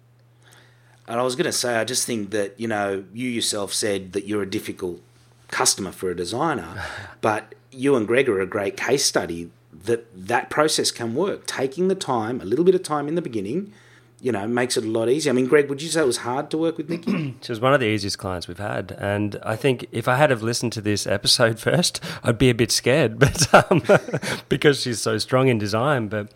And 1.08 1.20
I 1.20 1.24
was 1.24 1.36
going 1.36 1.46
to 1.46 1.52
say, 1.52 1.76
I 1.76 1.84
just 1.84 2.06
think 2.06 2.32
that, 2.32 2.60
you 2.60 2.68
know, 2.68 3.04
you 3.14 3.30
yourself 3.30 3.74
said 3.74 4.14
that 4.14 4.26
you're 4.28 4.44
a 4.44 4.50
difficult 4.50 5.02
customer 5.50 5.92
for 5.92 6.10
a 6.10 6.16
designer, 6.16 6.84
but 7.22 7.54
you 7.72 7.96
and 7.96 8.08
Greg 8.08 8.28
are 8.28 8.42
a 8.42 8.48
great 8.48 8.76
case 8.76 9.06
study 9.06 9.52
that 9.72 10.08
that 10.16 10.50
process 10.50 10.90
can 10.92 11.14
work. 11.14 11.46
Taking 11.46 11.88
the 11.88 11.96
time, 11.96 12.42
a 12.42 12.46
little 12.46 12.66
bit 12.66 12.76
of 12.76 12.84
time 12.84 13.08
in 13.08 13.16
the 13.16 13.22
beginning, 13.22 13.72
you 14.22 14.32
know, 14.32 14.48
makes 14.48 14.76
it 14.78 14.84
a 14.84 14.88
lot 14.88 15.10
easier. 15.10 15.32
I 15.32 15.34
mean, 15.34 15.48
Greg, 15.48 15.70
would 15.70 15.82
you 15.82 15.90
say 15.90 16.02
it 16.02 16.06
was 16.06 16.18
hard 16.18 16.52
to 16.52 16.58
work 16.58 16.78
with 16.78 16.90
Nikki? 16.90 17.36
she 17.42 17.52
was 17.52 17.60
one 17.60 17.74
of 17.74 17.80
the 17.80 17.88
easiest 17.88 18.18
clients 18.18 18.48
we've 18.48 18.58
had, 18.58 18.96
and 19.00 19.40
I 19.44 19.56
think 19.56 19.88
if 19.92 20.08
I 20.08 20.18
had 20.18 20.30
have 20.30 20.44
listened 20.44 20.74
to 20.74 20.82
this 20.82 21.08
episode 21.08 21.60
first, 21.70 22.04
I'd 22.24 22.38
be 22.38 22.50
a 22.50 22.56
bit 22.56 22.72
scared, 22.72 23.20
but 23.20 23.54
um, 23.54 23.82
because 24.50 24.82
she's 24.82 25.02
so 25.02 25.18
strong 25.18 25.48
in 25.48 25.58
design. 25.58 26.08
But 26.08 26.32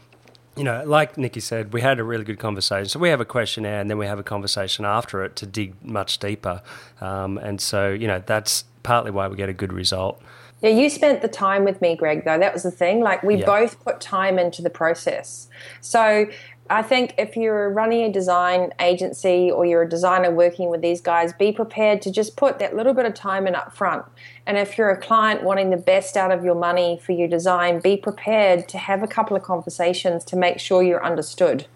you 0.56 0.64
know, 0.64 0.84
like 0.86 1.18
Nikki 1.18 1.40
said, 1.40 1.74
we 1.74 1.82
had 1.82 2.00
a 2.00 2.04
really 2.04 2.24
good 2.24 2.40
conversation. 2.40 2.88
So 2.88 3.00
we 3.00 3.10
have 3.10 3.22
a 3.22 3.26
questionnaire, 3.26 3.82
and 3.82 3.90
then 3.90 3.98
we 3.98 4.06
have 4.06 4.20
a 4.20 4.24
conversation 4.24 4.86
after 4.86 5.24
it 5.24 5.36
to 5.38 5.46
dig 5.46 5.84
much 5.84 6.20
deeper. 6.20 6.62
Um, 7.02 7.38
and 7.38 7.60
so, 7.60 7.90
you 7.90 8.08
know, 8.08 8.22
that's 8.26 8.66
partly 8.84 9.12
why 9.12 9.28
we 9.28 9.36
get 9.36 9.50
a 9.50 9.54
good 9.54 9.74
result. 9.74 10.22
Yeah, 10.62 10.70
you 10.70 10.90
spent 10.90 11.22
the 11.22 11.28
time 11.28 11.66
with 11.66 11.82
me, 11.82 11.96
Greg, 11.96 12.24
though. 12.24 12.40
That 12.40 12.54
was 12.54 12.64
the 12.64 12.72
thing. 12.72 13.02
Like, 13.02 13.22
we 13.22 13.36
yeah. 13.36 13.46
both 13.46 13.84
put 13.84 14.00
time 14.00 14.40
into 14.40 14.62
the 14.62 14.70
process. 14.70 15.50
So, 15.82 16.28
I 16.70 16.82
think 16.82 17.14
if 17.18 17.36
you're 17.36 17.70
running 17.70 18.04
a 18.04 18.12
design 18.12 18.72
agency 18.80 19.52
or 19.52 19.66
you're 19.66 19.82
a 19.82 19.90
designer 19.90 20.32
working 20.32 20.70
with 20.70 20.82
these 20.82 21.02
guys, 21.02 21.34
be 21.34 21.52
prepared 21.52 22.02
to 22.04 22.12
just 22.12 22.38
put 22.38 22.60
that 22.60 22.76
little 22.76 22.94
bit 22.94 23.06
of 23.06 23.14
time 23.14 23.48
in 23.48 23.56
up 23.56 23.76
front. 23.76 24.06
And 24.46 24.58
if 24.58 24.78
you're 24.78 24.90
a 24.90 24.98
client 24.98 25.44
wanting 25.44 25.72
the 25.72 25.78
best 25.78 26.16
out 26.16 26.32
of 26.32 26.44
your 26.44 26.56
money 26.56 27.00
for 27.04 27.12
your 27.12 27.28
design, 27.28 27.80
be 27.80 27.98
prepared 27.98 28.70
to 28.70 28.78
have 28.78 29.04
a 29.04 29.08
couple 29.08 29.36
of 29.36 29.44
conversations 29.44 30.24
to 30.26 30.38
make 30.38 30.60
sure 30.60 30.82
you're 30.82 31.06
understood. 31.06 31.68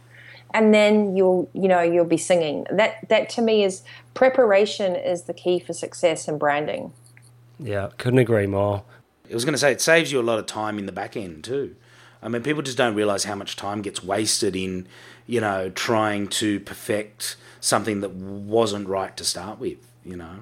And 0.54 0.74
then 0.74 1.18
you'll, 1.18 1.50
you 1.54 1.68
know, 1.68 1.82
you'll 1.82 2.06
be 2.06 2.18
singing. 2.18 2.66
That 2.72 3.10
that 3.10 3.28
to 3.32 3.42
me 3.42 3.66
is 3.66 3.84
preparation 4.14 4.96
is 4.96 5.24
the 5.24 5.34
key 5.34 5.60
for 5.60 5.74
success 5.74 6.30
and 6.30 6.40
branding. 6.40 6.94
Yeah, 7.60 7.90
couldn't 7.98 8.20
agree 8.20 8.48
more. 8.48 8.84
I 9.30 9.34
was 9.34 9.44
going 9.44 9.54
to 9.54 9.60
say 9.60 9.74
it 9.74 9.82
saves 9.82 10.14
you 10.14 10.22
a 10.22 10.24
lot 10.24 10.40
of 10.40 10.46
time 10.46 10.80
in 10.80 10.86
the 10.86 10.94
back 10.94 11.18
end 11.18 11.44
too. 11.44 11.76
I 12.22 12.30
mean, 12.30 12.44
people 12.44 12.62
just 12.62 12.78
don't 12.78 12.96
realize 12.96 13.26
how 13.26 13.36
much 13.36 13.56
time 13.56 13.82
gets 13.82 14.04
wasted 14.04 14.56
in, 14.56 14.88
you 15.26 15.42
know, 15.42 15.70
trying 15.70 16.28
to 16.28 16.60
perfect 16.60 17.36
something 17.60 18.02
that 18.02 18.12
wasn't 18.12 18.88
right 18.88 19.16
to 19.18 19.24
start 19.24 19.60
with, 19.60 19.78
you 20.04 20.16
know. 20.16 20.40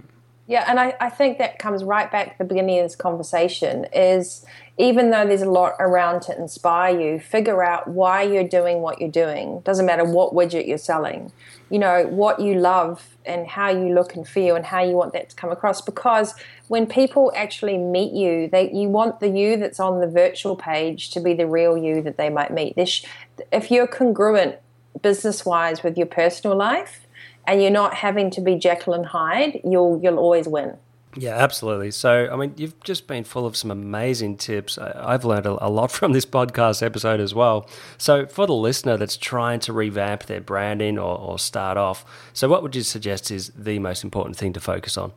Yeah, 0.48 0.66
and 0.68 0.80
I, 0.80 0.96
I 1.00 1.10
think 1.10 1.40
that 1.40 1.58
comes 1.58 1.84
right 1.84 2.12
back 2.12 2.34
to 2.34 2.38
the 2.38 2.44
beginning 2.44 2.78
of 2.78 2.86
this 2.86 2.96
conversation 2.96 3.88
is 3.92 4.46
even 4.78 5.10
though 5.10 5.26
there's 5.26 5.42
a 5.42 5.50
lot 5.50 5.74
around 5.80 6.22
to 6.24 6.38
inspire 6.38 7.00
you, 7.00 7.20
figure 7.20 7.64
out 7.64 7.88
why 7.88 8.22
you're 8.22 8.48
doing 8.48 8.82
what 8.82 9.00
you're 9.00 9.10
doing. 9.10 9.62
Doesn't 9.62 9.88
matter 9.88 10.04
what 10.04 10.34
widget 10.34 10.68
you're 10.68 10.78
selling. 10.78 11.32
You 11.72 11.80
know, 11.80 12.06
what 12.08 12.40
you 12.40 12.60
love 12.60 13.18
and 13.26 13.48
how 13.48 13.70
you 13.70 13.96
look 13.96 14.16
and 14.16 14.28
feel 14.28 14.56
and 14.56 14.64
how 14.64 14.84
you 14.84 14.96
want 14.96 15.14
that 15.14 15.30
to 15.30 15.36
come 15.36 15.52
across. 15.52 15.82
Because 15.82 16.36
when 16.68 16.88
people 16.88 17.32
actually 17.36 17.78
meet 17.78 18.14
you, 18.14 18.50
they 18.52 18.72
you 18.72 18.90
want 18.90 19.20
the 19.20 19.30
you 19.30 19.58
that's 19.58 19.80
on 19.80 20.02
the 20.02 20.08
virtual 20.08 20.56
page 20.56 21.12
to 21.12 21.20
be 21.20 21.34
the 21.34 21.48
real 21.48 21.78
you 21.78 22.02
that 22.02 22.18
they 22.18 22.30
might 22.30 22.52
meet. 22.52 22.76
This, 22.76 23.04
if 23.52 23.70
you're 23.72 23.88
congruent 23.88 24.56
business 25.02 25.46
wise 25.46 25.84
with 25.84 25.98
your 25.98 26.08
personal 26.08 26.56
life, 26.56 27.06
and 27.48 27.62
you're 27.62 27.72
not 27.72 27.96
having 27.96 28.30
to 28.32 28.42
be 28.42 28.60
and 28.88 29.06
Hyde, 29.06 29.62
you'll 29.64 30.00
you'll 30.02 30.18
always 30.18 30.48
win. 30.48 30.78
Yeah, 31.18 31.36
absolutely. 31.36 31.92
So, 31.92 32.28
I 32.30 32.36
mean, 32.36 32.54
you've 32.58 32.78
just 32.84 33.08
been 33.08 33.24
full 33.24 33.46
of 33.46 33.56
some 33.56 33.72
amazing 33.72 34.36
tips. 34.36 34.78
I've 34.78 35.24
learned 35.24 35.46
a 35.46 35.70
lot 35.70 35.90
from 35.92 36.12
this 36.12 36.26
podcast 36.26 36.84
episode 36.84 37.22
as 37.22 37.34
well. 37.34 37.70
So, 37.98 38.26
for 38.26 38.46
the 38.46 38.54
listener 38.54 38.98
that's 38.98 39.16
trying 39.16 39.62
to 39.62 39.74
revamp 39.74 40.26
their 40.26 40.42
branding 40.42 41.00
or, 41.00 41.18
or 41.18 41.40
start 41.40 41.78
off, 41.78 42.04
so 42.34 42.50
what 42.50 42.64
would 42.64 42.76
you 42.76 42.84
suggest 42.84 43.32
is 43.32 43.50
the 43.56 43.80
most 43.80 44.04
important 44.04 44.36
thing 44.36 44.52
to 44.54 44.60
focus 44.60 44.98
on? 44.98 45.14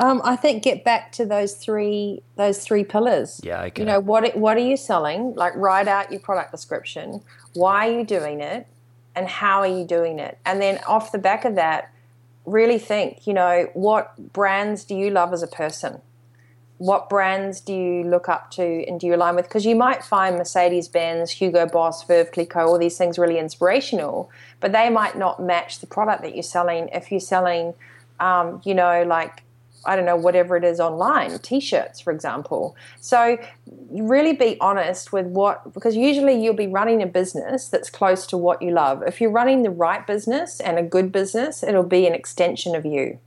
Um, 0.00 0.20
I 0.24 0.36
think 0.36 0.62
get 0.62 0.84
back 0.84 1.10
to 1.12 1.26
those 1.26 1.54
three 1.54 2.22
those 2.36 2.62
three 2.64 2.84
pillars. 2.84 3.40
Yeah, 3.42 3.62
okay. 3.62 3.82
You 3.82 3.86
know 3.86 4.00
what 4.00 4.36
what 4.36 4.56
are 4.56 4.60
you 4.60 4.76
selling? 4.76 5.34
Like 5.34 5.54
write 5.56 5.88
out 5.88 6.10
your 6.12 6.20
product 6.20 6.52
description. 6.52 7.22
Why 7.54 7.88
are 7.88 7.98
you 7.98 8.04
doing 8.04 8.40
it? 8.40 8.66
and 9.18 9.26
how 9.26 9.58
are 9.60 9.66
you 9.66 9.84
doing 9.84 10.20
it? 10.20 10.38
And 10.46 10.62
then 10.62 10.78
off 10.86 11.10
the 11.10 11.18
back 11.18 11.44
of 11.44 11.56
that, 11.56 11.92
really 12.46 12.78
think, 12.78 13.26
you 13.26 13.34
know, 13.34 13.68
what 13.74 14.32
brands 14.32 14.84
do 14.84 14.94
you 14.94 15.10
love 15.10 15.32
as 15.32 15.42
a 15.42 15.48
person? 15.48 16.00
What 16.78 17.08
brands 17.08 17.60
do 17.60 17.74
you 17.74 18.04
look 18.04 18.28
up 18.28 18.52
to 18.52 18.62
and 18.62 19.00
do 19.00 19.08
you 19.08 19.16
align 19.16 19.34
with? 19.34 19.46
Because 19.46 19.66
you 19.66 19.74
might 19.74 20.04
find 20.04 20.36
Mercedes 20.36 20.86
Benz, 20.86 21.32
Hugo 21.32 21.66
Boss, 21.66 22.04
Veuve 22.04 22.30
Clicquot, 22.30 22.64
all 22.64 22.78
these 22.78 22.96
things 22.96 23.18
really 23.18 23.40
inspirational, 23.40 24.30
but 24.60 24.70
they 24.70 24.88
might 24.88 25.18
not 25.18 25.42
match 25.42 25.80
the 25.80 25.88
product 25.88 26.22
that 26.22 26.36
you're 26.36 26.44
selling 26.44 26.88
if 26.92 27.10
you're 27.10 27.18
selling, 27.18 27.74
um, 28.20 28.62
you 28.64 28.72
know, 28.72 29.02
like 29.02 29.42
I 29.84 29.96
don't 29.96 30.04
know, 30.04 30.16
whatever 30.16 30.56
it 30.56 30.64
is 30.64 30.80
online, 30.80 31.38
t 31.38 31.60
shirts, 31.60 32.00
for 32.00 32.12
example. 32.12 32.76
So, 33.00 33.38
really 33.90 34.34
be 34.34 34.56
honest 34.60 35.12
with 35.12 35.26
what, 35.26 35.72
because 35.74 35.96
usually 35.96 36.42
you'll 36.42 36.54
be 36.54 36.66
running 36.66 37.02
a 37.02 37.06
business 37.06 37.68
that's 37.68 37.90
close 37.90 38.26
to 38.28 38.36
what 38.36 38.62
you 38.62 38.70
love. 38.70 39.02
If 39.06 39.20
you're 39.20 39.30
running 39.30 39.62
the 39.62 39.70
right 39.70 40.06
business 40.06 40.60
and 40.60 40.78
a 40.78 40.82
good 40.82 41.12
business, 41.12 41.62
it'll 41.62 41.82
be 41.82 42.06
an 42.06 42.14
extension 42.14 42.74
of 42.74 42.84
you. 42.84 43.18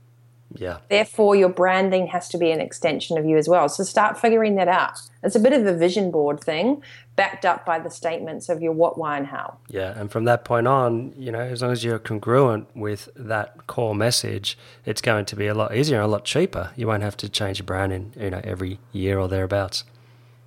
Yeah. 0.54 0.78
Therefore, 0.88 1.34
your 1.34 1.48
branding 1.48 2.08
has 2.08 2.28
to 2.30 2.38
be 2.38 2.50
an 2.50 2.60
extension 2.60 3.16
of 3.16 3.24
you 3.24 3.36
as 3.36 3.48
well. 3.48 3.68
So 3.68 3.84
start 3.84 4.18
figuring 4.18 4.56
that 4.56 4.68
out. 4.68 5.00
It's 5.22 5.36
a 5.36 5.40
bit 5.40 5.52
of 5.52 5.66
a 5.66 5.72
vision 5.72 6.10
board 6.10 6.40
thing, 6.40 6.82
backed 7.16 7.44
up 7.44 7.66
by 7.66 7.78
the 7.78 7.90
statements 7.90 8.48
of 8.48 8.62
your 8.62 8.72
what, 8.72 8.96
why, 8.96 9.16
and 9.16 9.26
how. 9.26 9.58
Yeah, 9.68 9.98
and 9.98 10.10
from 10.10 10.24
that 10.24 10.44
point 10.44 10.66
on, 10.66 11.12
you 11.16 11.30
know, 11.30 11.40
as 11.40 11.62
long 11.62 11.70
as 11.70 11.84
you're 11.84 11.98
congruent 11.98 12.74
with 12.74 13.08
that 13.14 13.66
core 13.66 13.94
message, 13.94 14.56
it's 14.84 15.02
going 15.02 15.26
to 15.26 15.36
be 15.36 15.46
a 15.46 15.54
lot 15.54 15.74
easier, 15.74 15.96
and 15.96 16.04
a 16.04 16.08
lot 16.08 16.24
cheaper. 16.24 16.70
You 16.76 16.86
won't 16.86 17.02
have 17.02 17.16
to 17.18 17.28
change 17.28 17.58
your 17.58 17.66
brand 17.66 17.92
in 17.92 18.12
you 18.18 18.30
know, 18.30 18.40
every 18.44 18.78
year 18.92 19.18
or 19.18 19.28
thereabouts. 19.28 19.84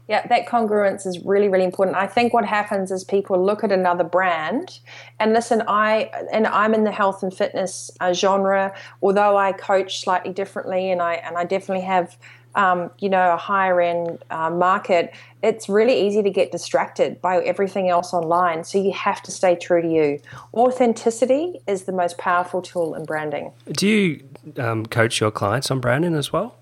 Yeah, 0.08 0.28
that 0.28 0.46
congruence 0.46 1.08
is 1.08 1.20
really, 1.26 1.50
really 1.50 1.66
important. 1.66 1.98
I 1.98 2.06
think 2.06 2.32
what 2.32 2.46
happens 2.46 2.92
is 2.92 3.04
people 3.04 3.44
look 3.44 3.64
at 3.64 3.72
another 3.72 4.04
brand 4.04 4.80
and 5.20 5.34
listen. 5.34 5.64
I 5.68 6.12
and 6.32 6.46
I'm 6.46 6.76
in 6.76 6.84
the 6.84 6.92
health 6.92 7.24
and 7.24 7.34
fitness 7.34 7.90
uh, 8.00 8.14
genre, 8.14 8.76
although 9.02 9.36
I 9.36 9.52
coach 9.52 10.02
slightly 10.02 10.32
differently, 10.32 10.92
and 10.92 11.02
I 11.02 11.16
and 11.16 11.38
I 11.38 11.44
definitely 11.44 11.86
have 11.86 12.18
um, 12.56 12.90
you 13.00 13.10
know, 13.10 13.34
a 13.34 13.38
higher 13.38 13.82
end 13.82 14.24
uh, 14.30 14.50
market, 14.50 15.14
it's 15.44 15.70
really 15.70 16.08
easy 16.08 16.24
to 16.24 16.30
get 16.30 16.52
distracted 16.52 17.22
by 17.22 17.44
everything 17.44 17.90
else 17.90 18.14
online. 18.14 18.64
So 18.64 18.82
you 18.82 18.94
have 18.94 19.22
to 19.24 19.32
stay 19.32 19.56
true 19.56 19.82
to 19.82 19.88
you. 19.88 20.20
Authenticity 20.54 21.60
is 21.68 21.84
the 21.84 21.92
most 21.92 22.18
powerful 22.18 22.62
tool 22.62 22.96
in 22.96 23.06
branding. 23.06 23.52
Do 23.72 23.88
you 23.88 24.28
um, 24.58 24.86
coach 24.86 25.20
your 25.20 25.32
clients 25.32 25.70
on 25.70 25.80
branding 25.80 26.16
as 26.16 26.32
well? 26.32 26.56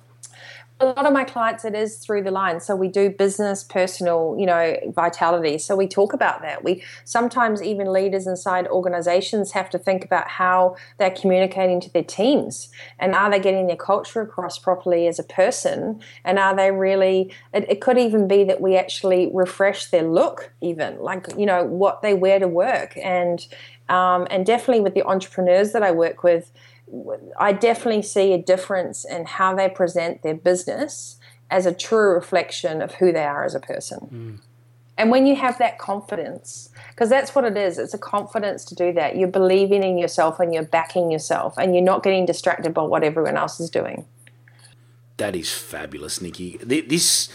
A 0.84 0.86
lot 0.86 1.05
of 1.05 1.13
my 1.13 1.23
clients 1.23 1.65
it 1.65 1.73
is 1.73 1.97
through 1.97 2.23
the 2.23 2.31
line. 2.31 2.59
So 2.59 2.75
we 2.75 2.88
do 2.88 3.09
business 3.09 3.63
personal 3.63 4.36
you 4.38 4.45
know 4.45 4.75
vitality. 4.93 5.57
So 5.57 5.75
we 5.75 5.88
talk 5.88 6.13
about 6.13 6.41
that. 6.41 6.63
We 6.63 6.84
sometimes 7.05 7.61
even 7.61 7.91
leaders 7.91 8.27
inside 8.27 8.67
organizations 8.67 9.51
have 9.51 9.69
to 9.71 9.79
think 9.79 10.03
about 10.03 10.27
how 10.27 10.75
they're 10.99 11.11
communicating 11.11 11.79
to 11.81 11.91
their 11.91 12.03
teams 12.03 12.69
and 12.99 13.15
are 13.15 13.31
they 13.31 13.39
getting 13.39 13.67
their 13.67 13.75
culture 13.75 14.21
across 14.21 14.59
properly 14.59 15.07
as 15.07 15.19
a 15.19 15.23
person? 15.23 16.01
And 16.23 16.38
are 16.38 16.55
they 16.55 16.71
really 16.71 17.34
it, 17.53 17.65
it 17.69 17.81
could 17.81 17.97
even 17.97 18.27
be 18.27 18.43
that 18.43 18.61
we 18.61 18.75
actually 18.75 19.31
refresh 19.34 19.88
their 19.88 20.03
look 20.03 20.51
even 20.61 20.99
like 20.99 21.27
you 21.38 21.45
know 21.45 21.63
what 21.63 22.01
they 22.01 22.13
wear 22.13 22.39
to 22.39 22.47
work. 22.47 22.97
And 23.01 23.45
um, 23.89 24.27
and 24.29 24.45
definitely 24.45 24.81
with 24.81 24.93
the 24.93 25.03
entrepreneurs 25.03 25.73
that 25.73 25.84
i 25.84 25.91
work 25.91 26.23
with 26.23 26.51
I 27.39 27.53
definitely 27.53 28.03
see 28.03 28.33
a 28.33 28.37
difference 28.37 29.05
in 29.05 29.25
how 29.25 29.55
they 29.55 29.69
present 29.69 30.21
their 30.21 30.35
business 30.35 31.17
as 31.49 31.65
a 31.65 31.73
true 31.73 32.13
reflection 32.13 32.81
of 32.81 32.95
who 32.95 33.11
they 33.11 33.23
are 33.23 33.43
as 33.43 33.55
a 33.55 33.59
person. 33.59 33.99
Mm. 34.11 34.39
And 34.97 35.09
when 35.09 35.25
you 35.25 35.35
have 35.35 35.57
that 35.57 35.79
confidence, 35.79 36.69
because 36.89 37.09
that's 37.09 37.33
what 37.33 37.45
it 37.45 37.57
is, 37.57 37.79
it's 37.79 37.95
a 37.95 37.99
confidence 37.99 38.63
to 38.65 38.75
do 38.75 38.93
that. 38.93 39.17
You're 39.17 39.27
believing 39.27 39.83
in 39.83 39.97
yourself 39.97 40.39
and 40.39 40.53
you're 40.53 40.63
backing 40.63 41.09
yourself 41.09 41.57
and 41.57 41.73
you're 41.73 41.83
not 41.83 42.03
getting 42.03 42.25
distracted 42.25 42.73
by 42.73 42.83
what 42.83 43.03
everyone 43.03 43.35
else 43.35 43.59
is 43.59 43.69
doing. 43.69 44.05
That 45.17 45.35
is 45.35 45.51
fabulous, 45.51 46.21
Nikki. 46.21 46.57
This 46.57 47.29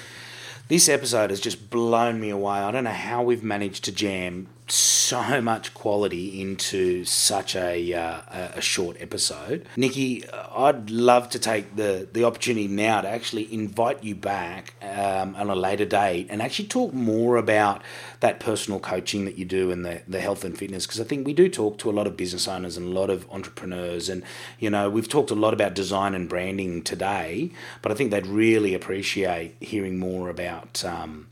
this 0.68 0.88
episode 0.88 1.30
has 1.30 1.40
just 1.40 1.70
blown 1.70 2.20
me 2.20 2.28
away. 2.28 2.58
I 2.58 2.70
don't 2.70 2.84
know 2.84 2.90
how 2.90 3.22
we've 3.22 3.42
managed 3.42 3.84
to 3.84 3.92
jam 3.92 4.48
so 4.70 5.40
much 5.40 5.74
quality 5.74 6.40
into 6.40 7.04
such 7.04 7.56
a, 7.56 7.92
uh, 7.94 8.20
a 8.54 8.60
short 8.60 8.96
episode. 9.00 9.66
Nikki, 9.76 10.24
I'd 10.30 10.90
love 10.90 11.30
to 11.30 11.38
take 11.38 11.76
the, 11.76 12.08
the 12.12 12.24
opportunity 12.24 12.68
now 12.68 13.00
to 13.00 13.08
actually 13.08 13.52
invite 13.52 14.04
you 14.04 14.14
back 14.14 14.74
um, 14.82 15.34
on 15.36 15.50
a 15.50 15.54
later 15.54 15.84
date 15.84 16.26
and 16.30 16.42
actually 16.42 16.68
talk 16.68 16.92
more 16.92 17.36
about 17.36 17.82
that 18.20 18.40
personal 18.40 18.80
coaching 18.80 19.24
that 19.24 19.38
you 19.38 19.44
do 19.44 19.70
and 19.70 19.84
the, 19.84 20.02
the 20.08 20.20
health 20.20 20.44
and 20.44 20.58
fitness 20.58 20.86
because 20.86 21.00
I 21.00 21.04
think 21.04 21.26
we 21.26 21.32
do 21.32 21.48
talk 21.48 21.78
to 21.78 21.90
a 21.90 21.92
lot 21.92 22.06
of 22.06 22.16
business 22.16 22.48
owners 22.48 22.76
and 22.76 22.86
a 22.86 22.90
lot 22.90 23.10
of 23.10 23.28
entrepreneurs 23.30 24.08
and 24.08 24.22
you 24.58 24.70
know 24.70 24.90
we've 24.90 25.08
talked 25.08 25.30
a 25.30 25.34
lot 25.34 25.54
about 25.54 25.74
design 25.74 26.14
and 26.14 26.28
branding 26.28 26.82
today 26.82 27.50
but 27.82 27.92
I 27.92 27.94
think 27.94 28.10
they'd 28.10 28.26
really 28.26 28.74
appreciate 28.74 29.56
hearing 29.60 29.98
more 29.98 30.28
about 30.28 30.84
um, 30.84 31.28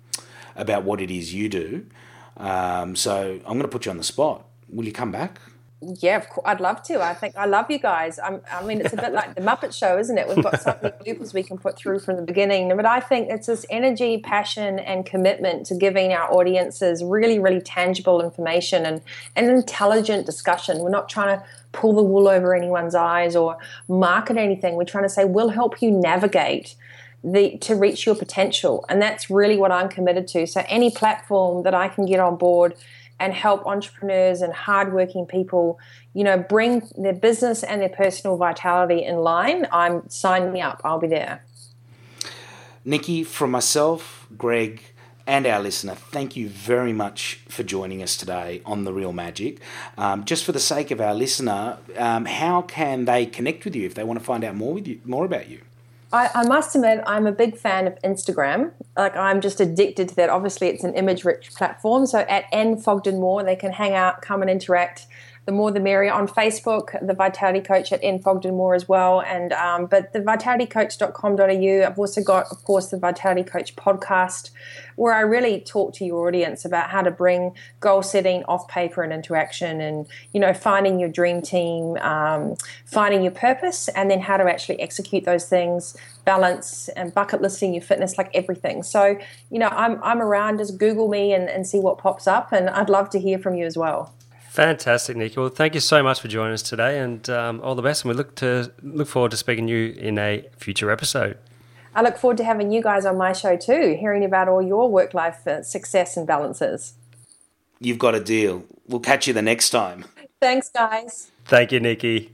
about 0.54 0.84
what 0.84 1.00
it 1.00 1.10
is 1.10 1.34
you 1.34 1.48
do 1.48 1.86
um, 2.36 2.96
so 2.96 3.40
I'm 3.44 3.52
going 3.52 3.62
to 3.62 3.68
put 3.68 3.86
you 3.86 3.90
on 3.90 3.98
the 3.98 4.04
spot. 4.04 4.46
Will 4.68 4.84
you 4.84 4.92
come 4.92 5.12
back? 5.12 5.38
Yeah, 5.82 6.16
of 6.16 6.28
course. 6.30 6.44
I'd 6.46 6.60
love 6.60 6.82
to. 6.84 7.02
I 7.02 7.12
think 7.12 7.36
I 7.36 7.44
love 7.44 7.70
you 7.70 7.78
guys. 7.78 8.18
I'm, 8.18 8.40
i 8.50 8.64
mean, 8.64 8.80
it's 8.80 8.94
a 8.94 8.96
bit 8.96 9.12
like 9.12 9.34
the 9.34 9.42
Muppet 9.42 9.76
Show, 9.76 9.98
isn't 9.98 10.16
it? 10.16 10.26
We've 10.26 10.42
got 10.42 10.60
so 10.62 10.76
many 10.82 10.94
bloopers 10.96 11.34
we 11.34 11.42
can 11.42 11.58
put 11.58 11.76
through 11.76 11.98
from 11.98 12.16
the 12.16 12.22
beginning. 12.22 12.74
But 12.74 12.86
I 12.86 13.00
think 13.00 13.28
it's 13.28 13.46
this 13.46 13.66
energy, 13.68 14.18
passion, 14.18 14.78
and 14.78 15.04
commitment 15.04 15.66
to 15.66 15.74
giving 15.74 16.14
our 16.14 16.32
audiences 16.32 17.04
really, 17.04 17.38
really 17.38 17.60
tangible 17.60 18.22
information 18.22 18.86
and 18.86 19.02
an 19.36 19.50
intelligent 19.50 20.24
discussion. 20.24 20.78
We're 20.78 20.88
not 20.88 21.10
trying 21.10 21.38
to 21.38 21.44
pull 21.72 21.94
the 21.94 22.02
wool 22.02 22.26
over 22.26 22.54
anyone's 22.54 22.94
eyes 22.94 23.36
or 23.36 23.58
market 23.86 24.38
anything. 24.38 24.76
We're 24.76 24.84
trying 24.84 25.04
to 25.04 25.10
say 25.10 25.26
we'll 25.26 25.50
help 25.50 25.82
you 25.82 25.90
navigate 25.90 26.74
the 27.26 27.58
to 27.58 27.74
reach 27.74 28.06
your 28.06 28.14
potential 28.14 28.84
and 28.88 29.02
that's 29.02 29.28
really 29.28 29.56
what 29.56 29.72
i'm 29.72 29.88
committed 29.88 30.28
to 30.28 30.46
so 30.46 30.62
any 30.68 30.90
platform 30.90 31.64
that 31.64 31.74
i 31.74 31.88
can 31.88 32.06
get 32.06 32.20
on 32.20 32.36
board 32.36 32.74
and 33.18 33.32
help 33.32 33.66
entrepreneurs 33.66 34.42
and 34.42 34.52
hardworking 34.52 35.26
people 35.26 35.78
you 36.14 36.22
know 36.22 36.38
bring 36.38 36.88
their 36.96 37.12
business 37.12 37.64
and 37.64 37.82
their 37.82 37.88
personal 37.88 38.36
vitality 38.36 39.04
in 39.04 39.16
line 39.16 39.66
i'm 39.72 40.08
sign 40.08 40.52
me 40.52 40.60
up 40.60 40.80
i'll 40.84 41.00
be 41.00 41.08
there 41.08 41.44
nikki 42.84 43.24
from 43.24 43.50
myself 43.50 44.26
greg 44.38 44.82
and 45.28 45.44
our 45.44 45.60
listener, 45.60 45.96
thank 45.96 46.36
you 46.36 46.48
very 46.48 46.92
much 46.92 47.40
for 47.48 47.64
joining 47.64 48.00
us 48.00 48.16
today 48.16 48.62
on 48.64 48.84
The 48.84 48.92
Real 48.92 49.12
Magic. 49.12 49.58
Um, 49.98 50.24
just 50.24 50.44
for 50.44 50.52
the 50.52 50.60
sake 50.60 50.92
of 50.92 51.00
our 51.00 51.14
listener, 51.14 51.78
um, 51.98 52.26
how 52.26 52.62
can 52.62 53.06
they 53.06 53.26
connect 53.26 53.64
with 53.64 53.74
you 53.74 53.86
if 53.86 53.96
they 53.96 54.04
want 54.04 54.20
to 54.20 54.24
find 54.24 54.44
out 54.44 54.54
more 54.54 54.74
with 54.74 54.86
you, 54.86 55.00
more 55.04 55.24
about 55.24 55.48
you? 55.48 55.62
I, 56.12 56.30
I, 56.34 56.46
must 56.46 56.74
admit, 56.76 57.02
I'm 57.06 57.26
a 57.26 57.32
big 57.32 57.56
fan 57.56 57.86
of 57.86 58.00
Instagram. 58.02 58.72
Like, 58.96 59.16
I'm 59.16 59.40
just 59.40 59.60
addicted 59.60 60.10
to 60.10 60.16
that. 60.16 60.30
Obviously, 60.30 60.68
it's 60.68 60.84
an 60.84 60.94
image 60.94 61.24
rich 61.24 61.52
platform. 61.54 62.06
So, 62.06 62.20
at 62.20 62.44
N 62.52 62.76
Fogden 62.76 63.20
Moore, 63.20 63.42
they 63.42 63.56
can 63.56 63.72
hang 63.72 63.94
out, 63.94 64.22
come 64.22 64.40
and 64.40 64.50
interact 64.50 65.06
the 65.46 65.52
more 65.52 65.70
the 65.70 65.80
merrier. 65.80 66.12
On 66.12 66.28
Facebook, 66.28 66.94
the 67.06 67.14
Vitality 67.14 67.60
Coach 67.60 67.92
at 67.92 68.00
N 68.02 68.20
Moore 68.24 68.74
as 68.74 68.88
well. 68.88 69.22
And 69.22 69.52
um, 69.52 69.86
but 69.86 70.12
the 70.12 70.20
vitalitycoach.com.au. 70.20 71.86
I've 71.86 71.98
also 71.98 72.22
got, 72.22 72.46
of 72.50 72.62
course, 72.64 72.88
the 72.88 72.98
Vitality 72.98 73.44
Coach 73.44 73.76
podcast, 73.76 74.50
where 74.96 75.14
I 75.14 75.20
really 75.20 75.60
talk 75.60 75.94
to 75.94 76.04
your 76.04 76.26
audience 76.26 76.64
about 76.64 76.90
how 76.90 77.02
to 77.02 77.10
bring 77.10 77.52
goal 77.80 78.02
setting 78.02 78.44
off 78.44 78.68
paper 78.68 79.02
and 79.02 79.12
into 79.12 79.34
action, 79.34 79.80
and 79.80 80.06
you 80.32 80.40
know, 80.40 80.52
finding 80.52 80.98
your 80.98 81.08
dream 81.08 81.40
team, 81.40 81.96
um, 81.98 82.56
finding 82.84 83.22
your 83.22 83.32
purpose, 83.32 83.88
and 83.88 84.10
then 84.10 84.20
how 84.20 84.36
to 84.36 84.44
actually 84.44 84.80
execute 84.80 85.24
those 85.24 85.48
things 85.48 85.96
balance 86.24 86.88
and 86.96 87.14
bucket 87.14 87.40
listing 87.40 87.72
your 87.72 87.82
fitness 87.82 88.18
like 88.18 88.28
everything 88.34 88.82
so 88.82 89.16
you 89.48 89.60
know 89.60 89.68
i'm, 89.68 90.02
I'm 90.02 90.20
around 90.20 90.58
just 90.58 90.76
google 90.76 91.06
me 91.06 91.32
and, 91.32 91.48
and 91.48 91.64
see 91.64 91.78
what 91.78 91.98
pops 91.98 92.26
up 92.26 92.52
and 92.52 92.68
i'd 92.68 92.90
love 92.90 93.08
to 93.10 93.20
hear 93.20 93.38
from 93.38 93.54
you 93.54 93.64
as 93.64 93.78
well 93.78 94.12
Fantastic, 94.56 95.18
Nikki. 95.18 95.38
Well, 95.38 95.50
thank 95.50 95.74
you 95.74 95.80
so 95.80 96.02
much 96.02 96.22
for 96.22 96.28
joining 96.28 96.54
us 96.54 96.62
today, 96.62 96.98
and 96.98 97.28
um, 97.28 97.60
all 97.62 97.74
the 97.74 97.82
best. 97.82 98.06
And 98.06 98.08
we 98.08 98.16
look 98.16 98.36
to 98.36 98.72
look 98.82 99.06
forward 99.06 99.32
to 99.32 99.36
speaking 99.36 99.66
to 99.66 99.72
you 99.74 99.92
in 99.92 100.16
a 100.16 100.46
future 100.56 100.90
episode. 100.90 101.36
I 101.94 102.00
look 102.00 102.16
forward 102.16 102.38
to 102.38 102.44
having 102.44 102.72
you 102.72 102.82
guys 102.82 103.04
on 103.04 103.18
my 103.18 103.34
show 103.34 103.58
too, 103.58 103.98
hearing 104.00 104.24
about 104.24 104.48
all 104.48 104.62
your 104.62 104.90
work 104.90 105.12
life 105.12 105.46
uh, 105.46 105.62
success 105.62 106.16
and 106.16 106.26
balances. 106.26 106.94
You've 107.80 107.98
got 107.98 108.14
a 108.14 108.20
deal. 108.20 108.64
We'll 108.88 109.00
catch 109.00 109.26
you 109.26 109.34
the 109.34 109.42
next 109.42 109.68
time. 109.68 110.06
Thanks, 110.40 110.70
guys. 110.70 111.30
Thank 111.44 111.70
you, 111.70 111.80
Nikki. 111.80 112.32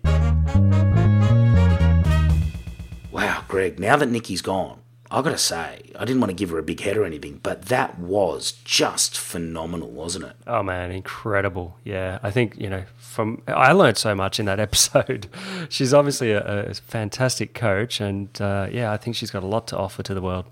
Wow, 3.10 3.42
Greg. 3.48 3.80
Now 3.80 3.96
that 3.96 4.08
Nikki's 4.08 4.42
gone, 4.42 4.78
I've 5.12 5.24
got 5.24 5.32
to 5.32 5.38
say, 5.38 5.90
I 5.98 6.06
didn't 6.06 6.20
want 6.20 6.30
to 6.30 6.34
give 6.34 6.48
her 6.50 6.58
a 6.58 6.62
big 6.62 6.80
head 6.80 6.96
or 6.96 7.04
anything, 7.04 7.40
but 7.42 7.66
that 7.66 7.98
was 7.98 8.52
just 8.64 9.18
phenomenal, 9.18 9.90
wasn't 9.90 10.24
it? 10.24 10.36
Oh 10.46 10.62
man, 10.62 10.90
incredible! 10.90 11.76
Yeah, 11.84 12.18
I 12.22 12.30
think 12.30 12.58
you 12.58 12.70
know, 12.70 12.84
from 12.96 13.42
I 13.46 13.72
learned 13.72 13.98
so 13.98 14.14
much 14.14 14.40
in 14.40 14.46
that 14.46 14.58
episode. 14.68 15.28
she's 15.68 15.92
obviously 15.92 16.32
a, 16.32 16.70
a 16.70 16.74
fantastic 16.74 17.52
coach, 17.52 18.00
and 18.00 18.28
uh, 18.40 18.68
yeah, 18.72 18.90
I 18.90 18.96
think 18.96 19.14
she's 19.14 19.30
got 19.30 19.42
a 19.42 19.46
lot 19.46 19.68
to 19.68 19.76
offer 19.76 20.02
to 20.02 20.14
the 20.14 20.22
world. 20.22 20.46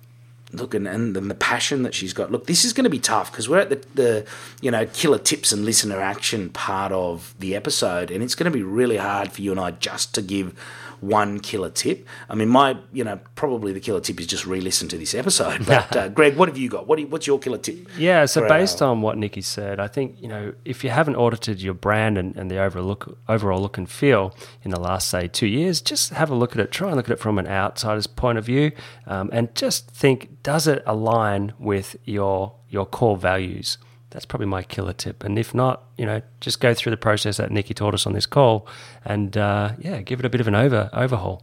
Look, 0.53 0.75
and, 0.75 0.89
and, 0.89 1.15
the 1.15 1.35
passion 1.35 1.85
that 1.85 1.95
she's 1.95 2.13
got. 2.13 2.33
Look, 2.33 2.47
this 2.47 2.65
is 2.65 2.73
going 2.73 2.85
to 2.85 2.91
be 2.91 2.99
tough 2.99 3.31
because 3.31 3.49
we're 3.49 3.61
at 3.61 3.71
the, 3.71 3.85
the, 3.95 4.27
you 4.61 4.73
know, 4.73 4.85
killer 4.87 5.19
tips 5.19 5.53
and 5.53 5.65
listener 5.65 6.01
action 6.01 6.51
part 6.51 6.91
of 6.91 7.37
the 7.39 7.55
episode, 7.55 8.11
and 8.11 8.21
it's 8.21 8.35
going 8.35 8.51
to 8.51 8.57
be 8.57 8.65
really 8.65 8.97
hard 8.97 9.31
for 9.31 9.43
you 9.43 9.53
and 9.53 9.61
I 9.61 9.71
just 9.71 10.13
to 10.17 10.23
give 10.23 10.53
one 11.01 11.41
killer 11.41 11.71
tip. 11.71 12.07
I 12.29 12.35
mean, 12.35 12.49
my, 12.49 12.77
you 12.93 13.05
know, 13.05 13.21
probably 13.35 13.73
the 13.73 13.81
killer 13.81 14.01
tip 14.01 14.21
is 14.21 14.27
just 14.27 14.47
re-listen 14.47 14.89
to 14.89 14.99
this 14.99 15.15
episode. 15.15 15.67
But 15.67 15.97
uh, 15.97 16.09
Greg, 16.09 16.37
what 16.37 16.49
have 16.49 16.59
you 16.59 16.69
got? 16.69 16.87
What 16.87 16.99
you, 16.99 17.07
what's 17.07 17.27
your 17.27 17.39
killer 17.39 17.59
tip? 17.59 17.89
Yeah, 17.97 18.27
so 18.27 18.47
based 18.49 18.83
our... 18.83 18.91
on 18.91 19.03
what 19.03 19.19
Nikki 19.19 19.43
said, 19.43 19.81
I 19.81 19.87
think 19.87 20.21
you 20.21 20.29
know 20.29 20.53
if 20.65 20.85
you 20.85 20.91
haven't 20.91 21.17
audited 21.17 21.63
your 21.63 21.75
brand 21.75 22.19
and, 22.19 22.37
and 22.37 22.51
the 22.51 22.59
overall 22.59 22.87
look, 22.87 23.19
overall 23.29 23.61
look 23.61 23.79
and 23.79 23.89
feel 23.89 24.35
in 24.63 24.71
the 24.71 24.81
last 24.81 25.09
say 25.09 25.29
two 25.29 25.47
years, 25.47 25.81
just 25.81 26.11
have 26.11 26.31
a 26.31 26.35
look 26.35 26.53
at 26.53 26.61
it. 26.61 26.71
Try 26.71 26.89
and 26.89 26.97
look 26.97 27.07
at 27.07 27.13
it 27.13 27.19
from 27.19 27.39
an 27.39 27.47
outsider's 27.47 28.07
point 28.07 28.39
of 28.39 28.45
view, 28.45 28.73
um, 29.07 29.31
and 29.33 29.55
just 29.55 29.91
think: 29.91 30.43
does 30.43 30.67
it 30.67 30.83
align 30.87 31.53
with 31.59 31.97
your 32.05 32.55
your 32.69 32.87
core 32.87 33.17
values? 33.17 33.79
That's 34.11 34.25
probably 34.25 34.47
my 34.47 34.63
killer 34.63 34.93
tip. 34.93 35.25
And 35.25 35.39
if 35.39 35.55
not, 35.55 35.85
you 35.97 36.05
know, 36.05 36.21
just 36.41 36.61
go 36.61 36.75
through 36.75 36.91
the 36.91 36.97
process 36.97 37.37
that 37.39 37.51
Nikki 37.51 37.75
taught 37.75 37.95
us 37.95 38.07
on 38.07 38.13
this 38.13 38.27
call, 38.27 38.67
and 39.05 39.37
uh, 39.37 39.73
yeah, 39.79 40.03
give 40.03 40.21
it 40.21 40.27
a 40.27 40.31
bit 40.31 40.41
of 40.41 40.49
an 40.49 40.55
over 40.55 40.91
overhaul. 40.93 41.43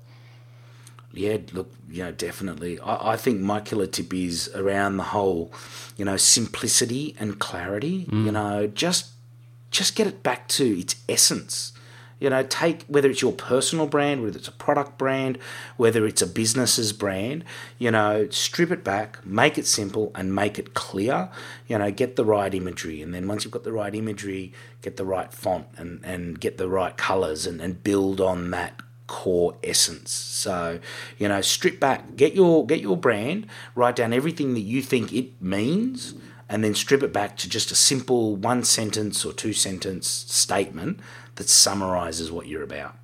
Yeah, 1.13 1.37
look, 1.53 1.71
you 1.89 2.03
know, 2.03 2.11
definitely. 2.11 2.79
I, 2.79 3.13
I, 3.13 3.17
think 3.17 3.39
my 3.39 3.59
killer 3.59 3.87
tip 3.87 4.13
is 4.13 4.51
around 4.53 4.97
the 4.97 5.03
whole, 5.03 5.51
you 5.95 6.05
know, 6.05 6.17
simplicity 6.17 7.15
and 7.19 7.39
clarity. 7.39 8.05
Mm. 8.05 8.25
You 8.25 8.31
know, 8.31 8.67
just 8.67 9.07
just 9.71 9.95
get 9.95 10.05
it 10.05 10.21
back 10.21 10.47
to 10.49 10.79
its 10.79 10.95
essence. 11.09 11.71
You 12.19 12.29
know, 12.29 12.43
take 12.43 12.83
whether 12.85 13.09
it's 13.09 13.21
your 13.21 13.31
personal 13.31 13.85
brand, 13.87 14.23
whether 14.23 14.37
it's 14.37 14.47
a 14.47 14.53
product 14.53 14.97
brand, 14.97 15.37
whether 15.77 16.05
it's 16.05 16.21
a 16.21 16.27
business's 16.27 16.91
brand, 16.93 17.43
you 17.77 17.91
know, 17.91 18.27
strip 18.29 18.71
it 18.71 18.83
back, 18.83 19.25
make 19.25 19.57
it 19.57 19.67
simple 19.67 20.11
and 20.15 20.33
make 20.33 20.57
it 20.57 20.73
clear. 20.73 21.29
You 21.67 21.77
know, 21.77 21.91
get 21.91 22.15
the 22.15 22.25
right 22.25 22.53
imagery. 22.53 23.01
And 23.01 23.13
then 23.13 23.27
once 23.27 23.43
you've 23.43 23.53
got 23.53 23.63
the 23.63 23.73
right 23.73 23.93
imagery, 23.93 24.53
get 24.81 24.97
the 24.97 25.05
right 25.05 25.31
font 25.31 25.67
and, 25.77 26.03
and 26.03 26.39
get 26.39 26.57
the 26.57 26.69
right 26.69 26.97
colors 26.97 27.45
and, 27.45 27.61
and 27.61 27.83
build 27.83 28.19
on 28.19 28.51
that 28.51 28.81
core 29.07 29.55
essence. 29.63 30.11
So, 30.11 30.79
you 31.17 31.27
know, 31.27 31.41
strip 31.41 31.79
back, 31.79 32.15
get 32.15 32.35
your 32.35 32.65
get 32.65 32.81
your 32.81 32.97
brand, 32.97 33.47
write 33.73 33.95
down 33.95 34.13
everything 34.13 34.53
that 34.53 34.61
you 34.61 34.81
think 34.81 35.13
it 35.13 35.41
means, 35.41 36.13
and 36.49 36.63
then 36.63 36.75
strip 36.75 37.03
it 37.03 37.13
back 37.13 37.37
to 37.37 37.49
just 37.49 37.71
a 37.71 37.75
simple 37.75 38.35
one 38.35 38.63
sentence 38.63 39.25
or 39.25 39.33
two 39.33 39.53
sentence 39.53 40.07
statement 40.07 40.99
that 41.35 41.49
summarizes 41.49 42.31
what 42.31 42.47
you're 42.47 42.63
about. 42.63 42.95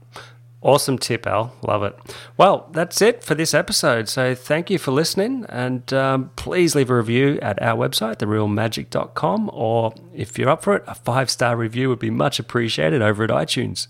Awesome 0.63 0.97
tip, 0.97 1.27
Al. 1.27 1.53
Love 1.61 1.83
it. 1.83 2.15
Well, 2.37 2.69
that's 2.71 3.01
it 3.01 3.21
for 3.21 3.35
this 3.35 3.53
episode. 3.53 4.07
So 4.07 4.33
thank 4.33 4.69
you 4.69 4.77
for 4.77 4.91
listening. 4.91 5.45
And 5.49 5.91
um, 5.91 6.31
please 6.37 6.73
leave 6.73 6.89
a 6.89 6.95
review 6.95 7.37
at 7.41 7.61
our 7.61 7.77
website, 7.77 8.17
therealmagic.com. 8.19 9.49
Or 9.51 9.93
if 10.13 10.39
you're 10.39 10.49
up 10.49 10.63
for 10.63 10.77
it, 10.77 10.83
a 10.87 10.95
five 10.95 11.29
star 11.29 11.57
review 11.57 11.89
would 11.89 11.99
be 11.99 12.09
much 12.09 12.39
appreciated 12.39 13.01
over 13.01 13.25
at 13.25 13.29
iTunes. 13.29 13.87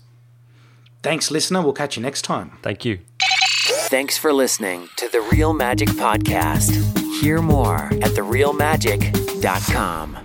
Thanks, 1.04 1.30
listener. 1.30 1.62
We'll 1.62 1.74
catch 1.74 1.96
you 1.96 2.02
next 2.02 2.22
time. 2.22 2.58
Thank 2.62 2.84
you. 2.84 2.98
Thanks 3.88 4.18
for 4.18 4.32
listening 4.32 4.88
to 4.96 5.08
the 5.08 5.20
Real 5.20 5.52
Magic 5.52 5.90
Podcast. 5.90 7.03
Hear 7.20 7.40
more 7.40 7.84
at 8.02 8.12
therealmagic.com. 8.12 10.23